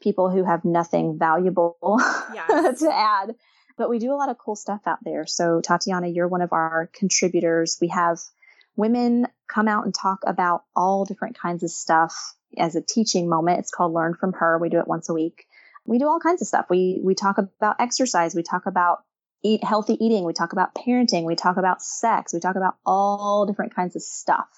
people 0.00 0.30
who 0.30 0.44
have 0.44 0.64
nothing 0.64 1.18
valuable 1.18 1.76
yes. 2.34 2.80
to 2.80 2.92
add. 2.92 3.34
But 3.76 3.88
we 3.88 4.00
do 4.00 4.12
a 4.12 4.16
lot 4.16 4.28
of 4.28 4.38
cool 4.38 4.56
stuff 4.56 4.80
out 4.86 4.98
there. 5.04 5.26
So 5.26 5.60
Tatiana, 5.60 6.08
you're 6.08 6.26
one 6.26 6.42
of 6.42 6.52
our 6.52 6.90
contributors. 6.92 7.78
We 7.80 7.88
have 7.88 8.18
women 8.76 9.26
come 9.48 9.68
out 9.68 9.84
and 9.84 9.94
talk 9.94 10.20
about 10.26 10.64
all 10.74 11.04
different 11.04 11.38
kinds 11.38 11.62
of 11.62 11.70
stuff 11.70 12.34
as 12.56 12.74
a 12.74 12.82
teaching 12.82 13.28
moment. 13.28 13.60
It's 13.60 13.70
called 13.70 13.92
Learn 13.92 14.14
from 14.14 14.32
Her. 14.32 14.58
We 14.58 14.68
do 14.68 14.80
it 14.80 14.88
once 14.88 15.08
a 15.08 15.14
week. 15.14 15.46
We 15.86 15.98
do 15.98 16.08
all 16.08 16.20
kinds 16.20 16.42
of 16.42 16.48
stuff. 16.48 16.66
We 16.68 17.00
we 17.02 17.14
talk 17.14 17.38
about 17.38 17.76
exercise. 17.78 18.34
We 18.34 18.42
talk 18.42 18.66
about 18.66 19.04
eat 19.42 19.62
healthy 19.62 19.96
eating. 20.04 20.24
We 20.24 20.32
talk 20.32 20.52
about 20.52 20.74
parenting. 20.74 21.24
We 21.24 21.36
talk 21.36 21.56
about 21.56 21.80
sex. 21.80 22.34
We 22.34 22.40
talk 22.40 22.56
about 22.56 22.74
all 22.84 23.46
different 23.46 23.74
kinds 23.74 23.96
of 23.96 24.02
stuff. 24.02 24.48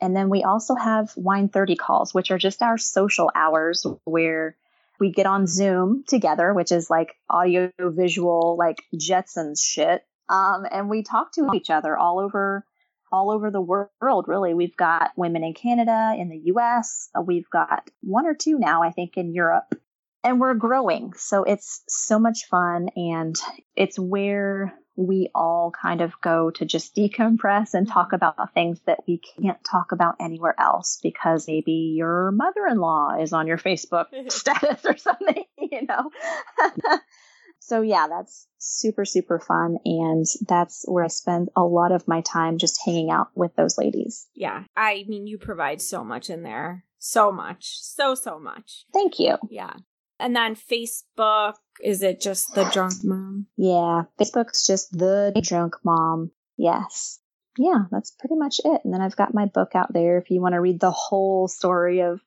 And 0.00 0.14
then 0.14 0.28
we 0.28 0.42
also 0.44 0.74
have 0.74 1.12
Wine 1.16 1.48
30 1.48 1.76
calls, 1.76 2.14
which 2.14 2.30
are 2.30 2.38
just 2.38 2.62
our 2.62 2.78
social 2.78 3.30
hours 3.34 3.84
where 4.04 4.56
we 5.00 5.12
get 5.12 5.26
on 5.26 5.46
Zoom 5.46 6.04
together, 6.06 6.52
which 6.54 6.72
is 6.72 6.90
like 6.90 7.14
audio 7.28 7.70
visual, 7.78 8.56
like 8.58 8.82
Jetsons 8.94 9.62
shit. 9.62 10.04
Um, 10.28 10.66
and 10.70 10.88
we 10.88 11.02
talk 11.02 11.32
to 11.32 11.50
each 11.54 11.70
other 11.70 11.96
all 11.96 12.18
over, 12.18 12.64
all 13.10 13.30
over 13.30 13.50
the 13.50 13.60
world. 13.60 14.24
Really, 14.26 14.54
we've 14.54 14.76
got 14.76 15.12
women 15.16 15.42
in 15.42 15.54
Canada, 15.54 16.14
in 16.16 16.28
the 16.28 16.40
U.S. 16.46 17.08
We've 17.24 17.48
got 17.50 17.88
one 18.02 18.26
or 18.26 18.34
two 18.34 18.58
now, 18.58 18.82
I 18.82 18.90
think, 18.90 19.16
in 19.16 19.32
Europe, 19.32 19.74
and 20.22 20.40
we're 20.40 20.54
growing. 20.54 21.14
So 21.16 21.44
it's 21.44 21.82
so 21.88 22.18
much 22.18 22.46
fun, 22.50 22.90
and 22.94 23.36
it's 23.74 23.98
where 23.98 24.74
we 24.98 25.30
all 25.32 25.70
kind 25.70 26.00
of 26.00 26.20
go 26.20 26.50
to 26.50 26.64
just 26.64 26.96
decompress 26.96 27.72
and 27.72 27.86
talk 27.86 28.08
mm-hmm. 28.08 28.16
about 28.16 28.52
things 28.52 28.80
that 28.86 28.98
we 29.06 29.20
can't 29.40 29.62
talk 29.62 29.92
about 29.92 30.16
anywhere 30.18 30.56
else 30.58 30.98
because 31.00 31.46
maybe 31.46 31.94
your 31.96 32.32
mother 32.32 32.66
in 32.68 32.78
law 32.78 33.16
is 33.18 33.32
on 33.32 33.46
your 33.46 33.58
Facebook 33.58 34.06
status 34.32 34.84
or 34.84 34.96
something, 34.96 35.44
you 35.56 35.86
know? 35.86 36.10
so, 37.60 37.80
yeah, 37.80 38.08
that's 38.08 38.48
super, 38.58 39.04
super 39.04 39.38
fun. 39.38 39.76
And 39.84 40.26
that's 40.48 40.84
where 40.88 41.04
I 41.04 41.08
spend 41.08 41.48
a 41.54 41.62
lot 41.62 41.92
of 41.92 42.08
my 42.08 42.20
time 42.22 42.58
just 42.58 42.80
hanging 42.84 43.10
out 43.10 43.28
with 43.36 43.54
those 43.54 43.78
ladies. 43.78 44.26
Yeah. 44.34 44.64
I 44.76 45.04
mean, 45.06 45.28
you 45.28 45.38
provide 45.38 45.80
so 45.80 46.02
much 46.02 46.28
in 46.28 46.42
there. 46.42 46.84
So 46.98 47.30
much. 47.30 47.78
So, 47.80 48.16
so 48.16 48.40
much. 48.40 48.84
Thank 48.92 49.20
you. 49.20 49.36
Yeah. 49.48 49.74
And 50.20 50.34
then 50.34 50.56
Facebook, 50.56 51.54
is 51.82 52.02
it 52.02 52.20
just 52.20 52.54
the 52.54 52.64
drunk 52.72 52.94
mom? 53.04 53.46
Yeah, 53.56 54.02
Facebook's 54.18 54.66
just 54.66 54.90
the 54.90 55.32
drunk 55.42 55.76
mom. 55.84 56.32
Yes. 56.56 57.20
Yeah, 57.56 57.84
that's 57.90 58.12
pretty 58.12 58.36
much 58.36 58.60
it. 58.64 58.80
And 58.84 58.92
then 58.92 59.00
I've 59.00 59.16
got 59.16 59.34
my 59.34 59.46
book 59.46 59.72
out 59.74 59.92
there 59.92 60.18
if 60.18 60.30
you 60.30 60.40
want 60.40 60.54
to 60.54 60.60
read 60.60 60.80
the 60.80 60.90
whole 60.90 61.48
story 61.48 62.00
of 62.00 62.20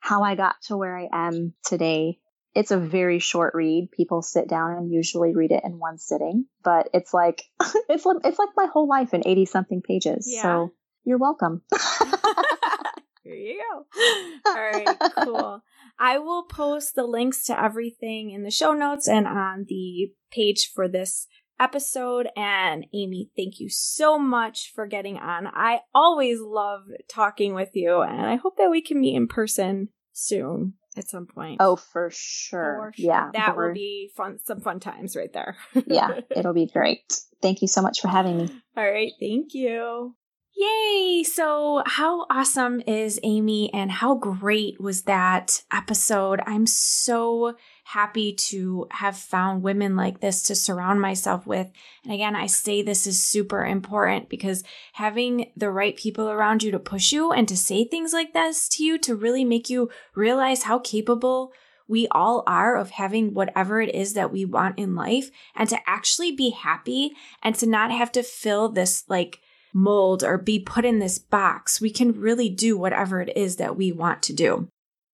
how 0.00 0.22
I 0.22 0.34
got 0.34 0.56
to 0.64 0.76
where 0.76 0.96
I 0.96 1.08
am 1.12 1.54
today. 1.64 2.18
It's 2.54 2.70
a 2.70 2.78
very 2.78 3.18
short 3.18 3.54
read. 3.54 3.90
People 3.92 4.22
sit 4.22 4.48
down 4.48 4.72
and 4.72 4.92
usually 4.92 5.34
read 5.34 5.52
it 5.52 5.64
in 5.64 5.78
one 5.78 5.98
sitting, 5.98 6.46
but 6.64 6.88
it's 6.92 7.12
like 7.12 7.44
it's 7.88 8.06
like 8.06 8.16
it's 8.24 8.38
like 8.38 8.48
my 8.56 8.66
whole 8.72 8.88
life 8.88 9.12
in 9.14 9.26
80 9.26 9.44
something 9.46 9.82
pages. 9.82 10.26
Yeah. 10.30 10.42
So, 10.42 10.72
you're 11.04 11.18
welcome. 11.18 11.62
Here 13.22 13.34
you 13.34 13.62
go. 13.62 14.50
All 14.50 14.54
right, 14.54 14.96
cool. 15.24 15.62
I 15.98 16.18
will 16.18 16.44
post 16.44 16.94
the 16.94 17.04
links 17.04 17.44
to 17.44 17.60
everything 17.60 18.30
in 18.30 18.42
the 18.42 18.50
show 18.50 18.72
notes 18.72 19.08
and 19.08 19.26
on 19.26 19.66
the 19.68 20.12
page 20.30 20.70
for 20.74 20.88
this 20.88 21.26
episode. 21.60 22.28
And 22.36 22.86
Amy, 22.94 23.30
thank 23.36 23.60
you 23.60 23.68
so 23.68 24.18
much 24.18 24.72
for 24.74 24.86
getting 24.86 25.16
on. 25.16 25.46
I 25.46 25.80
always 25.94 26.40
love 26.40 26.82
talking 27.08 27.54
with 27.54 27.70
you, 27.74 28.02
and 28.02 28.24
I 28.24 28.36
hope 28.36 28.56
that 28.58 28.70
we 28.70 28.80
can 28.80 29.00
meet 29.00 29.16
in 29.16 29.26
person 29.28 29.88
soon 30.12 30.74
at 30.96 31.08
some 31.08 31.26
point. 31.26 31.58
Oh, 31.60 31.76
for 31.76 32.10
sure. 32.12 32.92
For 32.92 33.00
sure. 33.00 33.06
Yeah. 33.06 33.30
That 33.32 33.56
will 33.56 33.72
be 33.72 34.10
fun 34.16 34.38
some 34.44 34.60
fun 34.60 34.80
times 34.80 35.16
right 35.16 35.32
there. 35.32 35.56
yeah, 35.86 36.20
it'll 36.36 36.54
be 36.54 36.70
great. 36.72 37.02
Thank 37.42 37.62
you 37.62 37.68
so 37.68 37.82
much 37.82 38.00
for 38.00 38.08
having 38.08 38.36
me. 38.36 38.48
All 38.76 38.90
right, 38.90 39.12
thank 39.20 39.54
you. 39.54 40.14
Yay! 40.58 41.22
So, 41.22 41.84
how 41.86 42.26
awesome 42.28 42.82
is 42.84 43.20
Amy 43.22 43.72
and 43.72 43.92
how 43.92 44.16
great 44.16 44.80
was 44.80 45.02
that 45.02 45.62
episode? 45.72 46.40
I'm 46.46 46.66
so 46.66 47.54
happy 47.84 48.32
to 48.32 48.88
have 48.90 49.16
found 49.16 49.62
women 49.62 49.94
like 49.94 50.18
this 50.18 50.42
to 50.42 50.56
surround 50.56 51.00
myself 51.00 51.46
with. 51.46 51.68
And 52.02 52.12
again, 52.12 52.34
I 52.34 52.46
say 52.46 52.82
this 52.82 53.06
is 53.06 53.24
super 53.24 53.64
important 53.64 54.28
because 54.28 54.64
having 54.94 55.52
the 55.56 55.70
right 55.70 55.96
people 55.96 56.28
around 56.28 56.64
you 56.64 56.72
to 56.72 56.80
push 56.80 57.12
you 57.12 57.30
and 57.30 57.46
to 57.46 57.56
say 57.56 57.84
things 57.84 58.12
like 58.12 58.32
this 58.32 58.68
to 58.70 58.82
you 58.82 58.98
to 58.98 59.14
really 59.14 59.44
make 59.44 59.70
you 59.70 59.90
realize 60.16 60.64
how 60.64 60.80
capable 60.80 61.52
we 61.86 62.08
all 62.08 62.42
are 62.48 62.76
of 62.76 62.90
having 62.90 63.32
whatever 63.32 63.80
it 63.80 63.94
is 63.94 64.14
that 64.14 64.32
we 64.32 64.44
want 64.44 64.76
in 64.76 64.96
life 64.96 65.30
and 65.54 65.68
to 65.68 65.78
actually 65.86 66.32
be 66.32 66.50
happy 66.50 67.12
and 67.44 67.54
to 67.54 67.66
not 67.66 67.92
have 67.92 68.10
to 68.10 68.24
fill 68.24 68.68
this 68.68 69.04
like 69.08 69.38
mold 69.72 70.22
or 70.24 70.38
be 70.38 70.58
put 70.58 70.84
in 70.84 70.98
this 70.98 71.18
box. 71.18 71.80
We 71.80 71.90
can 71.90 72.20
really 72.20 72.48
do 72.48 72.76
whatever 72.76 73.20
it 73.20 73.36
is 73.36 73.56
that 73.56 73.76
we 73.76 73.92
want 73.92 74.22
to 74.24 74.32
do. 74.32 74.68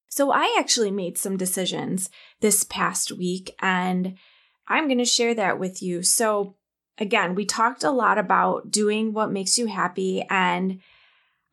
So 0.08 0.30
I 0.30 0.56
actually 0.58 0.90
made 0.90 1.18
some 1.18 1.36
decisions 1.36 2.08
this 2.40 2.62
past 2.62 3.10
week 3.10 3.54
and 3.60 4.16
I'm 4.68 4.86
going 4.86 4.98
to 4.98 5.04
share 5.04 5.34
that 5.34 5.58
with 5.58 5.82
you. 5.82 6.02
So 6.02 6.54
again, 6.98 7.34
we 7.34 7.44
talked 7.44 7.82
a 7.82 7.90
lot 7.90 8.16
about 8.16 8.70
doing 8.70 9.12
what 9.12 9.32
makes 9.32 9.58
you 9.58 9.66
happy 9.66 10.22
and 10.30 10.80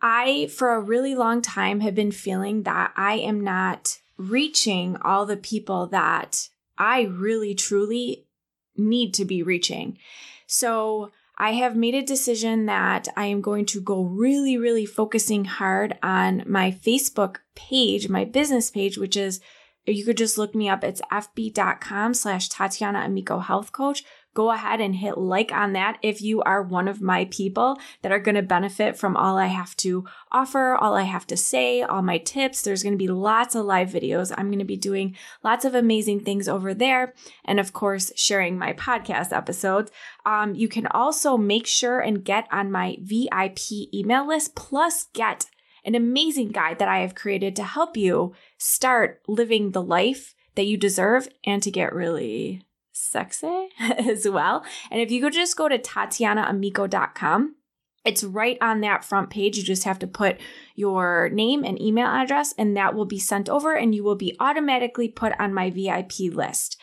I, 0.02 0.48
for 0.48 0.74
a 0.74 0.82
really 0.82 1.14
long 1.14 1.42
time, 1.42 1.82
have 1.82 1.94
been 1.94 2.12
feeling 2.12 2.64
that 2.64 2.92
I 2.98 3.14
am 3.16 3.42
not 3.42 4.00
reaching 4.18 4.98
all 4.98 5.26
the 5.26 5.38
people 5.38 5.88
that 5.88 6.50
I 6.78 7.04
really 7.04 7.54
truly 7.54 8.26
need 8.76 9.14
to 9.16 9.26
be 9.26 9.44
reaching. 9.44 9.98
So 10.48 11.12
I 11.42 11.54
have 11.54 11.76
made 11.76 11.96
a 11.96 12.04
decision 12.04 12.68
that 12.68 13.08
I 13.18 13.26
am 13.26 13.42
going 13.42 13.66
to 13.66 13.82
go 13.82 14.04
really, 14.04 14.60
really 14.60 14.86
focusing 14.86 15.46
hard 15.46 15.98
on 16.04 16.44
my 16.46 16.70
Facebook 16.70 17.38
page, 17.56 18.08
my 18.10 18.26
business 18.26 18.70
page, 18.70 18.96
which 18.96 19.18
is 19.18 19.40
you 19.88 20.06
could 20.06 20.18
just 20.18 20.38
look 20.38 20.54
me 20.54 20.70
up. 20.70 20.84
It's 20.84 21.02
fb.com 21.12 22.14
slash 22.14 22.48
Tatiana 22.48 23.00
Amico 23.00 23.40
Health 23.40 23.72
Coach. 23.72 24.04
Go 24.34 24.52
ahead 24.52 24.80
and 24.80 24.96
hit 24.96 25.18
like 25.18 25.52
on 25.52 25.74
that 25.74 25.98
if 26.02 26.22
you 26.22 26.42
are 26.44 26.62
one 26.62 26.88
of 26.88 27.02
my 27.02 27.26
people 27.26 27.78
that 28.02 28.12
are 28.12 28.20
going 28.20 28.36
to 28.36 28.42
benefit 28.42 28.98
from 28.98 29.18
all 29.18 29.38
I 29.38 29.48
have 29.48 29.76
to 29.78 30.06
offer, 30.32 30.76
all 30.76 30.96
I 30.96 31.04
have 31.04 31.28
to 31.28 31.38
say, 31.38 31.82
all 31.82 32.02
my 32.02 32.18
tips. 32.18 32.62
There's 32.62 32.84
going 32.84 32.94
to 32.94 32.98
be 32.98 33.08
lots 33.08 33.56
of 33.56 33.66
live 33.66 33.90
videos. 33.90 34.34
I'm 34.38 34.48
going 34.48 34.60
to 34.60 34.66
be 34.66 34.78
doing 34.78 35.16
lots 35.44 35.66
of 35.66 35.76
amazing 35.76 36.22
things 36.22 36.48
over 36.48 36.74
there. 36.74 37.14
And 37.44 37.60
of 37.60 37.74
course, 37.74 38.12
sharing 38.16 38.58
my 38.58 38.74
podcast 38.74 39.36
episodes. 39.36 39.92
Um, 40.26 40.56
you 40.56 40.68
can 40.68 40.88
also 40.88 41.38
make 41.38 41.68
sure 41.68 42.00
and 42.00 42.24
get 42.24 42.48
on 42.52 42.72
my 42.72 42.98
VIP 43.02 43.94
email 43.94 44.28
list, 44.28 44.56
plus 44.56 45.08
get 45.14 45.46
an 45.84 45.96
amazing 45.96 46.50
guide 46.50 46.80
that 46.80 46.88
I 46.88 47.00
have 47.00 47.16
created 47.16 47.56
to 47.56 47.64
help 47.64 47.98
you 47.98 48.34
start 48.58 49.22
living 49.28 49.72
the 49.72 49.82
life 49.82 50.36
that 50.56 50.66
you 50.66 50.78
deserve 50.78 51.28
and 51.44 51.64
to 51.64 51.72
get 51.72 51.94
really 51.94 52.64
sexy 53.02 53.70
as 53.80 54.28
well. 54.28 54.64
And 54.90 55.02
if 55.02 55.12
you 55.12 55.22
could 55.22 55.34
just 55.34 55.58
go 55.58 55.68
to 55.68 55.78
tatianaamico.com, 55.78 57.56
it's 58.04 58.24
right 58.24 58.58
on 58.62 58.82
that 58.82 59.04
front 59.04 59.30
page. 59.30 59.58
You 59.58 59.64
just 59.64 59.84
have 59.84 60.00
to 60.00 60.08
put 60.08 60.40
your 60.76 61.30
name 61.30 61.64
and 61.64 61.80
email 61.80 62.08
address, 62.08 62.54
and 62.58 62.76
that 62.76 62.96
will 62.96 63.06
be 63.06 63.20
sent 63.20 63.48
over, 63.48 63.76
and 63.76 63.94
you 63.94 64.04
will 64.04 64.16
be 64.16 64.36
automatically 64.40 65.08
put 65.08 65.40
on 65.40 65.54
my 65.54 65.70
VIP 65.70 66.20
list. 66.32 66.78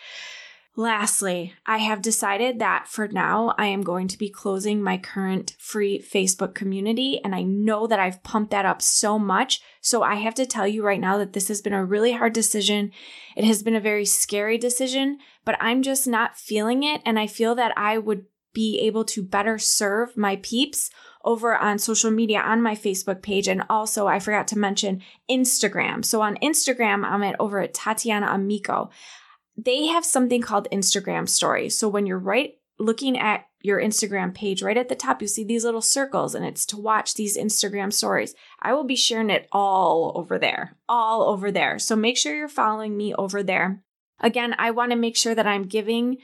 Lastly, 0.78 1.54
I 1.66 1.78
have 1.78 2.02
decided 2.02 2.60
that 2.60 2.86
for 2.86 3.08
now 3.08 3.52
I 3.58 3.66
am 3.66 3.82
going 3.82 4.06
to 4.06 4.16
be 4.16 4.28
closing 4.28 4.80
my 4.80 4.96
current 4.96 5.56
free 5.58 6.00
Facebook 6.00 6.54
community, 6.54 7.20
and 7.24 7.34
I 7.34 7.42
know 7.42 7.88
that 7.88 7.98
I've 7.98 8.22
pumped 8.22 8.52
that 8.52 8.64
up 8.64 8.80
so 8.80 9.18
much. 9.18 9.60
So 9.80 10.04
I 10.04 10.14
have 10.14 10.36
to 10.36 10.46
tell 10.46 10.68
you 10.68 10.84
right 10.84 11.00
now 11.00 11.18
that 11.18 11.32
this 11.32 11.48
has 11.48 11.60
been 11.60 11.72
a 11.72 11.84
really 11.84 12.12
hard 12.12 12.32
decision. 12.32 12.92
It 13.34 13.42
has 13.42 13.64
been 13.64 13.74
a 13.74 13.80
very 13.80 14.04
scary 14.04 14.56
decision, 14.56 15.18
but 15.44 15.56
I'm 15.60 15.82
just 15.82 16.06
not 16.06 16.38
feeling 16.38 16.84
it. 16.84 17.02
And 17.04 17.18
I 17.18 17.26
feel 17.26 17.56
that 17.56 17.72
I 17.76 17.98
would 17.98 18.26
be 18.52 18.78
able 18.78 19.02
to 19.06 19.22
better 19.24 19.58
serve 19.58 20.16
my 20.16 20.36
peeps 20.36 20.90
over 21.24 21.56
on 21.56 21.80
social 21.80 22.12
media 22.12 22.38
on 22.38 22.62
my 22.62 22.76
Facebook 22.76 23.20
page. 23.20 23.48
And 23.48 23.64
also, 23.68 24.06
I 24.06 24.20
forgot 24.20 24.46
to 24.48 24.58
mention 24.58 25.02
Instagram. 25.28 26.04
So 26.04 26.22
on 26.22 26.36
Instagram, 26.36 27.04
I'm 27.04 27.24
at 27.24 27.34
over 27.40 27.58
at 27.58 27.74
Tatiana 27.74 28.28
Amico 28.30 28.90
they 29.59 29.86
have 29.86 30.04
something 30.04 30.40
called 30.40 30.68
Instagram 30.72 31.28
stories. 31.28 31.76
So 31.76 31.88
when 31.88 32.06
you're 32.06 32.18
right 32.18 32.54
looking 32.78 33.18
at 33.18 33.46
your 33.61 33.82
Instagram 33.82 34.32
page, 34.32 34.62
right 34.62 34.76
at 34.76 34.88
the 34.88 34.94
top, 34.94 35.20
you 35.20 35.26
see 35.26 35.42
these 35.42 35.64
little 35.64 35.82
circles 35.82 36.34
and 36.36 36.44
it's 36.44 36.64
to 36.66 36.76
watch 36.76 37.14
these 37.14 37.36
Instagram 37.36 37.92
stories. 37.92 38.34
I 38.62 38.72
will 38.72 38.84
be 38.84 38.94
sharing 38.94 39.30
it 39.30 39.48
all 39.50 40.12
over 40.14 40.38
there, 40.38 40.76
all 40.88 41.24
over 41.24 41.50
there. 41.50 41.80
So 41.80 41.96
make 41.96 42.16
sure 42.16 42.36
you're 42.36 42.48
following 42.48 42.96
me 42.96 43.12
over 43.14 43.42
there. 43.42 43.82
Again, 44.20 44.54
I 44.59 44.70
want 44.70 44.92
to 44.92 44.96
make 44.96 45.16
sure 45.16 45.34
that 45.34 45.46
I'm 45.46 45.64
giving 45.64 46.18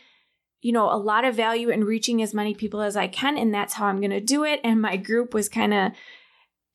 you 0.64 0.72
know, 0.72 0.91
a 0.91 0.97
lot 0.97 1.26
of 1.26 1.35
value 1.35 1.70
and 1.70 1.85
reaching 1.85 2.22
as 2.22 2.32
many 2.32 2.55
people 2.55 2.80
as 2.80 2.97
I 2.97 3.07
can. 3.07 3.37
And 3.37 3.53
that's 3.53 3.74
how 3.74 3.85
I'm 3.85 4.01
going 4.01 4.11
to 4.12 4.20
do 4.20 4.45
it. 4.45 4.61
And 4.64 4.80
my 4.80 4.97
group 4.97 5.35
was 5.35 5.47
kind 5.47 5.74
of 5.74 5.93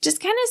just 0.04 0.22
kind 0.22 0.38
of 0.44 0.50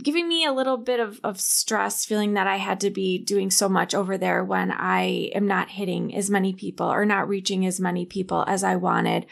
giving 0.00 0.26
me 0.26 0.44
a 0.44 0.52
little 0.52 0.78
bit 0.78 1.00
of, 1.00 1.20
of 1.22 1.40
stress 1.40 2.04
feeling 2.04 2.34
that 2.34 2.46
I 2.46 2.56
had 2.56 2.80
to 2.80 2.90
be 2.90 3.18
doing 3.18 3.50
so 3.50 3.68
much 3.68 3.94
over 3.94 4.16
there 4.16 4.42
when 4.42 4.70
I 4.70 5.30
am 5.34 5.46
not 5.46 5.70
hitting 5.70 6.14
as 6.14 6.30
many 6.30 6.54
people 6.54 6.86
or 6.86 7.04
not 7.04 7.28
reaching 7.28 7.66
as 7.66 7.78
many 7.78 8.06
people 8.06 8.44
as 8.48 8.64
I 8.64 8.76
wanted. 8.76 9.26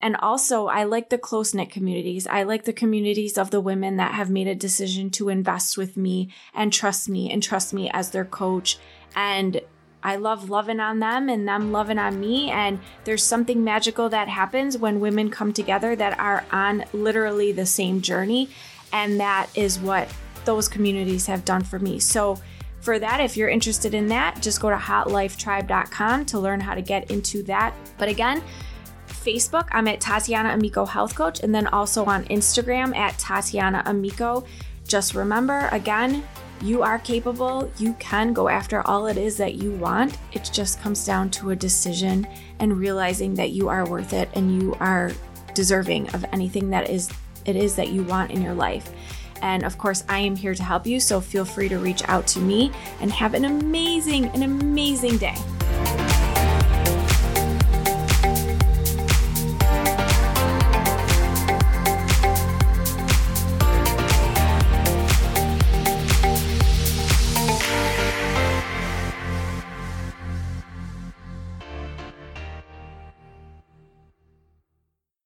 And 0.00 0.16
also, 0.16 0.66
I 0.66 0.84
like 0.84 1.10
the 1.10 1.18
close 1.18 1.52
knit 1.52 1.70
communities. 1.70 2.26
I 2.26 2.44
like 2.44 2.64
the 2.64 2.72
communities 2.72 3.36
of 3.36 3.50
the 3.50 3.60
women 3.60 3.96
that 3.96 4.14
have 4.14 4.30
made 4.30 4.48
a 4.48 4.54
decision 4.54 5.10
to 5.10 5.28
invest 5.28 5.76
with 5.76 5.96
me 5.96 6.32
and 6.54 6.72
trust 6.72 7.08
me 7.08 7.30
and 7.30 7.42
trust 7.42 7.74
me 7.74 7.90
as 7.90 8.10
their 8.10 8.24
coach. 8.24 8.78
And 9.14 9.60
I 10.02 10.16
love 10.16 10.48
loving 10.48 10.78
on 10.80 11.00
them 11.00 11.28
and 11.28 11.48
them 11.48 11.72
loving 11.72 11.98
on 11.98 12.20
me. 12.20 12.50
And 12.50 12.78
there's 13.04 13.24
something 13.24 13.64
magical 13.64 14.08
that 14.10 14.28
happens 14.28 14.78
when 14.78 15.00
women 15.00 15.30
come 15.30 15.52
together 15.52 15.96
that 15.96 16.18
are 16.18 16.44
on 16.52 16.84
literally 16.92 17.52
the 17.52 17.66
same 17.66 18.00
journey. 18.00 18.48
And 18.92 19.20
that 19.20 19.48
is 19.54 19.78
what 19.78 20.08
those 20.44 20.68
communities 20.68 21.26
have 21.26 21.44
done 21.44 21.62
for 21.62 21.78
me. 21.78 21.98
So, 21.98 22.38
for 22.80 23.00
that, 23.00 23.20
if 23.20 23.36
you're 23.36 23.48
interested 23.48 23.94
in 23.94 24.06
that, 24.08 24.40
just 24.40 24.60
go 24.60 24.70
to 24.70 24.76
hotlifetribe.com 24.76 26.24
to 26.26 26.38
learn 26.38 26.60
how 26.60 26.74
to 26.74 26.82
get 26.82 27.10
into 27.10 27.42
that. 27.42 27.74
But 27.98 28.08
again, 28.08 28.40
Facebook, 29.08 29.66
I'm 29.72 29.88
at 29.88 30.00
Tatiana 30.00 30.50
Amico 30.50 30.84
Health 30.84 31.16
Coach, 31.16 31.40
and 31.42 31.52
then 31.52 31.66
also 31.66 32.04
on 32.04 32.24
Instagram 32.26 32.94
at 32.94 33.18
Tatiana 33.18 33.82
Amico. 33.86 34.44
Just 34.86 35.16
remember, 35.16 35.68
again, 35.72 36.22
you 36.62 36.82
are 36.82 37.00
capable. 37.00 37.70
You 37.76 37.94
can 37.98 38.32
go 38.32 38.48
after 38.48 38.86
all 38.86 39.08
it 39.08 39.16
is 39.16 39.36
that 39.38 39.56
you 39.56 39.72
want. 39.72 40.16
It 40.32 40.48
just 40.52 40.80
comes 40.80 41.04
down 41.04 41.30
to 41.30 41.50
a 41.50 41.56
decision 41.56 42.26
and 42.60 42.78
realizing 42.78 43.34
that 43.34 43.50
you 43.50 43.68
are 43.68 43.88
worth 43.88 44.12
it 44.12 44.28
and 44.34 44.62
you 44.62 44.76
are 44.80 45.12
deserving 45.54 46.08
of 46.10 46.24
anything 46.32 46.70
that 46.70 46.88
is 46.88 47.10
it 47.46 47.56
is 47.56 47.76
that 47.76 47.88
you 47.88 48.02
want 48.02 48.30
in 48.30 48.42
your 48.42 48.54
life. 48.54 48.92
And 49.42 49.64
of 49.64 49.78
course, 49.78 50.04
I 50.08 50.18
am 50.18 50.34
here 50.34 50.54
to 50.54 50.62
help 50.62 50.86
you, 50.86 50.98
so 51.00 51.20
feel 51.20 51.44
free 51.44 51.68
to 51.68 51.78
reach 51.78 52.02
out 52.08 52.26
to 52.28 52.40
me 52.40 52.72
and 53.00 53.10
have 53.10 53.34
an 53.34 53.44
amazing, 53.44 54.26
an 54.26 54.42
amazing 54.42 55.18
day. 55.18 55.36